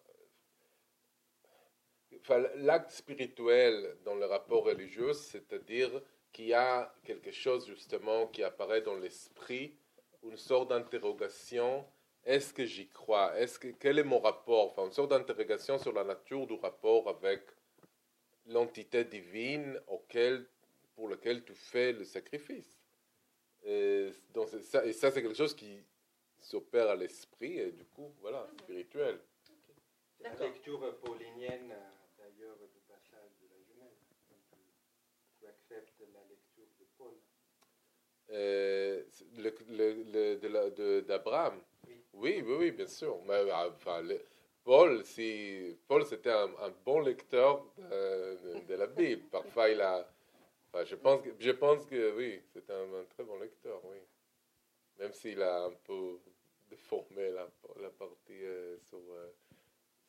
l'acte 2.56 2.92
spirituel 2.92 3.98
dans 4.04 4.16
le 4.16 4.26
rapport 4.26 4.66
religieux, 4.66 5.14
c'est-à-dire 5.14 6.02
qu'il 6.32 6.48
y 6.48 6.54
a 6.54 6.94
quelque 7.04 7.32
chose 7.32 7.66
justement 7.68 8.28
qui 8.28 8.44
apparaît 8.44 8.82
dans 8.82 8.96
l'esprit, 8.96 9.78
une 10.24 10.38
sorte 10.38 10.70
d'interrogation. 10.70 11.86
Est-ce 12.26 12.54
que 12.54 12.66
j'y 12.66 12.90
crois? 12.90 13.38
Est-ce 13.40 13.58
que 13.58 13.70
quel 13.70 14.00
est 14.00 14.04
mon 14.04 14.20
rapport? 14.20 14.72
Enfin, 14.72 14.86
une 14.86 14.92
sorte 14.92 15.12
d'interrogation 15.12 15.78
sur 15.78 15.94
la 15.94 16.04
nature 16.04 16.46
du 16.46 16.56
rapport 16.56 17.08
avec 17.08 17.42
l'entité 18.46 19.06
divine 19.06 19.82
auquel, 19.88 20.46
pour 20.96 21.08
lequel 21.08 21.44
tu 21.46 21.54
fais 21.54 21.94
le 21.94 22.04
sacrifice. 22.04 22.78
Et, 23.64 24.10
et 24.84 24.94
ça, 24.94 25.12
c'est 25.12 25.22
quelque 25.22 25.34
chose 25.34 25.56
qui 25.56 25.82
s'opère 26.40 26.90
à 26.90 26.96
l'esprit 26.96 27.58
et 27.58 27.72
du 27.72 27.86
coup, 27.86 28.14
voilà, 28.22 28.48
spirituel. 28.60 29.20
La 30.20 30.34
lecture 30.36 30.98
paulinienne, 31.00 31.74
d'ailleurs, 32.18 32.58
du 32.74 32.80
passage 32.88 33.32
de 33.42 33.48
la 33.48 33.62
Genève. 33.64 33.94
Tu, 35.40 35.48
acceptes 35.48 36.00
la 36.14 36.24
lecture 36.30 36.68
de 36.80 36.86
Paul. 36.98 37.14
Euh, 38.32 39.04
le, 39.38 39.56
le, 39.70 40.70
le, 40.76 41.02
d'Abraham? 41.02 41.62
Oui. 41.88 42.04
oui. 42.14 42.44
oui, 42.46 42.56
oui, 42.60 42.72
bien 42.72 42.88
sûr. 42.88 43.20
Mais, 43.26 43.52
enfin, 43.52 44.02
Paul, 44.68 45.06
si 45.06 45.78
Paul 45.88 46.06
c'était 46.06 46.30
un, 46.30 46.50
bon 46.84 47.00
lecteur 47.00 47.66
de, 47.78 48.74
la 48.76 48.88
Bible. 48.88 49.24
Parfois, 49.32 49.70
il 49.70 49.80
a. 49.80 50.06
je 50.84 50.96
pense 50.96 51.22
que, 51.22 51.30
je 51.40 51.52
pense 51.52 51.86
que 51.86 52.14
oui, 52.18 52.42
c'est 52.52 52.70
un, 52.70 53.06
très 53.12 53.24
bon 53.24 53.40
lecteur, 53.40 53.80
oui. 53.86 53.98
Même 55.00 55.14
s'il 55.14 55.42
a 55.42 55.66
un 55.66 55.74
peu 55.84 56.20
déformé 56.70 57.30
la, 57.30 57.48
la 57.82 57.90
partie 57.90 58.42
sur, 58.82 59.00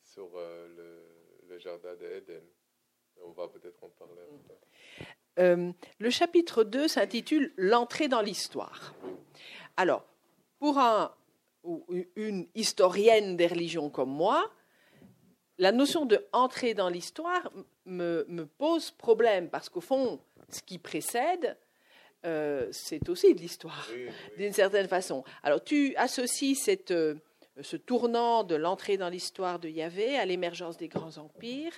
sur 0.03 0.29
le, 0.35 1.05
le, 1.47 1.57
jardin 1.59 1.95
d'Éden. 1.95 2.41
On 3.23 3.31
va 3.31 3.47
peut-être 3.47 3.83
en 3.83 3.89
parler. 3.89 4.21
Euh, 5.39 5.71
le 5.99 6.09
chapitre 6.09 6.63
2 6.63 6.87
s'intitule 6.87 7.53
L'entrée 7.55 8.07
dans 8.07 8.21
l'histoire. 8.21 8.93
Alors, 9.77 10.05
pour 10.59 10.77
un, 10.77 11.13
une 12.15 12.47
historienne 12.55 13.37
des 13.37 13.47
religions 13.47 13.89
comme 13.89 14.09
moi, 14.09 14.51
la 15.57 15.71
notion 15.71 16.05
de 16.05 16.25
entrer 16.33 16.73
dans 16.73 16.89
l'histoire 16.89 17.51
me, 17.85 18.25
me, 18.27 18.45
pose 18.45 18.91
problème 18.91 19.49
parce 19.49 19.69
qu'au 19.69 19.81
fond, 19.81 20.19
ce 20.49 20.61
qui 20.61 20.77
précède, 20.77 21.57
euh, 22.25 22.67
c'est 22.71 23.07
aussi 23.09 23.33
de 23.33 23.39
l'histoire, 23.39 23.87
d'une 24.37 24.53
certaine 24.53 24.87
façon. 24.87 25.23
Alors, 25.43 25.63
tu 25.63 25.95
associes 25.95 26.55
cette, 26.55 26.91
euh, 26.91 27.15
ce 27.61 27.77
tournant 27.77 28.43
de 28.43 28.55
l'entrée 28.55 28.97
dans 28.97 29.09
l'histoire 29.09 29.59
de 29.59 29.69
Yahvé 29.69 30.17
à 30.17 30.25
l'émergence 30.25 30.77
des 30.77 30.87
grands 30.87 31.17
empires 31.17 31.73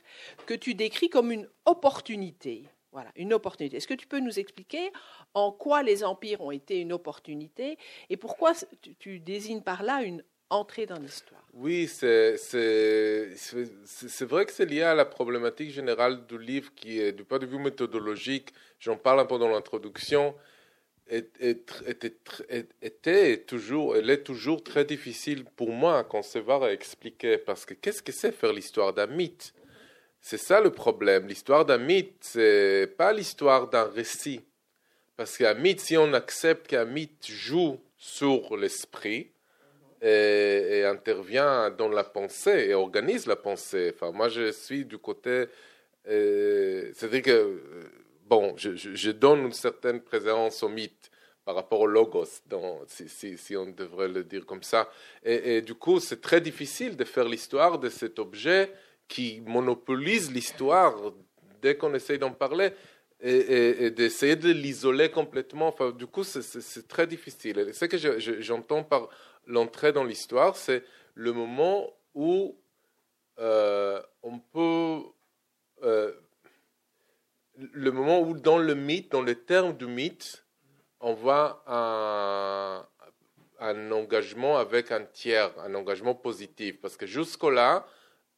que 0.45 0.53
tu 0.53 0.73
décris 0.73 1.09
comme 1.09 1.31
une 1.31 1.47
opportunité. 1.65 2.65
Voilà, 2.91 3.11
une 3.15 3.33
opportunité. 3.33 3.77
Est-ce 3.77 3.87
que 3.87 3.93
tu 3.93 4.07
peux 4.07 4.19
nous 4.19 4.37
expliquer 4.37 4.91
en 5.33 5.51
quoi 5.51 5.81
les 5.81 6.03
empires 6.03 6.41
ont 6.41 6.51
été 6.51 6.79
une 6.79 6.91
opportunité 6.91 7.77
et 8.09 8.17
pourquoi 8.17 8.51
tu, 8.99 9.19
désignes 9.19 9.61
par 9.61 9.83
là 9.83 10.03
une 10.03 10.23
entrée 10.51 10.85
dans 10.85 10.99
l'histoire 10.99 11.41
Oui, 11.53 11.87
c'est 11.87 12.35
vrai 14.21 14.45
que 14.45 14.51
c'est 14.51 14.65
lié 14.65 14.83
à 14.83 14.93
la 14.93 15.05
problématique 15.05 15.71
générale 15.71 16.25
du 16.27 16.37
livre 16.37 16.71
qui 16.75 16.99
est, 16.99 17.13
du 17.13 17.23
point 17.23 17.39
de 17.39 17.45
vue 17.45 17.57
méthodologique, 17.57 18.53
j'en 18.79 18.97
parle 18.97 19.21
un 19.21 19.25
peu 19.25 19.39
dans 19.39 19.49
l'introduction, 19.49 20.35
était, 21.09 21.55
toujours, 23.45 23.97
elle 23.97 24.09
est 24.09 24.23
toujours 24.23 24.63
très 24.63 24.85
difficile 24.85 25.43
pour 25.43 25.71
moi 25.71 25.97
à 25.97 26.03
concevoir 26.03 26.69
et 26.69 26.73
expliquer 26.73 27.37
parce 27.37 27.65
que 27.65 27.73
qu'est-ce 27.73 28.01
que 28.01 28.11
c'est 28.11 28.31
faire 28.31 28.53
l'histoire 28.53 28.93
d'un 28.93 29.07
mythe? 29.07 29.53
C'est 30.21 30.37
ça 30.37 30.61
le 30.61 30.69
problème. 30.69 31.27
L'histoire 31.27 31.65
d'un 31.65 31.79
mythe, 31.79 32.15
c'est 32.21 32.93
pas 32.95 33.11
l'histoire 33.11 33.69
d'un 33.69 33.85
récit. 33.85 34.41
Parce 35.17 35.37
qu'un 35.37 35.55
mythe, 35.55 35.81
si 35.81 35.97
on 35.97 36.13
accepte 36.13 36.67
qu'un 36.67 36.85
mythe 36.85 37.27
joue 37.27 37.79
sur 37.97 38.55
l'esprit 38.55 39.31
et, 40.01 40.83
intervient 40.85 41.69
dans 41.71 41.89
la 41.89 42.03
pensée 42.03 42.67
et 42.69 42.73
organise 42.73 43.27
la 43.27 43.35
pensée, 43.35 43.91
enfin, 43.93 44.11
moi 44.11 44.29
je 44.29 44.51
suis 44.51 44.85
du 44.85 44.97
côté. 44.97 45.45
Euh, 46.07 46.91
c'est-à-dire 46.95 47.21
que, 47.21 47.31
euh, 47.31 47.59
bon, 48.25 48.55
je, 48.57 49.11
donne 49.11 49.45
une 49.45 49.51
certaine 49.51 50.01
présence 50.01 50.63
au 50.63 50.69
mythe 50.69 51.11
par 51.45 51.55
rapport 51.55 51.81
au 51.81 51.87
logos, 51.87 52.41
si, 52.87 53.57
on 53.57 53.67
devrait 53.67 54.07
le 54.07 54.23
dire 54.23 54.45
comme 54.45 54.63
ça. 54.63 54.89
et 55.23 55.61
du 55.61 55.73
coup, 55.73 55.99
c'est 55.99 56.21
très 56.21 56.39
difficile 56.39 56.95
de 56.95 57.03
faire 57.03 57.25
l'histoire 57.25 57.79
de 57.79 57.89
cet 57.89 58.19
objet 58.19 58.71
qui 59.07 59.41
monopolise 59.45 60.31
l'histoire 60.31 60.95
dès 61.61 61.75
qu'on 61.75 61.93
essaye 61.93 62.17
d'en 62.17 62.31
parler 62.31 62.71
et, 63.21 63.91
d'essayer 63.91 64.35
de 64.35 64.51
l'isoler 64.51 65.09
complètement. 65.09 65.67
Enfin, 65.67 65.91
du 65.91 66.07
coup, 66.07 66.23
c'est 66.23 66.87
très 66.87 67.07
difficile. 67.07 67.71
ce 67.73 67.85
que 67.85 67.97
j'entends 68.41 68.83
par 68.83 69.09
l'entrée 69.47 69.91
dans 69.91 70.03
l'histoire, 70.03 70.55
c'est 70.55 70.83
le 71.15 71.33
moment 71.33 71.91
où 72.13 72.57
euh, 73.39 74.01
on 74.23 74.39
peut... 74.39 75.03
Euh, 75.83 76.13
le 77.55 77.91
moment 77.91 78.21
où 78.21 78.33
dans 78.33 78.57
le 78.57 78.75
mythe, 78.75 79.11
dans 79.11 79.21
le 79.21 79.35
terme 79.35 79.73
du 79.73 79.85
mythe, 79.85 80.45
on 80.99 81.13
voit 81.13 81.63
un, 81.67 82.85
un 83.59 83.91
engagement 83.91 84.57
avec 84.57 84.91
un 84.91 85.03
tiers, 85.03 85.51
un 85.59 85.75
engagement 85.75 86.15
positif. 86.15 86.79
Parce 86.81 86.97
que 86.97 87.05
jusque-là, 87.05 87.85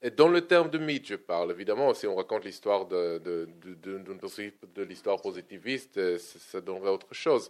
et 0.06 0.12
dans 0.12 0.28
le 0.28 0.42
terme 0.42 0.70
de 0.70 0.78
mythe, 0.78 1.08
je 1.08 1.16
parle. 1.16 1.52
Évidemment, 1.52 1.94
si 1.94 2.06
on 2.08 2.16
raconte 2.16 2.44
l'histoire 2.44 2.86
de, 2.86 3.20
de, 3.20 3.48
de, 3.64 4.84
l'histoire 4.84 5.22
positiviste, 5.22 5.98
euh, 5.98 6.18
ça 6.20 6.60
donnerait 6.60 6.90
autre 6.90 7.14
chose. 7.14 7.50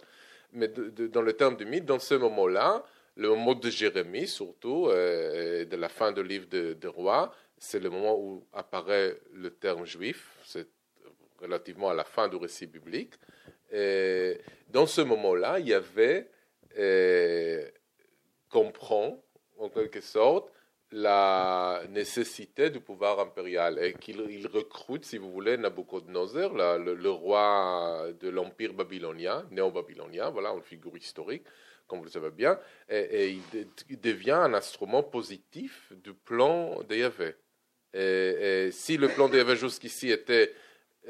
Mais 0.51 0.68
dans 0.68 1.24
le 1.24 1.34
terme 1.34 1.58
de 1.58 1.66
mythe, 1.66 1.86
dans 1.86 1.97
ce 1.97 2.14
moment-là, 2.14 2.86
le 3.16 3.30
moment 3.30 3.53
de 3.53 3.70
Jérémie 3.70 4.28
surtout, 4.28 4.88
euh, 4.88 5.66
de 5.66 5.76
la 5.76 5.89
fin 5.89 6.11
du 6.11 6.24
livre 6.24 6.47
de, 6.47 6.74
de 6.74 6.88
Roi, 6.88 7.34
c'est 7.57 7.80
le 7.80 7.89
moment 7.89 8.18
où 8.18 8.45
apparaît 8.53 9.18
le 9.34 9.49
terme 9.51 9.86
juif. 9.86 10.38
C'est 10.45 10.68
relativement 11.39 11.89
à 11.89 11.93
la 11.93 12.03
fin 12.03 12.28
du 12.28 12.38
récit 12.38 12.68
biblique. 12.68 13.14
Dans 14.70 14.88
ce 14.88 15.01
moment-là, 15.01 15.59
il 15.59 15.68
y 15.68 15.74
avait, 15.74 16.28
euh, 16.78 17.70
comprend 18.49 19.24
en 19.57 19.70
quelque 19.70 20.01
sorte, 20.01 20.51
la 20.91 21.84
nécessité 21.89 22.70
du 22.70 22.80
pouvoir 22.80 23.20
impérial 23.20 23.80
et 23.84 23.93
qu'il 23.93 24.47
recrute, 24.47 25.05
si 25.05 25.18
vous 25.18 25.32
voulez, 25.32 25.57
Nabucodonosor, 25.57 26.53
le, 26.53 26.93
le, 26.93 27.09
roi 27.09 28.07
de 28.20 28.30
l'empire 28.30 28.74
babylonien, 28.74 29.45
néo-babylonien, 29.49 30.30
voilà, 30.30 30.51
une 30.51 30.61
figure 30.61 30.95
historique, 30.95 31.43
comme 31.88 32.00
vous 32.00 32.06
le 32.06 32.12
savez 32.12 32.32
bien, 32.32 32.60
et, 32.90 33.38
il, 33.90 34.00
devient 34.00 34.32
un 34.32 34.54
instrument 34.54 35.04
positif 35.04 35.92
du 36.04 36.14
plan 36.14 36.80
de. 36.84 37.36
Et, 37.94 38.72
si 38.72 38.98
le 38.98 39.08
plan 39.10 39.30
de 39.30 39.38
Yahvé 39.38 39.56
jusqu'ici 39.56 40.10
était, 40.10 40.54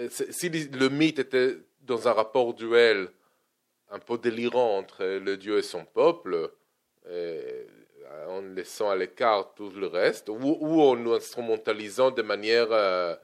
si 0.09 0.49
le 0.49 0.89
mythe 0.89 1.19
était 1.19 1.57
dans 1.81 2.07
un 2.07 2.13
rapport 2.13 2.53
duel 2.53 3.09
un 3.89 3.99
peu 3.99 4.17
délirant 4.17 4.77
entre 4.77 5.05
le 5.05 5.37
Dieu 5.37 5.59
et 5.59 5.63
son 5.63 5.85
peuple, 5.85 6.51
en 8.27 8.41
laissant 8.41 8.89
à 8.89 8.95
l'écart 8.95 9.53
tout 9.55 9.69
le 9.69 9.87
reste, 9.87 10.29
ou, 10.29 10.57
ou 10.59 10.81
en 10.81 11.13
instrumentalisant 11.13 12.11
de 12.11 12.21
manière, 12.21 12.71
euh, 12.71 13.15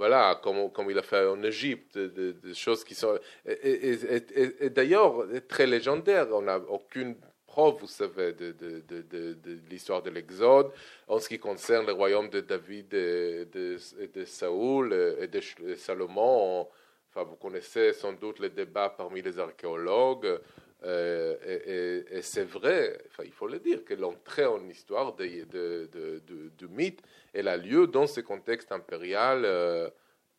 voilà, 0.00 0.40
comme, 0.42 0.72
comme 0.72 0.90
il 0.90 0.98
a 0.98 1.02
fait 1.02 1.26
en 1.26 1.42
Égypte, 1.42 1.98
des 1.98 2.54
choses 2.54 2.82
qui 2.82 2.94
sont... 2.94 3.18
Et, 3.44 4.70
d'ailleurs, 4.70 5.26
très 5.46 5.66
légendaire, 5.66 6.26
on 6.32 6.40
n'a 6.40 6.56
aucune 6.56 7.16
preuve, 7.46 7.74
vous 7.80 7.86
savez, 7.86 8.32
de, 8.32 8.52
de, 8.52 8.82
de, 8.88 9.34
de 9.34 9.58
l'histoire 9.68 10.00
de 10.00 10.08
l'Exode 10.08 10.72
en 11.06 11.18
ce 11.18 11.28
qui 11.28 11.38
concerne 11.38 11.84
le 11.86 11.92
royaume 11.92 12.30
de 12.30 12.40
David 12.40 12.94
et 12.94 13.44
de, 13.44 13.76
de 14.14 14.24
Saoul 14.24 15.16
et 15.20 15.26
de 15.26 15.40
Salomon. 15.76 16.66
Enfin, 17.10 17.24
vous 17.28 17.36
connaissez 17.36 17.92
sans 17.92 18.14
doute 18.14 18.38
les 18.38 18.48
débats 18.48 18.88
parmi 18.88 19.20
les 19.20 19.38
archéologues. 19.38 20.40
Euh, 20.84 22.04
et, 22.10 22.22
c'est 22.22 22.44
vrai, 22.44 22.98
enfin, 23.06 23.24
il 23.24 23.32
faut 23.32 23.46
le 23.46 23.58
dire, 23.58 23.84
que 23.84 23.94
l'entrée 23.94 24.46
en 24.46 24.66
histoire 24.68 25.14
de, 25.14 25.44
de, 25.44 26.20
du 26.56 26.68
mythe, 26.68 27.02
elle 27.32 27.48
a 27.48 27.56
lieu 27.56 27.86
dans 27.86 28.06
ce 28.06 28.20
contexte 28.20 28.72
impérial 28.72 29.44
euh, 29.44 29.90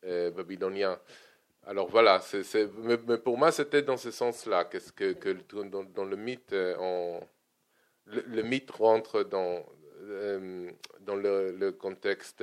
euh, 0.04 0.30
babylonien. 0.30 0.98
Alors 1.64 1.88
voilà, 1.88 2.20
mais, 2.78 3.18
pour 3.18 3.38
moi 3.38 3.52
c'était 3.52 3.82
dans 3.82 3.96
ce 3.96 4.10
sens-là, 4.10 4.64
que, 4.64 4.78
que, 4.90 5.12
que 5.12 5.62
dans, 5.62 6.04
le 6.04 6.16
mythe, 6.16 6.50
le, 6.50 8.42
mythe 8.42 8.72
rentre 8.72 9.22
dans, 9.22 9.64
dans 11.02 11.14
le, 11.14 11.52
le 11.52 11.70
contexte 11.70 12.42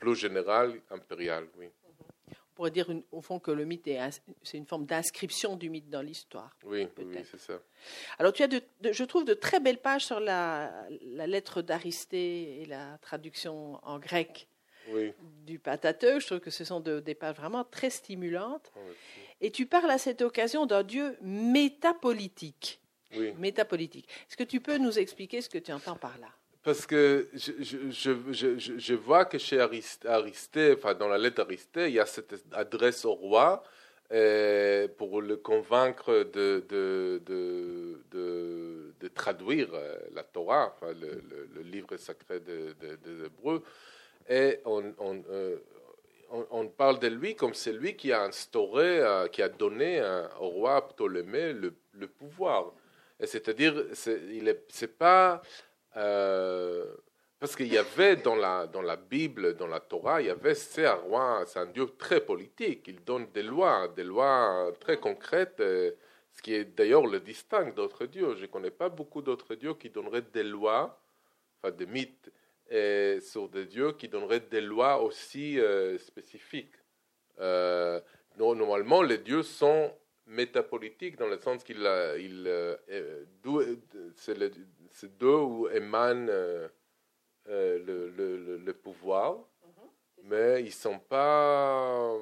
plus 0.00 0.16
général 0.16 0.80
impérial, 0.90 1.46
oui 1.56 1.70
pourrait 2.58 2.72
dire 2.72 2.90
au 3.12 3.22
fond 3.22 3.38
que 3.38 3.52
le 3.52 3.64
mythe 3.64 3.86
est 3.86 4.00
c'est 4.42 4.58
une 4.58 4.66
forme 4.66 4.84
d'inscription 4.84 5.54
du 5.54 5.70
mythe 5.70 5.88
dans 5.88 6.02
l'histoire. 6.02 6.56
Oui, 6.64 6.88
oui 6.98 7.18
c'est 7.30 7.38
ça. 7.38 7.60
Alors 8.18 8.32
tu 8.32 8.42
as, 8.42 8.48
de, 8.48 8.60
je 8.82 9.04
trouve, 9.04 9.24
de 9.24 9.34
très 9.34 9.60
belles 9.60 9.78
pages 9.78 10.04
sur 10.04 10.18
la, 10.18 10.72
la 11.02 11.28
lettre 11.28 11.62
d'Aristée 11.62 12.60
et 12.60 12.66
la 12.66 12.98
traduction 12.98 13.78
en 13.86 14.00
grec 14.00 14.48
du 15.46 15.60
Patateux. 15.60 16.18
Je 16.18 16.26
trouve 16.26 16.40
que 16.40 16.50
ce 16.50 16.64
sont 16.64 16.80
des 16.80 17.14
pages 17.14 17.36
vraiment 17.36 17.62
très 17.62 17.90
stimulantes. 17.90 18.72
Ah, 18.74 18.80
et 19.40 19.52
tu 19.52 19.66
parles 19.66 19.92
à 19.92 19.98
cette 19.98 20.20
occasion 20.20 20.66
d'un 20.66 20.82
Dieu 20.82 21.16
métapolitique. 21.22 22.80
Oui. 23.14 23.34
Métapolitique. 23.38 24.08
Est-ce 24.28 24.36
que 24.36 24.42
tu 24.42 24.60
peux 24.60 24.78
nous 24.78 24.98
expliquer 24.98 25.42
ce 25.42 25.48
que 25.48 25.58
tu 25.58 25.70
entends 25.70 25.94
par 25.94 26.18
là? 26.18 26.28
Parce 26.68 26.84
que 26.84 27.26
je, 27.32 27.52
je, 27.62 28.10
je, 28.30 28.78
je, 28.78 28.94
vois 28.94 29.24
que 29.24 29.38
chez 29.38 29.58
Aristée, 29.58 30.74
enfin 30.76 30.92
dans 30.92 31.08
la 31.08 31.16
lettre 31.16 31.36
d'Aristée, 31.36 31.88
il 31.88 31.94
y 31.94 31.98
a 31.98 32.04
cette 32.04 32.34
adresse 32.52 33.06
au 33.06 33.14
roi 33.14 33.62
euh, 34.12 34.86
pour 34.98 35.22
le 35.22 35.38
convaincre 35.38 36.12
de, 36.30 36.62
de, 36.68 37.22
de, 37.24 38.02
de, 39.00 39.08
traduire 39.08 39.70
euh, 39.72 39.96
la 40.12 40.22
Torah, 40.22 40.74
enfin, 40.76 40.92
le, 40.92 41.62
livre 41.62 41.96
sacré 41.96 42.38
des 42.40 42.74
de, 42.74 43.24
Hébreux. 43.24 43.62
Et 44.28 44.60
on, 44.66 44.92
euh, 45.30 45.56
on, 46.30 46.46
on, 46.50 46.68
parle 46.68 46.98
de 46.98 47.06
lui 47.06 47.34
comme 47.34 47.54
celui 47.54 47.96
qui 47.96 48.12
a 48.12 48.24
instauré, 48.24 49.02
qui 49.32 49.40
a 49.40 49.48
donné 49.48 50.02
au 50.38 50.48
roi 50.48 50.86
Ptolémée 50.86 51.54
le, 51.54 51.72
le 51.94 52.08
pouvoir. 52.08 52.74
C'est-à-dire, 53.24 53.86
c'est, 53.94 54.20
il 54.30 54.46
est, 54.48 54.64
c'est 54.68 54.96
pas 54.98 55.42
euh, 55.96 56.84
parce 57.40 57.54
qu'il 57.56 57.72
y 57.72 57.78
avait 57.78 58.16
dans 58.16 58.34
la, 58.34 58.66
dans 58.66 58.82
la 58.82 58.96
Bible, 58.96 59.54
dans 59.56 59.66
la 59.66 59.80
Torah, 59.80 60.20
il 60.20 60.26
y 60.26 60.30
avait 60.30 60.54
c'est 60.54 60.86
un 60.86 61.44
c'est 61.46 61.58
un 61.58 61.66
Dieu 61.66 61.86
très 61.98 62.20
politique. 62.20 62.88
Il 62.88 63.04
donne 63.04 63.30
des 63.32 63.42
lois, 63.42 63.88
des 63.88 64.04
lois 64.04 64.72
très 64.80 64.98
concrètes, 64.98 65.60
euh, 65.60 65.92
ce 66.32 66.42
qui 66.42 66.54
est 66.54 66.64
d'ailleurs 66.64 67.06
le 67.06 67.20
distingue 67.20 67.74
d'autres 67.74 68.06
dieux. 68.06 68.34
Je 68.34 68.42
ne 68.42 68.46
connais 68.46 68.70
pas 68.70 68.88
beaucoup 68.88 69.22
d'autres 69.22 69.54
dieux 69.54 69.74
qui 69.74 69.90
donneraient 69.90 70.22
des 70.22 70.42
lois, 70.42 71.00
enfin 71.62 71.72
des 71.74 71.86
mythes 71.86 72.30
et 72.70 73.18
sur 73.20 73.48
des 73.48 73.64
dieux 73.64 73.92
qui 73.92 74.08
donneraient 74.08 74.40
des 74.40 74.60
lois 74.60 75.02
aussi 75.02 75.58
euh, 75.58 75.98
spécifiques. 75.98 76.74
Euh, 77.40 78.00
normalement, 78.36 79.02
les 79.02 79.18
dieux 79.18 79.42
sont 79.42 79.92
métapolitiques 80.26 81.16
dans 81.16 81.26
le 81.26 81.38
sens 81.38 81.64
qu'il 81.64 81.78
il, 81.78 82.44
euh, 82.46 82.76
c'est 84.16 84.36
d'eux 85.18 85.40
où 85.40 85.68
émane 85.68 86.26
le, 86.26 86.70
le, 87.46 88.58
le, 88.58 88.72
pouvoir, 88.74 89.34
mm-hmm. 89.34 89.88
mais 90.24 90.60
ils 90.62 90.66
ne 90.66 90.70
sont 90.70 90.98
pas 90.98 92.18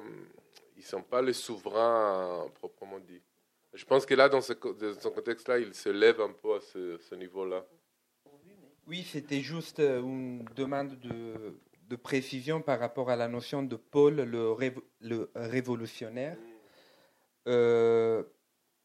ils 0.77 0.83
sont 0.83 1.01
pas 1.01 1.21
les 1.21 1.33
souverains 1.33 2.47
proprement 2.55 2.99
dit. 2.99 3.21
Je 3.73 3.85
pense 3.85 4.05
que 4.05 4.13
là, 4.15 4.29
dans 4.29 4.41
ce, 4.41 4.53
dans 4.53 4.99
ce 4.99 5.07
contexte-là, 5.09 5.59
il 5.59 5.73
se 5.73 5.89
lève 5.89 6.21
un 6.21 6.31
peu 6.31 6.55
à 6.55 6.61
ce, 6.61 6.97
ce 6.97 7.15
niveau-là. 7.15 7.65
Oui, 8.87 9.03
c'était 9.03 9.41
juste 9.41 9.79
euh, 9.79 10.01
une 10.01 10.45
demande 10.55 10.97
de, 10.99 11.59
de, 11.89 11.95
précision 11.95 12.61
par 12.61 12.79
rapport 12.79 13.09
à 13.09 13.15
la 13.15 13.27
notion 13.27 13.61
de 13.61 13.75
Paul, 13.75 14.15
le, 14.15 14.55
le 15.01 15.29
révolutionnaire. 15.35 16.37
Euh, 17.47 18.23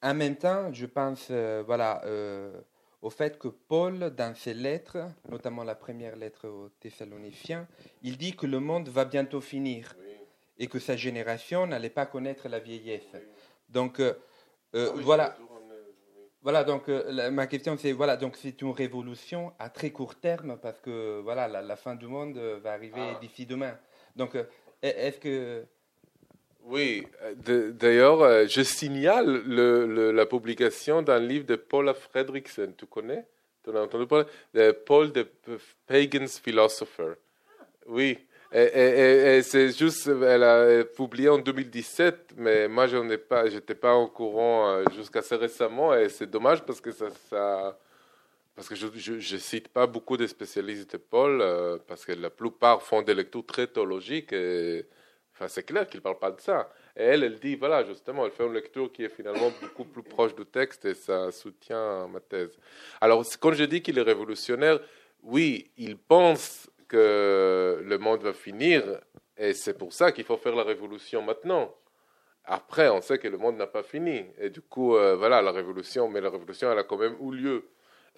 en 0.03 0.15
même 0.15 0.37
temps, 0.37 0.73
je 0.73 0.87
pense 0.87 1.29
euh, 1.31 1.63
voilà, 1.65 2.03
au 3.03 3.11
fait 3.11 3.39
que 3.39 3.49
Paul, 3.49 4.11
dans 4.11 4.35
ses 4.35 4.55
lettres, 4.55 4.99
notamment 5.29 5.65
la 5.65 5.75
première 5.75 6.17
lettre 6.17 6.49
aux 6.49 6.71
Thessaloniciens, 6.81 7.69
il 8.03 8.17
dit 8.17 8.35
que 8.35 8.47
le 8.47 8.61
monde 8.61 8.89
va 8.89 9.05
bientôt 9.05 9.41
finir 9.41 9.97
et 10.59 10.69
que 10.69 10.79
sa 10.79 10.97
génération 10.97 11.67
n'allait 11.67 11.91
pas 11.91 12.07
connaître 12.07 12.49
la 12.49 12.61
vieillesse. 12.61 13.17
Donc, 13.69 14.01
ah 14.01 14.79
voilà. 14.97 15.37
Voilà, 16.43 16.65
donc 16.65 16.89
euh, 16.89 17.31
ma 17.31 17.47
question 17.47 17.77
c'est 17.79 17.93
voilà, 17.93 18.17
donc 18.17 18.37
c'est 18.37 18.61
une 18.63 18.73
révolution 18.73 19.53
à 19.61 19.71
très 19.71 19.91
court 19.91 20.17
terme 20.17 20.59
parce 20.61 20.81
que 20.81 21.21
voilà, 21.21 21.47
la, 21.47 21.77
fin 21.77 21.95
du 21.95 22.09
monde 22.09 22.37
euh, 22.37 22.59
va 22.61 22.73
arriver 22.73 23.13
ah. 23.15 23.19
d'ici 23.21 23.47
demain. 23.47 23.79
Donc 24.17 24.35
euh, 24.35 24.45
est-ce 24.83 25.21
que 25.21 25.65
oui, 26.67 27.07
d'ailleurs, 27.45 28.47
je 28.49 28.63
signale 28.63 29.43
le, 29.47 30.13
la 30.13 30.27
publication 30.27 31.03
d'un 31.03 31.19
livre 31.19 31.47
de 31.47 31.57
Paula 31.57 31.95
Fredrickson. 31.95 32.73
Tu 32.77 32.87
connais? 32.87 33.25
Tu 33.65 33.77
as 33.77 33.81
entendu 33.81 34.07
parler? 34.07 34.27
Paul 34.87 35.13
the 35.13 35.27
Pagan's 35.87 36.39
Philosopher. 36.39 37.15
Oui, 37.87 38.19
et, 38.55 39.41
c'est 39.43 39.77
juste, 39.77 40.07
elle 40.09 40.43
a 40.43 40.85
publié 40.85 41.31
en 41.31 41.39
2017, 41.39 42.35
mais 42.37 42.69
moi 42.69 42.87
je 42.87 42.99
n'étais 42.99 43.17
pas, 43.17 43.49
j'étais 43.49 43.75
pas 43.75 43.95
au 43.95 44.09
courant 44.09 44.69
euh, 44.69 44.85
jusqu'à 44.95 45.21
assez 45.21 45.37
récemment, 45.37 45.95
et 45.95 46.11
c'est 46.11 46.31
dommage 46.31 46.63
parce 46.63 46.81
que 46.81 46.93
ça, 46.93 47.07
ça 47.31 47.79
parce 48.55 48.69
que 48.69 48.75
je, 48.75 48.87
je, 48.95 49.37
cite 49.39 49.69
pas 49.69 49.87
beaucoup 49.87 50.19
de 50.19 50.27
spécialistes 50.27 50.93
de 50.93 50.99
Paul, 50.99 51.41
euh, 51.41 51.79
parce 51.89 52.05
que 52.05 52.13
la 52.13 52.29
plupart 52.29 52.83
font 52.83 53.01
des 53.01 53.15
lectures 53.15 53.47
très 53.47 53.67
théologiques, 53.67 54.35
et 54.35 54.85
enfin 55.33 55.49
c'est 55.49 55.63
clair 55.65 55.89
qu'ils 55.89 56.01
parlent 56.01 56.19
pas 56.19 56.31
de 56.31 56.41
ça. 56.41 56.71
Et 56.97 57.03
elle, 57.03 57.25
elle 57.25 57.39
dit, 57.39 57.57
voilà, 57.57 57.85
justement, 57.85 58.27
elle 58.27 58.33
fait 58.33 58.45
une 58.45 58.53
lecture 58.53 58.93
qui 58.93 59.05
est 59.05 59.09
finalement 59.09 59.51
beaucoup 59.61 59.85
plus 59.85 60.03
proche 60.03 60.35
du 60.35 60.45
texte, 60.45 60.85
et 60.85 60.95
ça 60.95 61.31
soutient 61.33 62.07
ma 62.09 62.21
thèse. 62.21 62.59
Alors, 63.01 63.25
quand 63.41 63.53
je 63.53 63.65
dis 63.65 63.83
qu'il 63.83 63.99
est 63.99 64.03
révolutionnaire, 64.03 64.79
oui, 65.23 65.71
il 65.77 65.97
pense 65.97 66.71
que 66.89 67.83
le 67.83 67.99
monde 67.99 68.23
va 68.23 68.35
finir 68.35 69.01
et 69.37 69.55
c'est 69.55 69.77
pour 69.77 69.93
ça 69.93 70.13
qu'il 70.13 70.25
faut 70.25 70.37
faire 70.37 70.55
la 70.55 70.63
révolution 70.63 71.23
maintenant. 71.23 71.75
Après, 72.45 72.89
on 72.89 73.01
sait 73.01 73.19
que 73.19 73.29
le 73.29 73.39
monde 73.39 73.57
n'a 73.57 73.67
pas 73.67 73.83
fini. 73.83 74.25
Et 74.39 74.51
du 74.51 74.61
coup, 74.61 74.97
euh, 74.97 75.17
voilà, 75.17 75.41
la 75.43 75.53
révolution, 75.53 76.09
mais 76.09 76.21
la 76.21 76.31
révolution, 76.31 76.71
elle 76.71 76.79
a 76.79 76.85
quand 76.85 76.99
même 76.99 77.17
eu 77.21 77.33
lieu. 77.35 77.69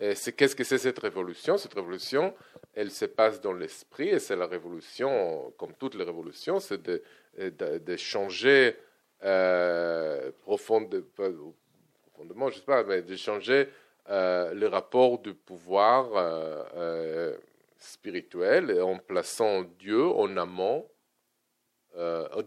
C'est, 0.00 0.32
qu'est-ce 0.32 0.56
que 0.56 0.64
c'est 0.64 0.78
cette 0.78 0.98
révolution? 0.98 1.56
Cette 1.56 1.74
révolution, 1.74 2.34
elle 2.74 2.90
se 2.90 3.04
passe 3.04 3.40
dans 3.40 3.52
l'esprit, 3.52 4.08
et 4.08 4.18
c'est 4.18 4.34
la 4.34 4.46
révolution, 4.46 5.52
comme 5.56 5.72
toutes 5.74 5.94
les 5.94 6.04
révolutions, 6.04 6.58
c'est 6.58 6.82
de, 6.82 7.96
changer 7.96 8.76
euh, 9.22 10.32
profondément, 10.42 11.54
je 12.50 12.56
ne 12.56 12.60
sais 12.60 12.66
pas, 12.66 12.82
mais 12.82 13.02
de 13.02 13.14
changer 13.14 13.68
euh, 14.10 14.52
le 14.52 14.66
rapport 14.66 15.20
du 15.20 15.32
pouvoir 15.32 16.10
euh, 16.14 17.36
spirituel 17.78 18.82
en 18.82 18.98
plaçant 18.98 19.62
Dieu 19.78 20.04
en 20.04 20.36
amont. 20.36 20.88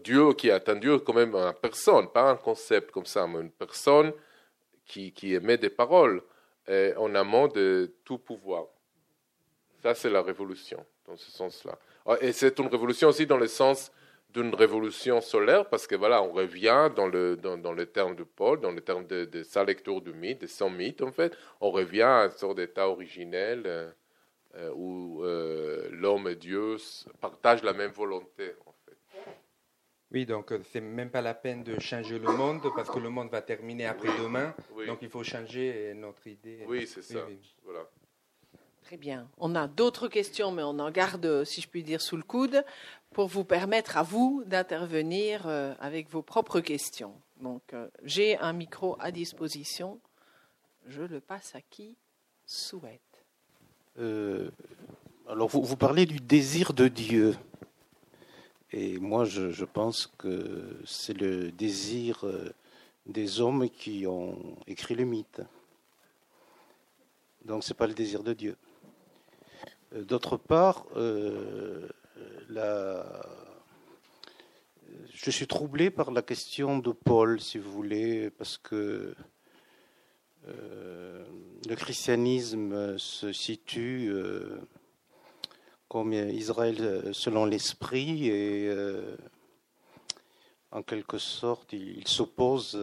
Dieu 0.04 0.34
qui 0.34 0.50
est 0.50 0.70
Dieu 0.74 0.98
quand 0.98 1.14
même 1.14 1.34
une 1.34 1.54
personne, 1.54 2.08
pas 2.10 2.28
un 2.28 2.36
concept 2.36 2.90
comme 2.90 3.06
ça, 3.06 3.26
mais 3.26 3.40
une 3.40 3.50
personne 3.50 4.12
qui 4.84 5.14
émet 5.22 5.56
des 5.56 5.70
paroles 5.70 6.22
en 6.96 7.14
amont 7.14 7.48
de 7.48 7.94
tout 8.04 8.18
pouvoir. 8.18 8.66
Ça, 9.82 9.94
c'est 9.94 10.10
la 10.10 10.22
révolution, 10.22 10.84
dans 11.06 11.16
ce 11.16 11.30
sens-là. 11.30 11.78
Ah, 12.04 12.16
et 12.20 12.32
c'est 12.32 12.58
une 12.58 12.66
révolution 12.66 13.08
aussi 13.08 13.26
dans 13.26 13.36
le 13.36 13.46
sens 13.46 13.90
d'une 14.30 14.54
révolution 14.54 15.20
solaire, 15.20 15.68
parce 15.68 15.86
que 15.86 15.94
voilà, 15.94 16.22
on 16.22 16.32
revient 16.32 16.90
dans 16.94 17.06
le, 17.06 17.36
dans, 17.36 17.56
dans 17.56 17.72
le 17.72 17.86
terme 17.86 18.14
de 18.14 18.24
Paul, 18.24 18.60
dans 18.60 18.72
le 18.72 18.82
terme 18.82 19.06
de, 19.06 19.24
de, 19.24 19.42
sa 19.42 19.64
lecture 19.64 20.02
du 20.02 20.12
mythe, 20.12 20.42
de 20.42 20.46
son 20.46 20.68
mythe, 20.68 21.00
en 21.00 21.12
fait, 21.12 21.34
on 21.60 21.70
revient 21.70 22.02
à 22.02 22.24
une 22.24 22.30
sorte 22.32 22.56
d'état 22.56 22.88
originel. 22.88 23.62
Euh, 23.64 23.90
euh, 24.54 24.72
où 24.74 25.22
euh, 25.24 25.88
l'homme 25.92 26.26
et 26.26 26.34
Dieu 26.34 26.76
partagent 27.20 27.62
la 27.62 27.74
même 27.74 27.90
volonté. 27.90 28.54
En. 28.66 28.74
Oui, 30.12 30.24
donc 30.24 30.52
euh, 30.52 30.62
c'est 30.72 30.80
même 30.80 31.10
pas 31.10 31.20
la 31.20 31.34
peine 31.34 31.62
de 31.62 31.78
changer 31.78 32.18
le 32.18 32.32
monde 32.32 32.62
parce 32.74 32.88
que 32.88 32.98
le 32.98 33.10
monde 33.10 33.30
va 33.30 33.42
terminer 33.42 33.86
après-demain. 33.86 34.54
Donc 34.86 34.98
il 35.02 35.08
faut 35.08 35.22
changer 35.22 35.92
notre 35.94 36.26
idée. 36.26 36.64
Oui, 36.66 36.86
c'est 36.86 37.02
ça. 37.02 37.26
Voilà. 37.64 37.80
Très 38.82 38.96
bien. 38.96 39.28
On 39.36 39.54
a 39.54 39.68
d'autres 39.68 40.08
questions, 40.08 40.50
mais 40.50 40.62
on 40.62 40.78
en 40.78 40.90
garde, 40.90 41.44
si 41.44 41.60
je 41.60 41.68
puis 41.68 41.82
dire, 41.82 42.00
sous 42.00 42.16
le 42.16 42.22
coude 42.22 42.64
pour 43.12 43.28
vous 43.28 43.44
permettre 43.44 43.98
à 43.98 44.02
vous 44.02 44.42
d'intervenir 44.46 45.46
avec 45.78 46.08
vos 46.08 46.22
propres 46.22 46.60
questions. 46.60 47.14
Donc 47.42 47.74
j'ai 48.02 48.38
un 48.38 48.54
micro 48.54 48.96
à 48.98 49.10
disposition. 49.10 50.00
Je 50.86 51.02
le 51.02 51.20
passe 51.20 51.54
à 51.54 51.60
qui 51.60 51.98
souhaite. 52.46 53.00
Euh, 53.98 54.50
alors, 55.28 55.48
vous, 55.48 55.62
vous, 55.62 55.76
parlez 55.76 56.06
du 56.06 56.18
désir 56.18 56.72
de 56.72 56.88
Dieu. 56.88 57.36
Et 58.72 58.98
moi, 58.98 59.24
je, 59.24 59.64
pense 59.64 60.12
que 60.18 60.80
c'est 60.84 61.16
le 61.18 61.50
désir 61.50 62.24
euh, 62.24 62.52
des 63.06 63.40
hommes 63.40 63.70
qui 63.70 64.06
ont 64.06 64.56
écrit 64.66 64.94
le 64.94 65.04
mythe. 65.04 65.40
Donc, 67.44 67.64
ce 67.64 67.72
n'est 67.72 67.76
pas 67.76 67.86
le 67.86 67.94
désir 67.94 68.22
de 68.22 68.34
Dieu. 68.34 68.56
Euh, 69.94 70.04
d'autre 70.04 70.36
part, 70.36 70.86
la... 72.50 73.06
je 75.14 75.30
suis 75.30 75.46
troublé 75.46 75.90
par 75.90 76.10
la 76.10 76.22
question 76.22 76.78
de 76.78 76.92
Paul, 76.92 77.40
si 77.40 77.58
vous 77.58 77.72
voulez, 77.72 78.30
parce 78.30 78.58
que 78.58 79.14
le 81.68 81.76
christianisme 81.76 82.96
se 82.96 83.32
situe 83.32 84.08
euh, 84.10 84.58
comme 85.88 86.12
Israël 86.12 86.76
euh, 86.80 87.12
selon 87.12 87.46
l'esprit 87.46 88.28
et 88.28 88.68
euh, 88.68 89.16
en 90.70 90.82
quelque 90.82 91.18
sorte 91.18 91.72
il, 91.72 92.06
s'oppose 92.06 92.78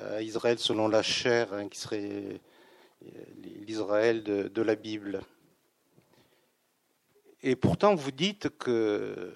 à 0.00 0.22
Israël 0.22 0.58
selon 0.58 0.86
la 0.88 1.02
chair, 1.02 1.52
hein, 1.52 1.68
qui 1.68 1.78
serait 1.78 2.40
l'Israël 3.66 4.22
de, 4.22 4.62
la 4.62 4.76
Bible. 4.76 5.20
Et 7.42 7.56
pourtant 7.56 7.96
vous 7.96 8.12
dites 8.12 8.56
que 8.56 9.34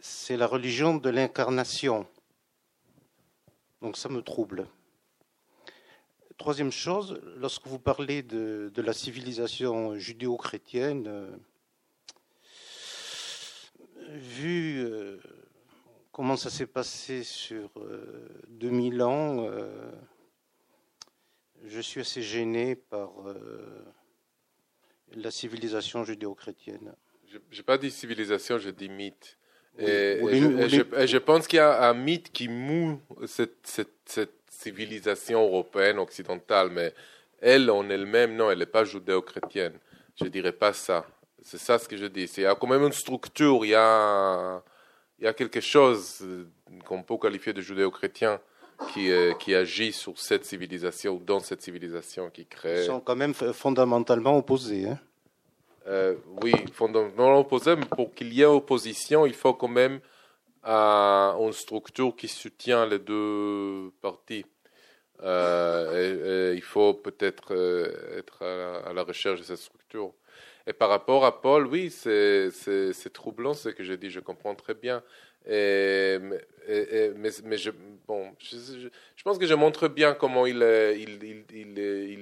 c'est 0.00 0.36
la 0.36 0.48
religion 0.48 0.96
de 0.96 1.10
l'incarnation. 1.10 2.06
Donc 3.82 3.96
ça 3.96 4.08
me 4.08 4.20
trouble. 4.20 4.66
Troisième 6.38 6.72
chose, 6.72 7.20
lorsque 7.36 7.68
vous 7.68 7.78
parlez 7.78 8.22
de, 8.24 8.72
la 8.76 8.92
civilisation 8.92 9.96
judéo-chrétienne, 9.96 11.04
euh, 11.06 11.30
vu 14.12 14.84
euh, 14.84 15.18
comment 16.10 16.36
ça 16.36 16.50
s'est 16.50 16.66
passé 16.66 17.22
sur 17.22 17.70
2000 18.48 19.00
euh, 19.00 19.04
ans, 19.04 19.50
je 21.64 21.80
suis 21.80 22.00
assez 22.00 22.22
gêné 22.22 22.74
par 22.74 23.10
la 25.14 25.30
civilisation 25.30 26.04
judéo-chrétienne. 26.04 26.94
Je 27.26 27.38
n'ai 27.56 27.62
pas 27.62 27.78
dit 27.78 27.90
civilisation, 27.90 28.58
je 28.58 28.70
dis 28.70 28.88
mythe. 28.88 29.38
Et, 29.78 30.20
je, 30.26 31.18
pense 31.18 31.46
qu'il 31.46 31.56
y 31.56 31.60
a 31.60 31.88
un 31.88 31.94
mythe 31.94 32.30
qui 32.30 32.48
moue 32.48 33.00
cette, 33.26 33.88
cette 34.04 34.42
civilisation 34.48 35.42
européenne, 35.42 35.98
occidentale, 35.98 36.70
mais 36.70 36.92
elle 37.40 37.70
en 37.70 37.88
elle-même, 37.88 38.36
non, 38.36 38.50
elle 38.50 38.58
n'est 38.58 38.66
pas 38.66 38.84
judéo-chrétienne. 38.84 39.78
Je 40.16 40.24
ne 40.24 40.28
dirais 40.28 40.52
pas 40.52 40.72
ça. 40.72 41.06
C'est 41.44 41.58
ça 41.58 41.78
ce 41.78 41.88
que 41.88 41.96
je 41.96 42.06
dis. 42.06 42.24
Il 42.36 42.42
y 42.42 42.46
a 42.46 42.54
quand 42.54 42.66
même 42.66 42.82
une 42.82 42.92
structure, 42.92 43.64
il 43.64 43.70
y 43.70 43.74
a, 43.74 44.62
il 45.18 45.24
y 45.24 45.28
a 45.28 45.32
quelque 45.32 45.60
chose 45.60 46.20
euh, 46.22 46.44
qu'on 46.84 47.02
peut 47.02 47.16
qualifier 47.16 47.52
de 47.52 47.60
judéo-chrétien 47.60 48.40
qui, 48.88 49.10
euh, 49.10 49.34
qui 49.34 49.54
agit 49.54 49.92
sur 49.92 50.18
cette 50.18 50.44
civilisation, 50.44 51.16
dans 51.16 51.40
cette 51.40 51.62
civilisation 51.62 52.30
qui 52.30 52.46
crée. 52.46 52.82
Ils 52.82 52.86
sont 52.86 53.00
quand 53.00 53.16
même 53.16 53.34
fondamentalement 53.34 54.36
opposés. 54.36 54.88
Hein 54.88 54.98
euh, 55.88 56.14
oui, 56.42 56.52
fondamentalement 56.72 57.40
opposés, 57.40 57.76
mais 57.76 57.86
pour 57.86 58.14
qu'il 58.14 58.32
y 58.32 58.42
ait 58.42 58.46
opposition, 58.46 59.26
il 59.26 59.34
faut 59.34 59.54
quand 59.54 59.68
même 59.68 60.00
euh, 60.66 61.32
une 61.38 61.52
structure 61.52 62.14
qui 62.14 62.28
soutient 62.28 62.86
les 62.86 62.98
deux 62.98 63.92
parties. 64.00 64.44
Et, 65.24 66.52
il 66.54 66.62
faut 66.62 66.94
peut-être 66.94 67.52
être 68.16 68.42
à 68.42 68.92
la, 68.92 69.04
recherche 69.04 69.38
de 69.38 69.44
cette 69.44 69.58
structure. 69.58 70.12
Et 70.66 70.72
par 70.72 70.88
rapport 70.88 71.24
à 71.24 71.40
Paul, 71.40 71.66
oui, 71.66 71.90
c'est 71.90 73.12
troublant 73.12 73.54
ce 73.54 73.68
que 73.68 73.82
je 73.84 73.94
dis, 73.94 74.10
je 74.10 74.20
comprends 74.20 74.54
très 74.54 74.74
bien. 74.74 75.02
Mais, 75.46 76.20
je, 77.56 77.70
pense 79.24 79.38
que 79.38 79.46
je 79.46 79.54
montre 79.54 79.88
bien 79.88 80.14
comment 80.14 80.46
il, 80.46 80.62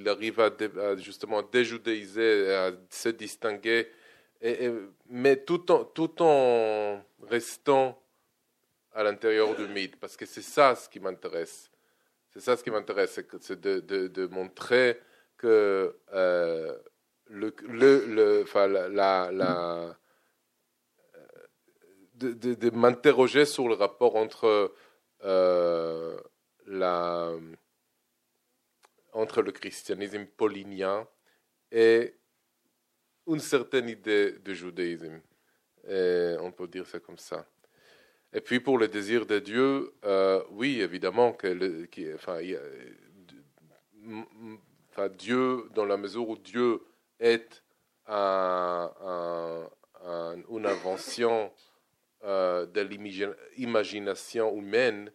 arrive 0.06 0.40
à, 0.40 0.50
justement 0.96 1.42
déjudéiser, 1.42 2.54
à 2.54 2.72
se 2.88 3.10
distinguer, 3.10 3.88
mais 5.08 5.36
tout 5.36 5.70
en, 5.70 5.84
tout 5.84 6.22
en 6.22 7.04
restant 7.28 8.00
à 8.92 9.02
l'intérieur 9.02 9.54
du 9.54 9.66
mythe, 9.68 9.96
parce 9.96 10.16
que 10.16 10.26
c'est 10.26 10.42
ça 10.42 10.74
ce 10.74 10.88
qui 10.88 11.00
m'intéresse. 11.00 11.70
C'est 12.32 12.40
ça 12.40 12.56
ce 12.56 12.62
qui 12.62 12.70
m'intéresse, 12.70 13.20
c'est 13.40 13.60
de, 13.60 14.26
montrer 14.28 15.00
que 15.36 15.96
euh, 16.12 16.76
le, 17.30 17.54
le, 17.68 18.06
le 18.06 18.42
enfin, 18.42 18.66
la, 18.66 19.30
la, 19.30 19.96
de, 22.14 22.32
de, 22.32 22.70
m'interroger 22.70 23.44
sur 23.44 23.68
le 23.68 23.74
rapport 23.74 24.16
entre 24.16 24.74
euh, 25.24 26.20
la 26.66 27.32
entre 29.12 29.42
le 29.42 29.52
christianisme 29.52 30.26
paulinien 30.26 31.08
et 31.72 32.14
une 33.26 33.40
certaine 33.40 33.88
idée 33.88 34.32
de 34.32 34.54
judaïsme. 34.54 35.20
On 35.86 36.52
peut 36.52 36.68
dire 36.68 36.86
ça 36.86 37.00
comme 37.00 37.18
ça. 37.18 37.46
Et 38.32 38.40
puis 38.40 38.60
pour 38.60 38.78
le 38.78 38.86
désir 38.86 39.26
de 39.26 39.40
Dieu, 39.40 39.92
euh, 40.04 40.42
oui, 40.50 40.80
évidemment 40.80 41.32
que 41.32 41.48
le, 41.48 41.88
enfin, 42.14 42.38
enfin, 44.92 45.08
Dieu, 45.08 45.68
dans 45.74 45.84
la 45.84 45.96
mesure 45.96 46.28
où 46.28 46.36
Dieu 46.36 46.80
est 47.20 47.62
un, 48.06 48.90
une 50.50 50.66
invention 50.66 51.52
euh, 52.24 52.66
de 52.66 52.80
l'imagination 52.80 54.54
humaine, 54.56 55.12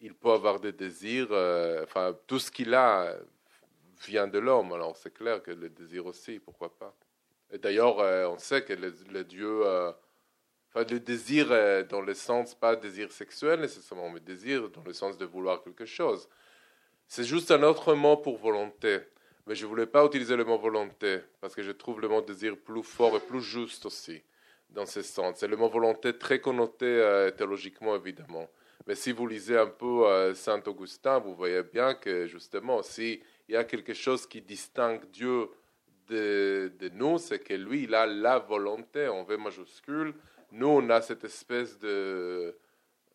il 0.00 0.14
peut 0.14 0.30
avoir 0.30 0.60
des 0.60 0.72
désirs, 0.72 1.28
euh, 1.30 1.82
enfin, 1.84 2.16
tout 2.26 2.38
ce 2.38 2.50
qu'il 2.50 2.74
a 2.74 3.16
vient 4.06 4.28
de 4.28 4.38
l'homme, 4.38 4.72
alors 4.72 4.96
c'est 4.96 5.12
clair 5.12 5.42
que 5.42 5.50
le 5.50 5.70
désir 5.70 6.06
aussi, 6.06 6.38
pourquoi 6.38 6.76
pas. 6.76 6.94
Et 7.50 7.58
d'ailleurs, 7.58 7.96
on 8.30 8.38
sait 8.38 8.62
que 8.62 8.74
le, 8.74 9.24
Dieu 9.24 9.64
Enfin, 10.70 10.84
le 10.90 11.00
désir 11.00 11.50
euh, 11.50 11.82
dans 11.82 12.02
le 12.02 12.12
sens, 12.12 12.54
pas 12.54 12.76
désir 12.76 13.10
sexuel 13.10 13.60
nécessairement, 13.60 14.10
mais 14.10 14.20
désir 14.20 14.68
dans 14.68 14.82
le 14.82 14.92
sens 14.92 15.16
de 15.16 15.24
vouloir 15.24 15.62
quelque 15.62 15.86
chose. 15.86 16.28
C'est 17.06 17.24
juste 17.24 17.50
un 17.50 17.62
autre 17.62 17.94
mot 17.94 18.18
pour 18.18 18.36
volonté. 18.36 18.98
Mais 19.48 19.54
je 19.54 19.64
ne 19.64 19.70
voulais 19.70 19.86
pas 19.86 20.04
utiliser 20.04 20.36
le 20.36 20.44
mot 20.44 20.58
volonté, 20.58 21.20
parce 21.40 21.54
que 21.54 21.62
je 21.62 21.72
trouve 21.72 22.02
le 22.02 22.08
mot 22.08 22.20
désir 22.20 22.54
plus 22.54 22.82
fort 22.82 23.16
et 23.16 23.20
plus 23.20 23.40
juste 23.40 23.86
aussi, 23.86 24.22
dans 24.68 24.84
ce 24.84 25.00
sens. 25.00 25.38
C'est 25.38 25.48
le 25.48 25.56
mot 25.56 25.70
volonté 25.70 26.18
très 26.18 26.38
connoté 26.38 26.84
euh, 26.84 27.30
théologiquement, 27.30 27.96
évidemment. 27.96 28.46
Mais 28.86 28.94
si 28.94 29.10
vous 29.10 29.26
lisez 29.26 29.56
un 29.56 29.66
peu 29.66 30.06
euh, 30.06 30.34
Saint 30.34 30.62
Augustin, 30.66 31.18
vous 31.18 31.34
voyez 31.34 31.62
bien 31.62 31.94
que, 31.94 32.26
justement, 32.26 32.82
s'il 32.82 33.22
y 33.48 33.56
a 33.56 33.64
quelque 33.64 33.94
chose 33.94 34.26
qui 34.26 34.42
distingue 34.42 35.06
Dieu 35.10 35.48
de, 36.08 36.70
nous, 36.92 37.16
c'est 37.16 37.38
que 37.38 37.54
lui, 37.54 37.84
il 37.84 37.94
a 37.94 38.04
la 38.04 38.38
volonté 38.38 39.08
en 39.08 39.24
V 39.24 39.38
majuscule, 39.38 40.12
nous, 40.52 40.68
on 40.68 40.90
a 40.90 41.00
cette 41.00 41.24
espèce 41.24 41.78
de, 41.78 42.54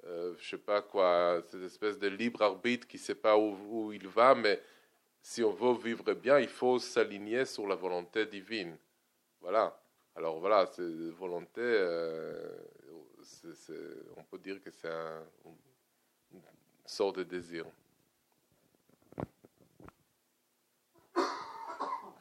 euh, 0.06 0.34
je 0.40 0.50
sais 0.50 0.58
pas 0.58 0.82
quoi, 0.82 1.44
cette 1.48 1.64
espèce 1.64 2.00
de 2.00 2.08
libre 2.08 2.42
arbitre 2.42 2.88
qui 2.88 2.98
ne 2.98 3.02
sait 3.02 3.16
pas 3.16 3.38
où, 3.38 3.92
il 3.94 4.08
va, 4.08 4.34
mais 4.34 4.60
si 5.24 5.42
on 5.42 5.52
veut 5.52 5.82
vivre 5.82 6.14
bien, 6.14 6.38
il 6.38 6.50
faut 6.50 6.78
s'aligner 6.80 7.46
sur 7.46 7.66
la 7.66 7.76
volonté 7.76 8.26
divine. 8.26 8.76
Voilà. 9.40 9.80
Alors 10.16 10.40
voilà, 10.40 10.66
cette 10.68 10.84
volonté, 11.18 11.62
euh, 11.62 12.56
on 14.18 14.24
peut 14.24 14.38
dire 14.38 14.62
que 14.62 14.70
c'est 14.70 14.90
un, 14.90 15.24
une 16.34 16.42
sorte 16.86 17.18
de 17.20 17.24
désir. 17.24 17.66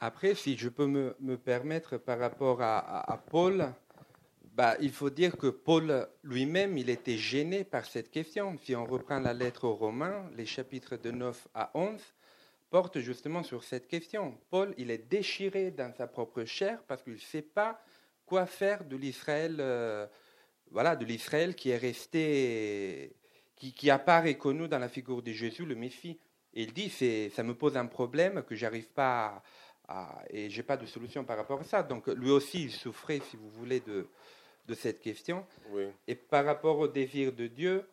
Après, 0.00 0.34
si 0.34 0.56
je 0.56 0.68
peux 0.68 0.86
me, 0.86 1.14
me 1.20 1.36
permettre 1.36 1.96
par 1.96 2.18
rapport 2.20 2.62
à, 2.62 3.12
à 3.12 3.16
Paul, 3.18 3.72
bah, 4.44 4.76
il 4.80 4.92
faut 4.92 5.10
dire 5.10 5.36
que 5.36 5.48
Paul 5.48 6.08
lui-même, 6.22 6.78
il 6.78 6.88
était 6.88 7.18
gêné 7.18 7.64
par 7.64 7.84
cette 7.84 8.10
question. 8.10 8.56
Si 8.58 8.74
on 8.76 8.84
reprend 8.84 9.18
la 9.18 9.34
lettre 9.34 9.64
aux 9.64 9.74
Romains, 9.74 10.30
les 10.36 10.46
chapitres 10.46 10.96
de 10.96 11.10
9 11.10 11.48
à 11.54 11.70
11 11.74 12.00
portent 12.72 13.00
justement 13.00 13.42
sur 13.42 13.64
cette 13.64 13.86
question. 13.86 14.38
Paul, 14.48 14.74
il 14.78 14.90
est 14.90 15.06
déchiré 15.10 15.70
dans 15.70 15.92
sa 15.92 16.06
propre 16.06 16.44
chair 16.44 16.82
parce 16.88 17.02
qu'il 17.02 17.12
ne 17.12 17.18
sait 17.18 17.42
pas 17.42 17.78
quoi 18.24 18.46
faire 18.46 18.82
de 18.86 18.96
l'Israël, 18.96 19.58
euh, 19.60 20.06
voilà, 20.70 20.96
de 20.96 21.04
l'Israël 21.04 21.54
qui 21.54 21.68
est 21.68 21.76
resté, 21.76 23.14
qui, 23.56 23.74
qui 23.74 23.90
apparaît 23.90 24.38
connu 24.38 24.68
dans 24.68 24.78
la 24.78 24.88
figure 24.88 25.20
de 25.20 25.32
Jésus, 25.32 25.66
le 25.66 25.74
Messie. 25.74 26.18
Et 26.54 26.62
il 26.62 26.72
dit, 26.72 26.88
ça 27.30 27.42
me 27.42 27.54
pose 27.54 27.76
un 27.76 27.84
problème 27.86 28.42
que 28.42 28.54
j'arrive 28.54 28.88
pas 28.88 29.42
à, 29.86 30.22
et 30.30 30.48
j'ai 30.48 30.62
pas 30.62 30.78
de 30.78 30.86
solution 30.86 31.24
par 31.24 31.36
rapport 31.36 31.60
à 31.60 31.64
ça. 31.64 31.82
Donc 31.82 32.06
lui 32.06 32.30
aussi, 32.30 32.64
il 32.64 32.72
souffrait, 32.72 33.20
si 33.30 33.36
vous 33.36 33.50
voulez, 33.50 33.80
de, 33.80 34.08
de 34.66 34.74
cette 34.74 35.02
question. 35.02 35.44
Et 36.08 36.14
par 36.14 36.46
rapport 36.46 36.78
au 36.78 36.88
désir 36.88 37.34
de 37.34 37.48
Dieu, 37.48 37.86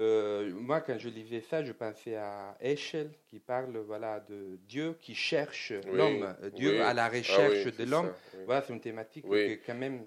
euh, 0.00 0.50
moi, 0.54 0.80
quand 0.80 0.98
je 0.98 1.08
lisais 1.08 1.42
ça, 1.42 1.62
je 1.62 1.72
pensais 1.72 2.16
à 2.16 2.56
Eschel 2.60 3.10
qui 3.28 3.38
parle 3.38 3.76
voilà, 3.86 4.20
de 4.20 4.58
Dieu 4.66 4.96
qui 5.00 5.14
cherche 5.14 5.72
l'homme, 5.92 6.34
Dieu 6.54 6.82
à 6.82 6.94
la 6.94 7.04
ah 7.04 7.08
recherche 7.10 7.76
de 7.76 7.84
l'homme. 7.84 8.12
Voilà, 8.46 8.62
c'est 8.62 8.72
une 8.72 8.80
thématique 8.80 9.24
qui 9.24 9.58
quand 9.66 9.74
même. 9.74 10.06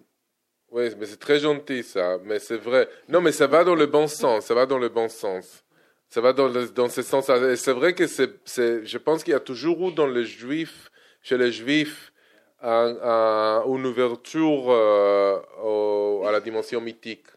Oui, 0.71 0.89
mais 0.97 1.05
c'est 1.05 1.19
très 1.19 1.39
gentil 1.39 1.83
ça, 1.83 2.17
mais 2.23 2.39
c'est 2.39 2.57
vrai. 2.57 2.89
Non, 3.07 3.21
mais 3.21 3.31
ça 3.31 3.45
va 3.45 3.63
dans 3.63 3.75
le 3.75 3.85
bon 3.85 4.07
sens, 4.07 4.45
ça 4.45 4.55
va 4.55 4.65
dans 4.65 4.79
le 4.79 4.89
bon 4.89 5.07
sens. 5.07 5.63
Ça 6.09 6.21
va 6.21 6.33
dans, 6.33 6.49
dans 6.49 6.89
ce 6.89 7.01
sens. 7.01 7.25
C'est 7.55 7.71
vrai 7.71 7.93
que 7.93 8.05
c'est, 8.07 8.85
je 8.85 8.97
pense 8.97 9.23
qu'il 9.23 9.33
y 9.33 9.35
a 9.35 9.39
toujours 9.39 9.89
eu 9.89 9.93
dans 9.93 10.07
les 10.07 10.25
juifs, 10.25 10.91
chez 11.21 11.37
les 11.37 11.51
juifs, 11.51 12.13
une 12.61 13.85
ouverture 13.85 14.71
euh, 14.71 16.23
à 16.23 16.31
la 16.31 16.39
dimension 16.39 16.81
mythique, 16.81 17.27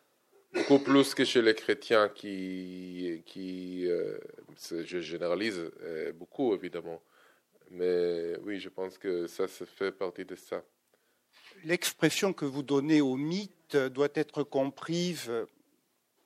beaucoup 0.57 0.79
plus 0.79 1.15
que 1.15 1.25
chez 1.25 1.43
les 1.43 1.55
chrétiens 1.55 2.09
qui, 2.09 3.23
qui 3.27 3.87
euh, 3.87 4.19
je 4.71 5.01
généralise 5.01 5.71
euh, 5.83 6.13
beaucoup 6.13 6.55
évidemment, 6.55 7.03
mais 7.71 8.37
oui, 8.43 8.59
je 8.59 8.69
pense 8.69 8.99
que 8.99 9.27
ça, 9.27 9.47
ça 9.47 9.67
fait 9.67 9.93
partie 9.93 10.25
de 10.25 10.35
ça. 10.35 10.63
L'expression 11.65 12.33
que 12.33 12.45
vous 12.45 12.63
donnez 12.63 13.01
au 13.01 13.17
mythe 13.17 13.77
doit 13.77 14.09
être 14.15 14.43
comprise 14.43 15.31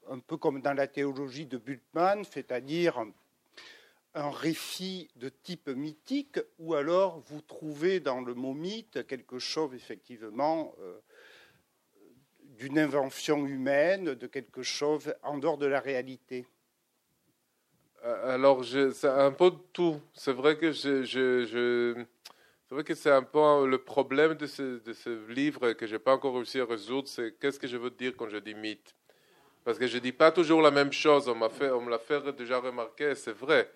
un 0.08 0.18
peu 0.18 0.36
comme 0.36 0.60
dans 0.60 0.74
la 0.74 0.86
théologie 0.86 1.46
de 1.46 1.56
Bultmann, 1.56 2.24
c'est-à-dire 2.24 3.04
un 4.14 4.30
récit 4.30 5.08
de 5.16 5.28
type 5.28 5.68
mythique 5.68 6.40
ou 6.58 6.74
alors 6.74 7.20
vous 7.20 7.40
trouvez 7.40 8.00
dans 8.00 8.20
le 8.20 8.34
mot 8.34 8.54
mythe 8.54 9.06
quelque 9.06 9.38
chose 9.38 9.72
effectivement 9.74 10.74
euh, 10.80 10.98
d'une 12.60 12.78
invention 12.78 13.46
humaine, 13.46 14.14
de 14.14 14.26
quelque 14.26 14.62
chose 14.62 15.14
en 15.22 15.38
dehors 15.38 15.56
de 15.56 15.64
la 15.64 15.80
réalité 15.80 16.44
euh, 18.04 18.34
Alors, 18.34 18.62
c'est 18.64 19.08
un 19.08 19.32
peu 19.32 19.50
de 19.50 19.58
tout. 19.72 19.98
C'est 20.12 20.34
vrai 20.34 20.58
que 20.58 20.70
je, 20.70 22.04
c'est 22.68 22.84
que 22.84 22.94
c'est 22.94 23.10
un 23.10 23.22
peu 23.22 23.66
le 23.66 23.78
problème 23.78 24.34
de 24.34 24.46
ce, 24.46 25.32
livre 25.32 25.72
que 25.72 25.86
je 25.86 25.94
n'ai 25.94 25.98
pas 25.98 26.12
encore 26.12 26.34
réussi 26.34 26.60
à 26.60 26.66
résoudre, 26.66 27.08
c'est 27.08 27.34
qu'est-ce 27.40 27.58
que 27.58 27.66
je 27.66 27.78
veux 27.78 27.90
dire 27.90 28.12
quand 28.14 28.28
je 28.28 28.36
dis 28.36 28.54
mythe? 28.54 28.94
Parce 29.64 29.78
que 29.78 29.86
je 29.86 29.96
ne 29.96 30.02
dis 30.02 30.12
pas 30.12 30.30
toujours 30.30 30.60
la 30.60 30.70
même 30.70 30.92
chose. 30.92 31.28
On, 31.28 31.48
fait, 31.48 31.70
on 31.70 31.80
me 31.80 31.90
l'a 31.90 31.98
fait 31.98 32.30
déjà 32.36 32.58
remarquer, 32.58 33.14
c'est 33.14 33.32
vrai. 33.32 33.70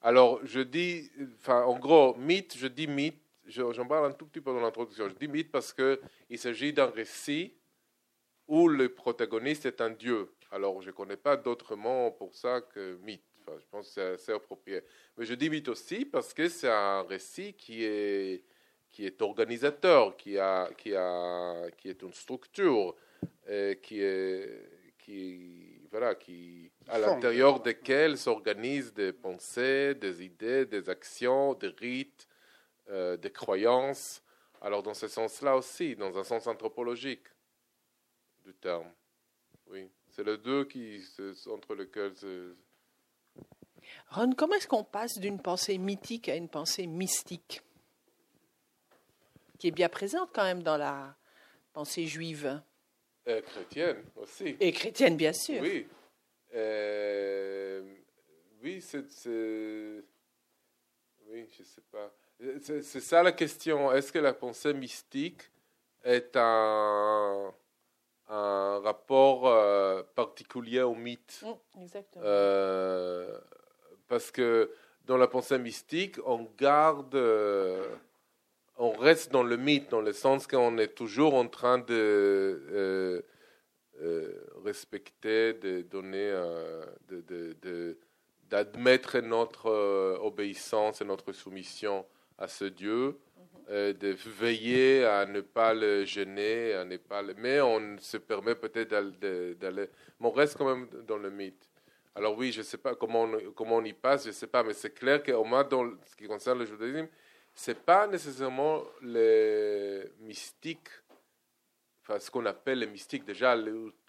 Alors, 0.00 0.38
je 0.44 0.60
dis, 0.60 1.10
en 1.48 1.76
gros, 1.76 2.14
mythe, 2.16 2.56
je 2.56 2.68
dis 2.68 2.86
mythe, 2.86 3.20
j'en 3.48 3.86
parle 3.86 4.06
un 4.06 4.12
tout 4.12 4.26
petit 4.26 4.40
peu 4.40 4.52
dans 4.52 4.60
l'introduction. 4.60 5.08
Je 5.08 5.14
dis 5.14 5.26
mythe 5.26 5.50
parce 5.50 5.72
qu'il 5.72 6.38
s'agit 6.38 6.72
d'un 6.72 6.86
récit 6.86 7.57
où 8.48 8.68
le 8.68 8.88
protagoniste 8.88 9.66
est 9.66 9.80
un 9.80 9.90
dieu. 9.90 10.30
Alors, 10.50 10.80
je 10.82 10.88
ne 10.88 10.92
connais 10.92 11.16
pas 11.16 11.36
d'autre 11.36 11.76
mot 11.76 12.10
pour 12.12 12.34
ça 12.34 12.62
que 12.62 12.96
mythe. 13.02 13.22
Enfin, 13.46 13.58
je 13.60 13.66
pense 13.70 13.86
que 13.86 13.92
c'est 13.92 14.12
assez 14.14 14.32
approprié. 14.32 14.82
Mais 15.16 15.24
je 15.24 15.34
dis 15.34 15.48
mythe 15.48 15.68
aussi 15.68 16.04
parce 16.04 16.34
que 16.34 16.48
c'est 16.48 16.70
un 16.70 17.02
récit 17.02 17.54
qui 17.54 17.84
est, 17.84 18.44
qui 18.90 19.06
est 19.06 19.22
organisateur, 19.22 20.16
qui, 20.16 20.38
a, 20.38 20.70
qui, 20.76 20.94
a, 20.94 21.70
qui 21.76 21.90
est 21.90 22.02
une 22.02 22.14
structure, 22.14 22.94
qui 23.82 24.02
est, 24.02 24.96
qui, 24.98 25.78
voilà, 25.90 26.14
qui, 26.14 26.70
à 26.88 26.98
l'intérieur 26.98 27.60
desquelles 27.60 28.18
s'organisent 28.18 28.92
des 28.92 29.12
pensées, 29.12 29.94
des 29.94 30.22
idées, 30.22 30.66
des 30.66 30.88
actions, 30.90 31.54
des 31.54 31.68
rites, 31.68 32.26
euh, 32.90 33.16
des 33.16 33.30
croyances. 33.30 34.22
Alors 34.60 34.82
dans 34.82 34.94
ce 34.94 35.08
sens-là 35.08 35.56
aussi, 35.56 35.96
dans 35.96 36.18
un 36.18 36.24
sens 36.24 36.46
anthropologique 36.46 37.26
du 38.48 38.54
terme. 38.54 38.90
Oui, 39.66 39.90
c'est 40.10 40.24
les 40.24 40.38
deux 40.38 40.64
qui, 40.64 41.04
entre 41.50 41.74
lesquels... 41.74 42.14
Ron, 44.10 44.32
comment 44.32 44.54
est-ce 44.54 44.66
qu'on 44.66 44.84
passe 44.84 45.18
d'une 45.18 45.40
pensée 45.40 45.76
mythique 45.76 46.30
à 46.30 46.34
une 46.34 46.48
pensée 46.48 46.86
mystique 46.86 47.62
qui 49.58 49.68
est 49.68 49.72
bien 49.72 49.90
présente 49.90 50.30
quand 50.32 50.44
même 50.44 50.62
dans 50.62 50.78
la 50.78 51.14
pensée 51.74 52.06
juive? 52.06 52.60
Et 53.26 53.42
chrétienne 53.42 54.02
aussi. 54.16 54.56
Et 54.60 54.72
chrétienne, 54.72 55.16
bien 55.16 55.34
sûr. 55.34 55.60
Oui. 55.60 55.86
Euh, 56.54 57.82
oui, 58.62 58.80
c'est. 58.80 59.04
Oui, 61.26 61.46
je 61.54 61.62
ne 61.62 61.66
sais 61.66 61.82
pas. 61.90 62.14
C'est 62.82 63.00
ça 63.00 63.22
la 63.22 63.32
question. 63.32 63.92
Est-ce 63.92 64.10
que 64.10 64.18
la 64.18 64.32
pensée 64.32 64.72
mystique 64.72 65.42
est 66.02 66.34
un, 66.36 67.52
un 68.28 68.80
rapport 68.80 69.48
euh, 69.48 70.02
particulier 70.14 70.82
au 70.82 70.94
mythe 70.94 71.44
mm, 71.44 71.82
Exactement. 71.82 72.24
Euh, 72.24 73.38
parce 74.08 74.30
que 74.30 74.70
dans 75.06 75.16
la 75.16 75.26
pensée 75.26 75.58
mystique, 75.58 76.16
on 76.26 76.48
garde 76.58 77.16
on 78.78 78.92
reste 78.92 79.32
dans 79.32 79.42
le 79.42 79.56
mythe, 79.56 79.90
dans 79.90 80.00
le 80.00 80.12
sens 80.12 80.46
qu'on 80.46 80.78
est 80.78 80.94
toujours 80.94 81.34
en 81.34 81.48
train 81.48 81.78
de 81.78 81.84
euh, 81.90 83.22
euh, 84.00 84.46
respecter, 84.64 85.52
de 85.54 85.82
donner, 85.82 86.30
euh, 86.30 86.84
d'admettre 88.48 89.18
notre 89.18 89.68
obéissance 90.22 91.00
et 91.00 91.04
notre 91.04 91.32
soumission 91.32 92.06
à 92.38 92.46
ce 92.46 92.64
Dieu. 92.66 93.18
De 93.68 94.16
veiller 94.40 95.04
à 95.04 95.26
ne 95.26 95.40
pas 95.40 95.74
le 95.74 96.04
gêner, 96.04 96.72
à 96.74 96.84
ne 96.84 96.96
pas 96.96 97.22
mais 97.36 97.60
on 97.60 97.98
se 97.98 98.16
permet 98.16 98.54
peut-être 98.54 98.90
d'aller, 99.58 99.88
mais 100.20 100.26
on 100.26 100.30
reste 100.30 100.56
quand 100.56 100.74
même 100.74 100.88
dans 101.06 101.18
le 101.18 101.30
mythe. 101.30 101.68
Alors 102.14 102.36
oui, 102.36 102.50
je 102.50 102.58
ne 102.58 102.64
sais 102.64 102.78
pas 102.78 102.94
comment 102.94 103.22
on, 103.24 103.52
comment 103.52 103.76
on 103.76 103.84
y 103.84 103.92
passe, 103.92 104.24
je 104.24 104.28
ne 104.28 104.32
sais 104.32 104.46
pas, 104.46 104.62
mais 104.64 104.72
c'est 104.72 104.90
clair 104.92 105.22
qu'au 105.22 105.44
moins 105.44 105.64
dans 105.64 105.88
ce 106.04 106.16
qui 106.16 106.26
concerne 106.26 106.58
le 106.58 106.64
judaïsme, 106.64 107.08
c'est 107.54 107.78
pas 107.78 108.06
nécessairement 108.06 108.84
les 109.02 110.04
mystiques, 110.20 110.90
enfin 112.02 112.18
ce 112.18 112.30
qu'on 112.30 112.46
appelle 112.46 112.78
les 112.78 112.86
mystiques. 112.86 113.24
Déjà, 113.24 113.56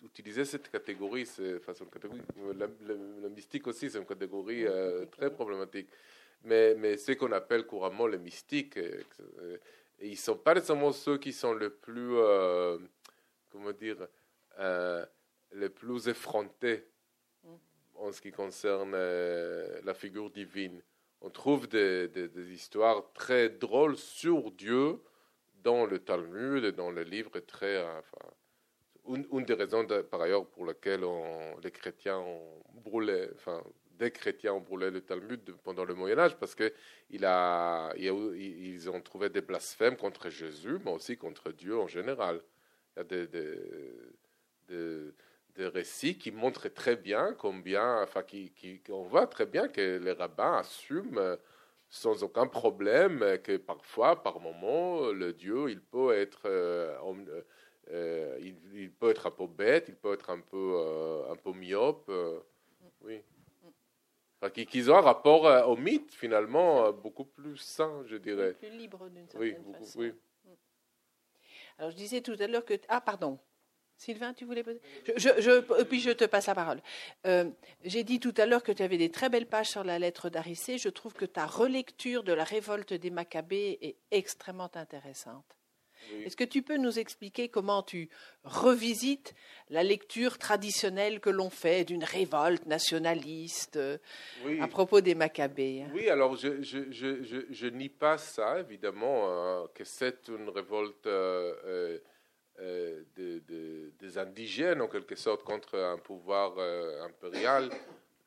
utiliser 0.03 0.45
cette 0.45 0.70
catégorie, 0.70 1.26
c'est 1.26 1.60
façon 1.60 1.86
catégorie. 1.86 2.22
Le, 2.38 3.30
mystique 3.30 3.66
aussi, 3.68 3.89
c'est 3.89 3.97
une 3.97 4.05
catégorie 4.05 4.66
euh, 4.66 5.05
très 5.07 5.32
problématique. 5.32 5.88
Mais, 6.43 6.75
mais 6.75 6.97
ce 6.97 7.11
qu'on 7.13 7.31
appelle 7.31 7.65
couramment 7.65 8.07
les 8.07 8.17
mystiques, 8.17 8.77
et, 8.77 9.05
ils 10.01 10.11
ne 10.11 10.15
sont 10.15 10.37
pas 10.37 10.53
nécessairement 10.53 10.93
ceux 10.93 11.17
qui 11.17 11.33
sont 11.33 11.53
les 11.53 11.69
plus, 11.69 12.15
euh, 12.15 12.77
comment 13.49 13.73
dire, 13.73 14.07
euh, 14.59 15.05
les 15.51 15.69
plus 15.69 16.07
effrontés 16.07 16.85
mm. 17.43 17.55
en 17.95 18.11
ce 18.11 18.21
qui 18.21 18.31
concerne 18.31 18.91
la 18.91 19.93
figure 19.93 20.29
divine 20.29 20.81
on 21.21 21.29
trouve 21.29 21.67
des, 21.67 22.09
histoires 22.51 23.11
très 23.13 23.49
drôles 23.49 23.97
sur 23.97 24.51
Dieu 24.51 24.99
dans 25.63 25.85
le 25.85 25.99
Talmud 25.99 26.63
et 26.63 26.71
dans 26.71 26.91
les 26.91 27.03
livres 27.03 27.39
très. 27.39 27.83
Enfin, 27.83 28.29
une, 29.07 29.45
des 29.45 29.53
raisons, 29.53 29.85
par 30.09 30.21
ailleurs, 30.21 30.45
pour 30.47 30.65
lesquelles 30.65 31.05
les 31.63 31.71
chrétiens 31.71 32.19
ont 32.19 32.61
brûlé, 32.73 33.27
enfin, 33.33 33.63
des 34.00 34.12
chrétiens 34.12 34.54
ont 34.54 34.62
brûlé 34.62 34.89
le 34.89 35.02
Talmud 35.02 35.54
pendant 35.64 35.84
le 35.84 35.93
Moyen 35.93 36.18
Âge 36.18 36.38
parce 36.38 36.56
qu'ils 36.56 36.72
ils 37.97 38.89
ont 38.89 39.02
trouvé 39.02 39.30
des 39.30 39.41
blasphèmes 39.41 39.97
contre 39.97 40.30
Jésus, 40.30 40.80
mais 40.84 40.91
aussi 40.91 41.18
contre 41.18 41.52
Dieu 41.52 41.78
en 41.78 41.88
général. 41.88 42.41
Il 42.95 43.00
y 43.00 43.02
a 43.02 43.26
des, 44.66 45.68
récits 45.68 46.18
qui 46.18 46.32
montrent 46.32 46.70
très 46.70 46.95
bien 46.95 47.34
combien, 47.38 48.02
enfin, 48.02 48.24
qui, 48.24 48.82
on 48.89 49.04
voit 49.04 49.28
très 49.28 49.45
bien 49.45 49.68
que 49.68 49.97
les 49.97 50.14
rabbins 50.14 50.58
assument 50.60 51.18
euh, 51.18 51.36
sans 51.89 52.24
aucun 52.24 52.47
problème 52.47 53.38
que 53.43 53.58
parfois, 53.58 54.24
par 54.24 54.39
moment, 54.39 55.12
le 55.12 55.34
Dieu, 55.34 55.70
il 55.70 55.82
peut 55.82 56.14
être, 56.16 56.43
euh, 56.45 56.95
euh, 57.91 58.38
un 59.26 59.32
peu 59.32 59.47
bête, 59.47 59.86
il 59.89 59.95
peut 59.95 60.14
être 60.14 60.30
un 60.30 60.39
peu, 60.39 60.78
un 61.30 61.36
peu 61.36 61.52
myope, 61.52 62.10
oui. 63.02 63.22
Qu'ils 64.53 64.89
ont 64.89 64.95
un 64.95 65.01
rapport 65.01 65.43
au 65.69 65.75
mythe, 65.75 66.13
finalement, 66.13 66.91
beaucoup 66.93 67.25
plus 67.25 67.57
sain, 67.57 68.03
je 68.05 68.15
dirais. 68.15 68.53
Plus 68.53 68.69
libre 68.69 69.09
d'une 69.09 69.27
certaine 69.27 69.63
oui, 69.65 69.73
façon. 69.79 69.99
Oui. 69.99 70.13
Alors, 71.77 71.91
je 71.91 71.95
disais 71.95 72.21
tout 72.21 72.35
à 72.39 72.47
l'heure 72.47 72.65
que... 72.65 72.73
Ah, 72.87 73.01
pardon. 73.01 73.39
Sylvain, 73.99 74.33
tu 74.33 74.45
voulais 74.45 74.63
poser? 74.63 74.81
Je, 75.17 75.83
Puis 75.83 75.99
je 75.99 76.11
te 76.11 76.23
passe 76.23 76.47
la 76.47 76.55
parole. 76.55 76.81
Euh, 77.27 77.49
j'ai 77.83 78.05
dit 78.05 78.21
tout 78.21 78.33
à 78.37 78.45
l'heure 78.45 78.63
que 78.63 78.71
tu 78.71 78.81
avais 78.81 78.97
des 78.97 79.11
très 79.11 79.27
belles 79.27 79.45
pages 79.45 79.69
sur 79.69 79.83
la 79.83 79.99
lettre 79.99 80.29
d'Arissé. 80.29 80.77
Je 80.77 80.87
trouve 80.87 81.13
que 81.13 81.25
ta 81.25 81.45
relecture 81.45 82.23
de 82.23 82.31
la 82.31 82.45
révolte 82.45 82.93
des 82.93 83.09
Maccabées 83.09 83.77
est 83.81 83.97
extrêmement 84.11 84.71
intéressante. 84.73 85.59
Est-ce 86.26 86.36
que 86.36 86.43
tu 86.43 86.62
peux 86.62 86.78
nous 86.78 87.00
expliquer 87.00 87.50
comment 87.50 87.84
tu 87.84 88.10
revisites 88.43 89.34
la 89.70 89.84
lecture 89.84 90.38
traditionnelle 90.38 91.20
que 91.20 91.30
l'on 91.30 91.50
fait 91.50 91.86
d'une 91.86 92.04
révolte 92.04 92.66
nationaliste 92.66 93.78
euh, 93.78 93.97
à 94.60 94.68
propos 94.68 95.02
des 95.02 95.16
Maccabées 95.16 95.86
Oui, 95.93 96.10
alors 96.10 96.36
je, 96.36 96.62
je, 96.62 96.91
je, 96.91 97.45
je 97.50 97.68
nie 97.68 97.89
pas 97.89 98.18
ça, 98.18 98.60
évidemment, 98.60 99.28
hein, 99.30 99.68
que 99.74 99.84
c'est 99.84 100.28
une 100.28 100.50
révolte. 100.50 101.06
Euh, 101.08 102.00
euh, 102.62 103.04
des 103.16 104.18
indigènes, 104.18 104.82
en 104.82 104.88
quelque 104.88 105.16
sorte, 105.16 105.43
contre 105.43 105.78
un 105.78 105.97
pouvoir 105.97 106.56
euh, 106.58 107.04
impérial 107.04 107.70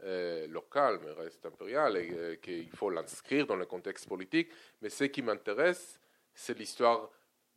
euh, 0.04 0.46
local, 0.46 1.00
mais 1.04 1.10
reste 1.12 1.44
impérial, 1.44 1.96
et 1.98 2.38
qu'il 2.40 2.70
faut 2.70 2.88
l'inscrire 2.88 3.46
dans 3.46 3.56
le 3.56 3.66
contexte 3.66 4.08
politique. 4.08 4.48
Mais 4.80 4.88
ce 4.88 5.04
qui 5.04 5.20
m'intéresse, 5.20 6.00
c'est 6.34 6.58
l'histoire 6.58 7.10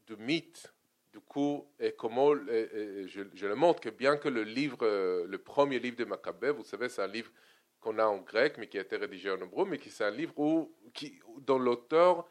du 0.08 0.16
mythe. 0.18 0.74
Du 1.12 1.20
coup, 1.22 1.66
et 1.80 1.94
comment, 1.94 2.36
je, 2.36 3.46
le 3.48 3.56
montre 3.56 3.80
que 3.80 3.90
bien 3.90 4.18
que 4.18 4.28
le 4.28 4.44
livre, 4.44 4.86
le 5.26 5.38
premier 5.38 5.80
livre 5.80 5.96
de 5.96 6.04
Maccabée, 6.04 6.52
vous 6.52 6.66
savez, 6.66 6.90
c'est 6.90 7.02
un 7.02 7.08
livre 7.08 7.32
qu'on 7.80 7.98
a 8.00 8.06
en 8.06 8.18
grec, 8.18 8.56
mais 8.58 8.68
qui 8.68 8.78
a 8.78 8.82
été 8.82 8.98
rédigé 8.98 9.32
en 9.32 9.38
hébreu, 9.38 9.66
mais 9.66 9.78
qui 9.78 9.90
c'est 9.90 10.04
un 10.04 10.12
livre 10.12 10.38
où, 10.38 10.76
qui, 10.94 11.20
dont 11.40 11.58
l'auteur 11.58 12.28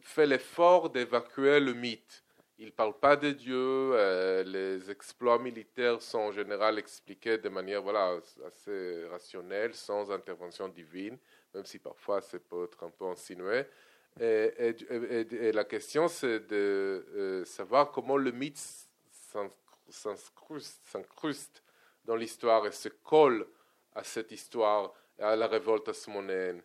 fait 0.00 0.26
l'effort 0.26 0.90
d'évacuer 0.90 1.60
le 1.60 1.74
mythe 1.74 2.24
il 2.60 2.66
ne 2.66 2.70
parle 2.72 2.92
pas 2.98 3.16
de 3.16 3.30
Dieu. 3.30 3.56
Euh, 3.56 4.42
les 4.44 4.90
exploits 4.90 5.38
militaires 5.38 6.00
sont 6.02 6.18
en 6.18 6.32
général 6.32 6.78
expliqués 6.78 7.38
de 7.38 7.48
manière 7.48 7.82
voilà, 7.82 8.18
assez 8.46 9.06
rationnelle, 9.08 9.74
sans 9.74 10.12
intervention 10.12 10.68
divine, 10.68 11.16
même 11.54 11.64
si 11.64 11.78
parfois 11.78 12.20
ça 12.20 12.38
peut 12.38 12.64
être 12.64 12.84
un 12.84 12.90
peu 12.90 13.06
insinué. 13.06 13.64
Et, 14.18 15.52
la 15.52 15.64
question, 15.64 16.08
c'est 16.08 16.40
de 16.40 17.06
euh, 17.14 17.44
savoir 17.44 17.90
comment 17.90 18.16
le 18.16 18.32
mythe 18.32 18.58
s'incruste 19.88 21.62
dans 22.04 22.16
l'histoire 22.16 22.66
et 22.66 22.72
se 22.72 22.88
colle 22.88 23.46
à 23.94 24.02
cette 24.02 24.32
histoire, 24.32 24.92
à 25.18 25.36
la 25.36 25.46
révolte 25.46 25.88
asmonéenne. 25.88 26.62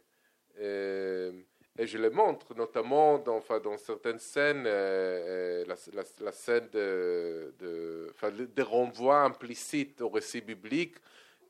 Et 1.77 1.87
je 1.87 1.97
le 1.97 2.09
montre, 2.09 2.55
notamment 2.55 3.17
dans, 3.17 3.41
certaines 3.77 4.19
scènes, 4.19 4.65
euh, 4.65 5.65
euh, 5.67 5.75
la, 6.21 6.31
scène 6.31 6.69
de, 6.71 7.53
de, 7.59 8.07
enfin, 8.11 8.31
renvois 8.59 9.23
implicites 9.23 9.99
au 9.99 10.07
récit 10.07 10.39
biblique 10.39 10.95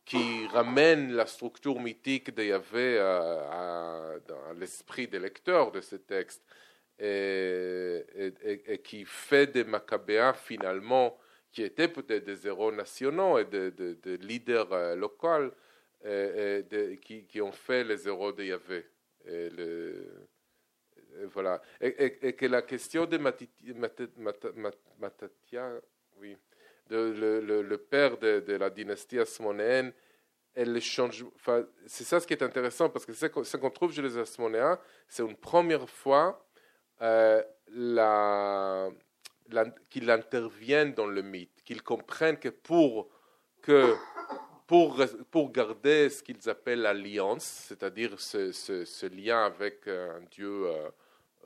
qui 0.06 0.46
ramène 0.48 1.14
la 1.14 1.26
structure 1.26 1.80
mythique 1.80 2.34
de 2.34 2.44
Yahvé 2.44 3.00
à, 3.00 4.14
l'esprit 4.56 5.08
des 5.08 5.20
lecteurs 5.20 5.72
de 5.72 5.82
ce 5.82 5.96
texte 5.96 6.44
et, 7.00 8.82
qui 8.84 9.04
fait 9.04 9.48
des 9.48 9.64
Maccabéens 9.64 10.34
finalement, 10.34 11.18
qui 11.52 11.64
étaient 11.64 11.88
peut-être 11.88 12.24
des 12.24 12.48
héros 12.48 12.72
nationaux 12.72 13.40
et 13.40 13.46
des 13.46 13.72
de, 13.72 14.16
leaders 14.22 14.72
euh, 14.72 14.96
locaux, 14.96 15.52
qui, 17.02 17.42
ont 17.42 17.52
fait 17.52 17.84
les 17.84 18.08
héros 18.08 18.32
de 18.32 18.44
Yahvé. 18.44 18.86
Et 19.28 19.50
voilà. 21.32 21.62
Et, 21.82 22.34
que 22.34 22.46
la 22.46 22.62
question 22.62 23.06
de 23.06 23.18
Matatia, 25.00 25.82
oui, 26.18 26.38
le, 26.90 27.62
le, 27.62 27.78
père 27.78 28.18
de, 28.18 28.40
de, 28.40 28.54
la 28.54 28.70
dynastie 28.70 29.20
asmonéenne, 29.20 29.94
elle 30.56 30.82
change. 30.82 31.26
C'est 31.86 32.06
ça 32.06 32.20
ce 32.20 32.26
qui 32.26 32.34
est 32.34 32.44
intéressant 32.44 32.90
parce 32.90 33.06
que 33.06 33.14
ce 33.14 33.58
qu'on 33.58 33.70
trouve 33.70 33.94
chez 33.94 34.02
les 34.02 34.18
Asmonéens, 34.18 34.80
c'est 35.08 35.24
une 35.24 35.36
première 35.36 35.90
fois 35.90 36.48
euh, 37.02 37.44
la, 37.74 38.90
qu'il 39.90 40.10
intervienne 40.10 40.94
dans 40.94 41.08
le 41.08 41.22
mythe, 41.22 41.62
qu'ils 41.64 41.84
comprennent 41.84 42.40
que 42.40 42.50
pour, 42.50 43.10
que 43.62 43.96
pour, 44.66 45.04
pour 45.30 45.52
garder 45.52 46.10
ce 46.10 46.24
qu'ils 46.24 46.50
appellent 46.50 46.82
l'alliance, 46.82 47.44
c'est-à-dire 47.44 48.20
ce, 48.20 48.52
ce, 48.52 49.06
lien 49.08 49.46
avec 49.46 49.88
un 49.88 50.22
Dieu 50.32 50.68
euh, 50.68 50.90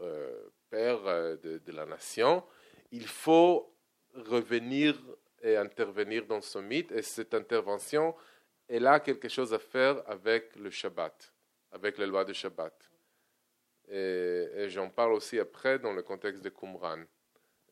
euh, 0.02 0.50
Père 0.70 1.02
de, 1.04 1.60
de, 1.66 1.72
la 1.72 1.88
nation, 1.88 2.44
il 2.92 3.08
faut 3.08 3.74
revenir 4.14 5.02
et 5.42 5.58
intervenir 5.58 6.26
dans 6.26 6.42
ce 6.42 6.60
mythe, 6.60 6.92
et 6.92 7.02
cette 7.02 7.34
intervention, 7.34 8.16
elle 8.68 8.88
a 8.88 9.00
quelque 9.00 9.28
chose 9.28 9.54
à 9.54 9.60
faire 9.60 10.04
avec 10.08 10.56
le 10.56 10.70
Shabbat, 10.70 11.34
avec 11.72 11.98
les 11.98 12.06
lois 12.06 12.26
du 12.26 12.34
Shabbat. 12.34 12.90
Et, 13.90 14.68
j'en 14.70 14.90
parle 14.90 15.14
aussi 15.14 15.40
après 15.40 15.80
dans 15.80 15.94
le 15.94 16.04
contexte 16.04 16.44
de 16.44 16.50
Qumran. 16.50 17.04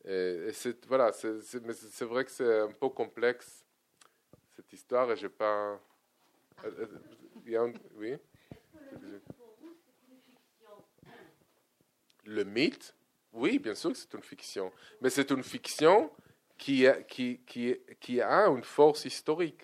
Et, 0.04 0.50
c'est, 0.52 0.84
voilà, 0.86 1.12
c'est, 1.12 2.04
vrai 2.04 2.24
que 2.24 2.30
c'est 2.30 2.60
un 2.60 2.72
peu 2.72 2.88
complexe, 2.88 3.64
cette 4.56 4.72
histoire, 4.72 5.10
et 5.12 5.16
j'ai 5.16 5.28
pas... 5.28 5.80
Euh, 6.64 6.86
euh, 7.46 7.72
oui? 7.94 8.16
Le 12.24 12.44
mythe, 12.44 12.94
oui, 13.32 13.58
bien 13.58 13.74
sûr 13.74 13.92
que 13.92 13.96
c'est 13.96 14.12
une 14.14 14.22
fiction, 14.22 14.72
mais 15.00 15.10
c'est 15.10 15.30
une 15.30 15.44
fiction 15.44 16.10
qui, 16.58 18.20
a 18.20 18.48
une 18.48 18.64
force 18.64 19.04
historique, 19.04 19.62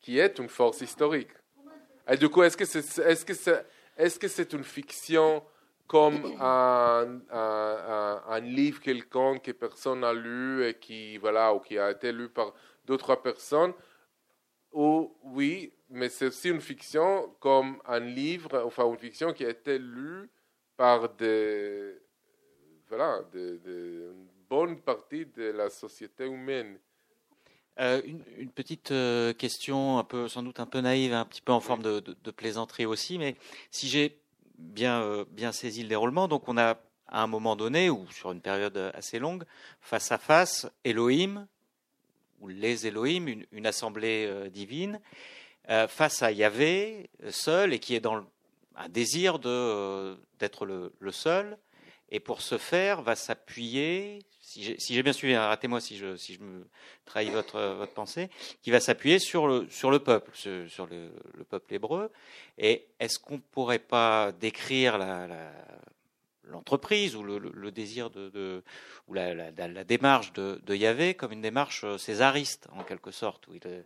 qui 0.00 0.18
est 0.18 0.38
une 0.38 0.48
force 0.48 0.80
historique. 0.80 1.30
Et 2.10 2.16
du 2.16 2.28
coup, 2.28 2.42
est-ce 2.42 2.56
que 2.56 2.64
c'est 2.64 2.80
est 2.80 3.24
-ce 3.24 3.34
c'est 3.34 3.66
est 3.96 4.22
-ce 4.22 4.28
c'est 4.28 4.52
une 4.52 4.64
fiction 4.64 5.42
comme 5.86 6.24
un, 6.40 8.40
livre 8.40 8.80
quelconque 8.80 9.42
que 9.42 9.52
personne 9.52 10.00
n'a 10.00 10.12
lu 10.12 10.64
et 10.64 10.74
qui, 10.74 11.18
voilà, 11.18 11.52
ou 11.52 11.58
qui 11.58 11.76
a 11.78 11.90
été 11.90 12.12
lu 12.12 12.28
par 12.28 12.54
d'autres 12.86 13.16
personnes? 13.16 13.74
Ou, 14.72 15.12
Oui, 15.24 15.72
mais 15.88 16.08
c'est 16.08 16.26
aussi 16.26 16.48
une 16.48 16.60
fiction 16.60 17.34
comme 17.40 17.82
un 17.86 17.98
livre, 17.98 18.62
enfin 18.64 18.88
une 18.88 18.98
fiction 18.98 19.32
qui 19.32 19.44
a 19.44 19.50
été 19.50 19.78
lue 19.78 20.30
par 20.76 21.08
des, 21.08 21.98
voilà, 22.88 23.22
des, 23.32 23.58
bonne 24.50 24.80
partie 24.80 25.24
de 25.26 25.44
la 25.44 25.70
société 25.70 26.26
humaine. 26.26 26.78
Euh, 27.78 28.02
une, 28.04 28.50
petite 28.50 28.90
euh, 28.90 29.32
question, 29.32 29.98
un 29.98 30.04
peu, 30.04 30.28
sans 30.28 30.42
doute 30.42 30.58
un 30.60 30.66
peu 30.66 30.80
naïve, 30.80 31.14
un 31.14 31.24
petit 31.24 31.40
peu 31.40 31.52
en 31.52 31.60
forme 31.60 31.82
de, 31.82 32.30
plaisanterie 32.32 32.84
aussi, 32.84 33.16
mais 33.16 33.36
si 33.70 33.88
j'ai 33.88 34.20
bien, 34.58 35.00
euh, 35.02 35.24
bien 35.30 35.52
saisi 35.52 35.82
le 35.82 35.88
déroulement, 35.88 36.26
donc 36.26 36.48
on 36.48 36.58
a 36.58 36.78
à 37.06 37.22
un 37.22 37.26
moment 37.28 37.56
donné, 37.56 37.90
ou 37.90 38.06
sur 38.10 38.32
une 38.32 38.40
période 38.40 38.76
assez 38.92 39.18
longue, 39.18 39.44
face 39.80 40.12
à 40.12 40.18
face, 40.18 40.68
Elohim, 40.84 41.46
ou 42.40 42.48
les 42.48 42.86
Elohim, 42.86 43.44
une, 43.50 43.66
assemblée 43.66 44.48
divine, 44.50 45.00
face 45.88 46.22
à 46.22 46.30
Yahvé, 46.30 47.10
seul, 47.30 47.72
et 47.74 47.80
qui 47.80 47.96
est 47.96 48.00
dans 48.00 48.24
un 48.76 48.88
désir 48.88 49.40
d'être 49.40 50.66
le, 50.66 50.92
le, 51.00 51.10
seul, 51.10 51.58
et 52.10 52.20
pour 52.20 52.42
ce 52.42 52.58
faire, 52.58 53.02
va 53.02 53.16
s'appuyer 53.16 54.20
si 54.50 54.94
j'ai 54.94 55.02
bien 55.02 55.12
suivi, 55.12 55.34
hein, 55.34 55.46
ratez-moi 55.46 55.80
si 55.80 55.96
je, 55.96 56.16
si 56.16 56.34
je 56.34 56.40
me 56.40 56.66
trahis 57.04 57.30
votre, 57.30 57.60
votre 57.76 57.92
pensée, 57.92 58.30
qui 58.62 58.72
va 58.72 58.80
s'appuyer 58.80 59.20
sur 59.20 59.46
le, 59.46 59.68
sur 59.68 59.92
le 59.92 60.00
peuple, 60.00 60.32
sur 60.34 60.86
le, 60.86 61.12
le 61.34 61.44
peuple 61.44 61.74
hébreu. 61.74 62.10
Et 62.58 62.88
est-ce 62.98 63.20
qu'on 63.20 63.34
ne 63.34 63.40
pourrait 63.52 63.78
pas 63.78 64.32
décrire 64.32 64.98
l'entreprise 66.50 67.14
ou 67.14 67.22
le, 67.22 67.38
le, 67.38 67.70
désir 67.70 68.10
de, 68.10 68.28
de 68.30 68.64
ou 69.06 69.14
la, 69.14 69.34
la, 69.34 69.68
la, 69.68 69.84
démarche 69.84 70.32
de, 70.32 70.60
de 70.64 70.74
Yahvé 70.74 71.14
comme 71.14 71.30
une 71.30 71.42
démarche 71.42 71.84
euh, 71.84 71.96
césariste 71.96 72.66
en 72.72 72.82
quelque 72.82 73.12
sorte 73.12 73.46
où 73.46 73.54
il, 73.54 73.60
euh, 73.66 73.82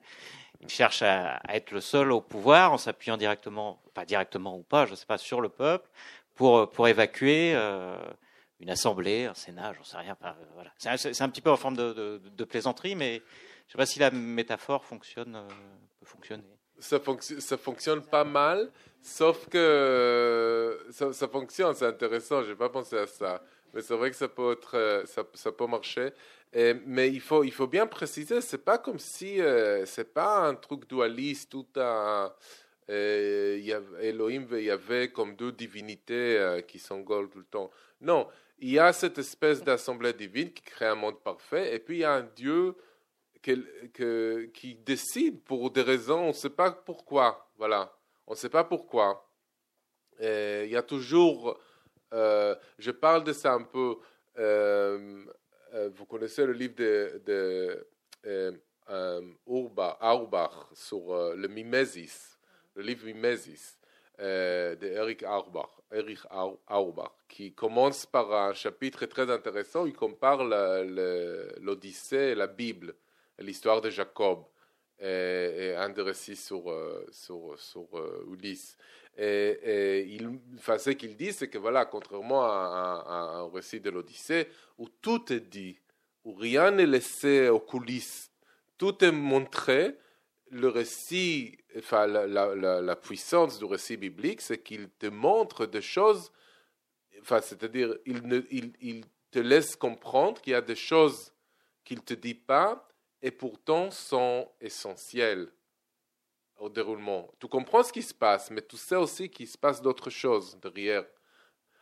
il 0.62 0.70
cherche 0.70 1.02
à, 1.02 1.42
être 1.50 1.72
le 1.72 1.82
seul 1.82 2.10
au 2.10 2.22
pouvoir 2.22 2.72
en 2.72 2.78
s'appuyant 2.78 3.18
directement 3.18 3.82
pas 3.92 4.06
directement 4.06 4.56
ou 4.56 4.62
pas 4.62 4.86
je 4.86 4.92
ne 4.92 4.96
sais 4.96 5.04
pas 5.04 5.18
sur 5.18 5.42
le 5.42 5.50
peuple 5.50 5.90
pour 6.34 6.70
pour 6.70 6.88
évacuer 6.88 7.52
euh, 7.54 7.98
une 8.60 8.70
assemblée, 8.70 9.26
un 9.26 9.34
sénat, 9.34 9.72
j'en 9.74 9.84
sais 9.84 9.96
rien. 9.96 10.16
voilà. 10.54 10.72
C'est 10.78 11.20
un, 11.20 11.28
petit 11.28 11.40
peu 11.40 11.50
en 11.50 11.56
forme 11.56 11.76
de, 11.76 12.44
plaisanterie, 12.44 12.94
mais 12.94 13.22
je 13.66 13.68
ne 13.68 13.72
sais 13.72 13.78
pas 13.78 13.86
si 13.86 13.98
la 13.98 14.10
métaphore 14.10 14.84
fonctionne, 14.84 15.36
euh, 15.36 15.48
peut 16.00 16.06
fonctionner. 16.06 16.44
Ça, 16.78 16.98
ça, 17.20 17.56
fonctionne 17.56 18.02
pas 18.02 18.24
mal, 18.24 18.70
sauf 19.00 19.48
que 19.48 20.86
ça, 20.90 21.28
fonctionne, 21.28 21.74
c'est 21.74 21.86
intéressant, 21.86 22.42
je 22.42 22.50
n'ai 22.50 22.56
pas 22.56 22.68
pensé 22.68 22.98
à 22.98 23.06
ça. 23.06 23.42
Mais 23.74 23.82
c'est 23.82 23.96
vrai 23.96 24.10
que 24.10 24.16
ça 24.16 24.28
peut, 24.28 24.52
être, 24.52 24.76
euh, 24.76 25.04
ça, 25.04 25.52
peut 25.52 25.66
marcher. 25.66 26.12
Mais 26.86 27.10
il 27.10 27.20
faut, 27.20 27.42
il 27.42 27.50
faut 27.50 27.66
bien 27.66 27.86
préciser, 27.86 28.40
c'est 28.40 28.64
pas 28.64 28.78
comme 28.78 29.00
si 29.00 29.40
euh, 29.40 29.84
c'est 29.86 30.14
pas 30.14 30.46
un 30.46 30.54
truc 30.54 30.88
dualiste, 30.88 31.50
tout 31.50 31.66
un 31.76 32.32
euh, 32.90 33.98
Elohim 34.00 34.46
et 34.52 34.64
Yahvé 34.64 35.10
comme 35.10 35.34
deux 35.34 35.50
divinités 35.50 36.62
qui 36.68 36.78
s'engolent 36.78 37.28
tout 37.28 37.38
le 37.38 37.44
temps. 37.44 37.72
Non, 38.00 38.28
il 38.58 38.70
y 38.70 38.78
a 38.78 38.92
cette 38.92 39.18
espèce 39.18 39.62
d'assemblée 39.62 40.12
divine 40.12 40.52
qui 40.52 40.62
crée 40.62 40.86
un 40.86 40.94
monde 40.94 41.20
parfait, 41.22 41.74
et 41.74 41.78
puis 41.78 41.96
il 41.96 42.00
y 42.00 42.04
a 42.04 42.12
un 42.12 42.28
Dieu 42.36 42.74
qui 43.42 44.74
décide 44.86 45.42
pour 45.42 45.70
des 45.70 45.82
raisons, 45.82 46.20
on 46.20 46.28
ne 46.28 46.32
sait 46.32 46.50
pas 46.50 46.72
pourquoi. 46.72 47.50
Voilà, 47.58 47.94
on 48.26 48.32
ne 48.32 48.36
sait 48.36 48.48
pas 48.48 48.64
pourquoi. 48.64 49.28
il 50.20 50.68
y 50.70 50.76
a 50.76 50.82
toujours, 50.82 51.60
euh, 52.12 52.54
je 52.78 52.90
parle 52.90 53.24
de 53.24 53.32
ça 53.32 53.52
un 53.52 53.62
peu, 53.62 53.96
euh, 54.38 55.24
euh, 55.74 55.90
vous 55.94 56.06
connaissez 56.06 56.46
le 56.46 56.52
livre 56.52 56.74
de, 56.76 57.22
de 57.26 57.86
sur 60.74 61.34
le 61.36 61.48
mimesis, 61.48 62.38
le 62.74 62.82
livre 62.82 63.04
Mimesis 63.06 63.78
de 64.18 64.86
Eric 64.86 65.22
Auerbach. 65.22 65.70
Erich 65.94 66.20
Auerbach, 66.68 67.12
qui 67.28 67.52
commence 67.52 68.06
par 68.06 68.32
un 68.32 68.52
chapitre 68.52 69.06
très 69.06 69.30
intéressant. 69.30 69.86
Il 69.86 69.94
compare 69.94 70.44
l'Odyssée 71.60 72.32
et 72.32 72.34
la 72.34 72.46
Bible, 72.46 72.94
l'histoire 73.38 73.80
de 73.80 73.90
Jacob, 73.90 74.44
et, 75.00 75.74
un 75.76 75.90
des 75.90 76.02
récits 76.02 76.36
sur, 76.36 76.70
euh, 76.70 77.06
sur, 77.10 77.54
sur 77.58 77.86
euh, 77.94 78.26
Ulysse. 78.30 78.76
Et, 79.16 80.18
ce 80.78 80.90
qu'il 80.90 81.16
dit, 81.16 81.32
c'est 81.32 81.48
que 81.48 81.58
voilà, 81.58 81.84
contrairement 81.84 82.44
à, 82.44 83.04
un 83.06 83.48
récit 83.50 83.80
de 83.80 83.90
l'Odyssée, 83.90 84.48
où 84.78 84.88
tout 84.88 85.32
est 85.32 85.48
dit, 85.48 85.78
où 86.24 86.34
rien 86.34 86.70
n'est 86.70 86.86
laissé 86.86 87.48
aux 87.48 87.60
coulisses, 87.60 88.30
tout 88.76 89.04
est 89.04 89.12
montré, 89.12 89.96
le 90.54 90.68
récit, 90.68 91.58
enfin, 91.76 92.06
la, 92.06 92.96
puissance 92.96 93.58
du 93.58 93.64
récit 93.64 93.96
biblique, 93.96 94.40
c'est 94.40 94.62
qu'il 94.62 94.88
te 94.88 95.06
montre 95.06 95.66
des 95.66 95.82
choses, 95.82 96.30
enfin, 97.20 97.40
c'est-à-dire, 97.40 97.96
il, 98.06 98.76
il, 98.80 99.04
te 99.32 99.40
laisse 99.40 99.74
comprendre 99.74 100.40
qu'il 100.40 100.52
y 100.52 100.56
a 100.56 100.60
des 100.60 100.76
choses 100.76 101.32
qu'il 101.84 101.98
ne 101.98 102.02
te 102.02 102.14
dit 102.14 102.34
pas 102.34 102.88
et 103.20 103.32
pourtant 103.32 103.90
sont 103.90 104.48
essentielles 104.60 105.50
au 106.58 106.68
déroulement. 106.68 107.28
Tu 107.40 107.48
comprends 107.48 107.82
ce 107.82 107.92
qui 107.92 108.02
se 108.02 108.14
passe, 108.14 108.48
mais 108.52 108.62
tu 108.62 108.76
sais 108.76 108.94
aussi 108.94 109.28
qu'il 109.28 109.48
se 109.48 109.58
passe 109.58 109.82
d'autres 109.82 110.10
choses 110.10 110.56
derrière. 110.62 111.04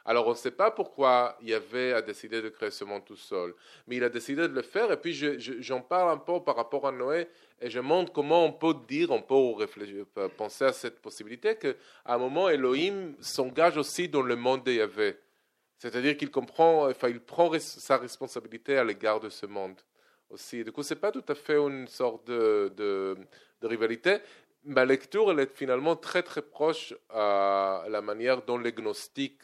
Alors 0.04 0.26
on 0.26 0.30
ne 0.30 0.36
sait 0.36 0.50
pas 0.50 0.70
pourquoi 0.70 1.36
Yahvé 1.42 1.92
a 1.92 2.02
décidé 2.02 2.42
de 2.42 2.48
créer 2.48 2.70
ce 2.70 2.84
monde 2.84 3.04
tout 3.04 3.16
seul, 3.16 3.54
mais 3.86 3.96
il 3.96 4.04
a 4.04 4.08
décidé 4.08 4.42
de 4.48 4.54
le 4.54 4.62
faire 4.62 4.90
et 4.90 4.96
puis 4.96 5.14
j'en 5.14 5.80
parle 5.80 6.10
un 6.10 6.16
peu 6.16 6.40
par 6.42 6.56
rapport 6.56 6.86
à 6.86 6.92
Noé 6.92 7.28
et 7.60 7.70
je 7.70 7.78
montre 7.78 8.12
comment 8.12 8.44
on 8.44 8.52
peut 8.52 8.74
dire, 8.88 9.10
on 9.10 9.22
peut 9.22 9.56
réfléchir, 9.56 10.04
penser 10.36 10.64
à 10.64 10.72
cette 10.72 11.00
possibilité 11.00 11.56
qu'à 11.56 11.74
un 12.06 12.18
moment 12.18 12.48
Elohim 12.48 13.14
s'engage 13.20 13.76
aussi 13.76 14.08
dans 14.08 14.22
le 14.22 14.34
monde 14.34 14.64
de 14.64 14.72
Yahvé. 14.72 15.16
C'est-à-dire 15.78 16.16
qu'il 16.16 16.30
comprend, 16.30 16.88
enfin 16.88 17.08
il 17.08 17.20
prend 17.20 17.52
sa 17.58 17.98
responsabilité 17.98 18.76
à 18.78 18.84
l'égard 18.84 19.20
de 19.20 19.28
ce 19.28 19.46
monde 19.46 19.80
aussi. 20.30 20.64
Du 20.64 20.72
coup, 20.72 20.82
ce 20.82 20.94
n'est 20.94 21.00
pas 21.00 21.12
tout 21.12 21.24
à 21.28 21.34
fait 21.34 21.56
une 21.56 21.86
sorte 21.86 22.26
de, 22.26 22.72
de, 22.76 23.16
de 23.60 23.66
rivalité, 23.66 24.18
ma 24.64 24.84
lecture 24.84 25.30
elle 25.30 25.40
est 25.40 25.56
finalement 25.56 25.96
très 25.96 26.22
très 26.22 26.42
proche 26.42 26.94
à 27.10 27.84
la 27.88 28.00
manière 28.00 28.42
dont 28.42 28.58
les 28.58 28.72
gnostiques 28.72 29.42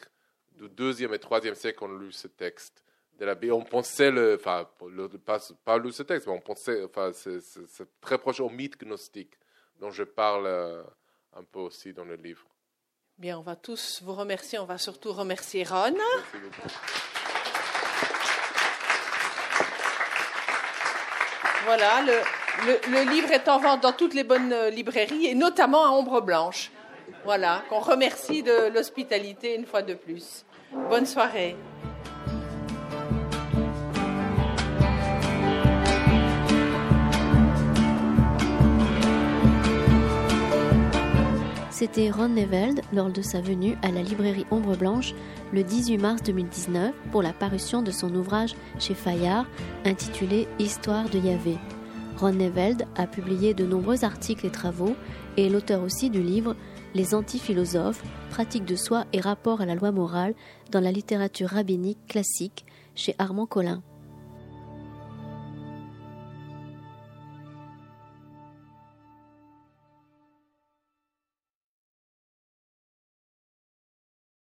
du 0.59 0.69
deuxième 0.69 1.13
et 1.13 1.19
troisième 1.19 1.55
siècle 1.55 1.83
ont 1.83 1.87
lu 1.87 2.11
ce 2.11 2.27
texte 2.27 2.83
de 3.17 3.25
la. 3.25 3.35
On 3.53 3.63
pensait, 3.63 4.11
le, 4.11 4.35
enfin, 4.39 4.67
le, 4.89 5.07
pas, 5.07 5.39
pas 5.63 5.77
lu 5.77 5.91
ce 5.91 6.03
texte, 6.03 6.27
mais 6.27 6.33
on 6.33 6.41
pensait, 6.41 6.83
enfin, 6.83 7.11
c'est 7.13 8.01
très 8.01 8.17
proche 8.17 8.39
au 8.39 8.49
mythe 8.49 8.79
gnostique 8.79 9.37
dont 9.79 9.91
je 9.91 10.03
parle 10.03 10.45
euh, 10.47 10.83
un 11.33 11.43
peu 11.43 11.59
aussi 11.59 11.93
dans 11.93 12.03
le 12.03 12.15
livre. 12.15 12.45
Bien, 13.17 13.37
on 13.37 13.41
va 13.41 13.55
tous 13.55 14.01
vous 14.03 14.13
remercier. 14.13 14.59
On 14.59 14.65
va 14.65 14.77
surtout 14.77 15.13
remercier 15.13 15.63
Ron. 15.63 15.95
Voilà, 21.65 22.01
le, 22.01 22.13
le, 22.65 22.91
le, 22.91 23.11
livre 23.11 23.31
est 23.31 23.47
en 23.47 23.59
vente 23.59 23.81
dans 23.81 23.93
toutes 23.93 24.13
les 24.13 24.23
bonnes 24.23 24.51
euh, 24.51 24.69
librairies 24.69 25.27
et 25.27 25.35
notamment 25.35 25.85
à 25.85 25.89
Ombre 25.89 26.21
Blanche. 26.21 26.71
Voilà, 27.25 27.63
qu'on 27.69 27.79
remercie 27.79 28.43
de 28.43 28.69
l'hospitalité 28.73 29.55
une 29.55 29.65
fois 29.65 29.81
de 29.81 29.93
plus. 29.93 30.45
Bonne 30.71 31.05
soirée. 31.05 31.55
C'était 41.71 42.11
Ron 42.11 42.29
Neveld 42.29 42.81
lors 42.93 43.09
de 43.09 43.21
sa 43.21 43.41
venue 43.41 43.77
à 43.81 43.89
la 43.89 44.03
librairie 44.03 44.45
Ombre 44.51 44.75
Blanche 44.75 45.15
le 45.53 45.63
18 45.63 45.97
mars 45.97 46.21
2019 46.23 46.93
pour 47.11 47.23
la 47.23 47.33
parution 47.33 47.81
de 47.81 47.89
son 47.89 48.13
ouvrage 48.13 48.53
chez 48.79 48.93
Fayard 48.93 49.45
intitulé 49.85 50.47
Histoire 50.59 51.09
de 51.09 51.17
Yahvé. 51.17 51.57
Ron 52.17 52.33
Neveld 52.33 52.85
a 52.95 53.07
publié 53.07 53.53
de 53.53 53.65
nombreux 53.65 54.03
articles 54.03 54.45
et 54.45 54.51
travaux 54.51 54.95
et 55.37 55.47
est 55.47 55.49
l'auteur 55.49 55.81
aussi 55.81 56.09
du 56.09 56.21
livre 56.21 56.55
les 56.95 57.13
antiphilosophes, 57.13 58.03
pratiques 58.31 58.65
de 58.65 58.75
soi 58.75 59.05
et 59.13 59.21
rapport 59.21 59.61
à 59.61 59.65
la 59.65 59.75
loi 59.75 59.91
morale 59.91 60.33
dans 60.71 60.79
la 60.79 60.91
littérature 60.91 61.49
rabbinique 61.49 62.05
classique 62.07 62.65
chez 62.95 63.13
Armand 63.19 63.45
Collin. 63.45 63.83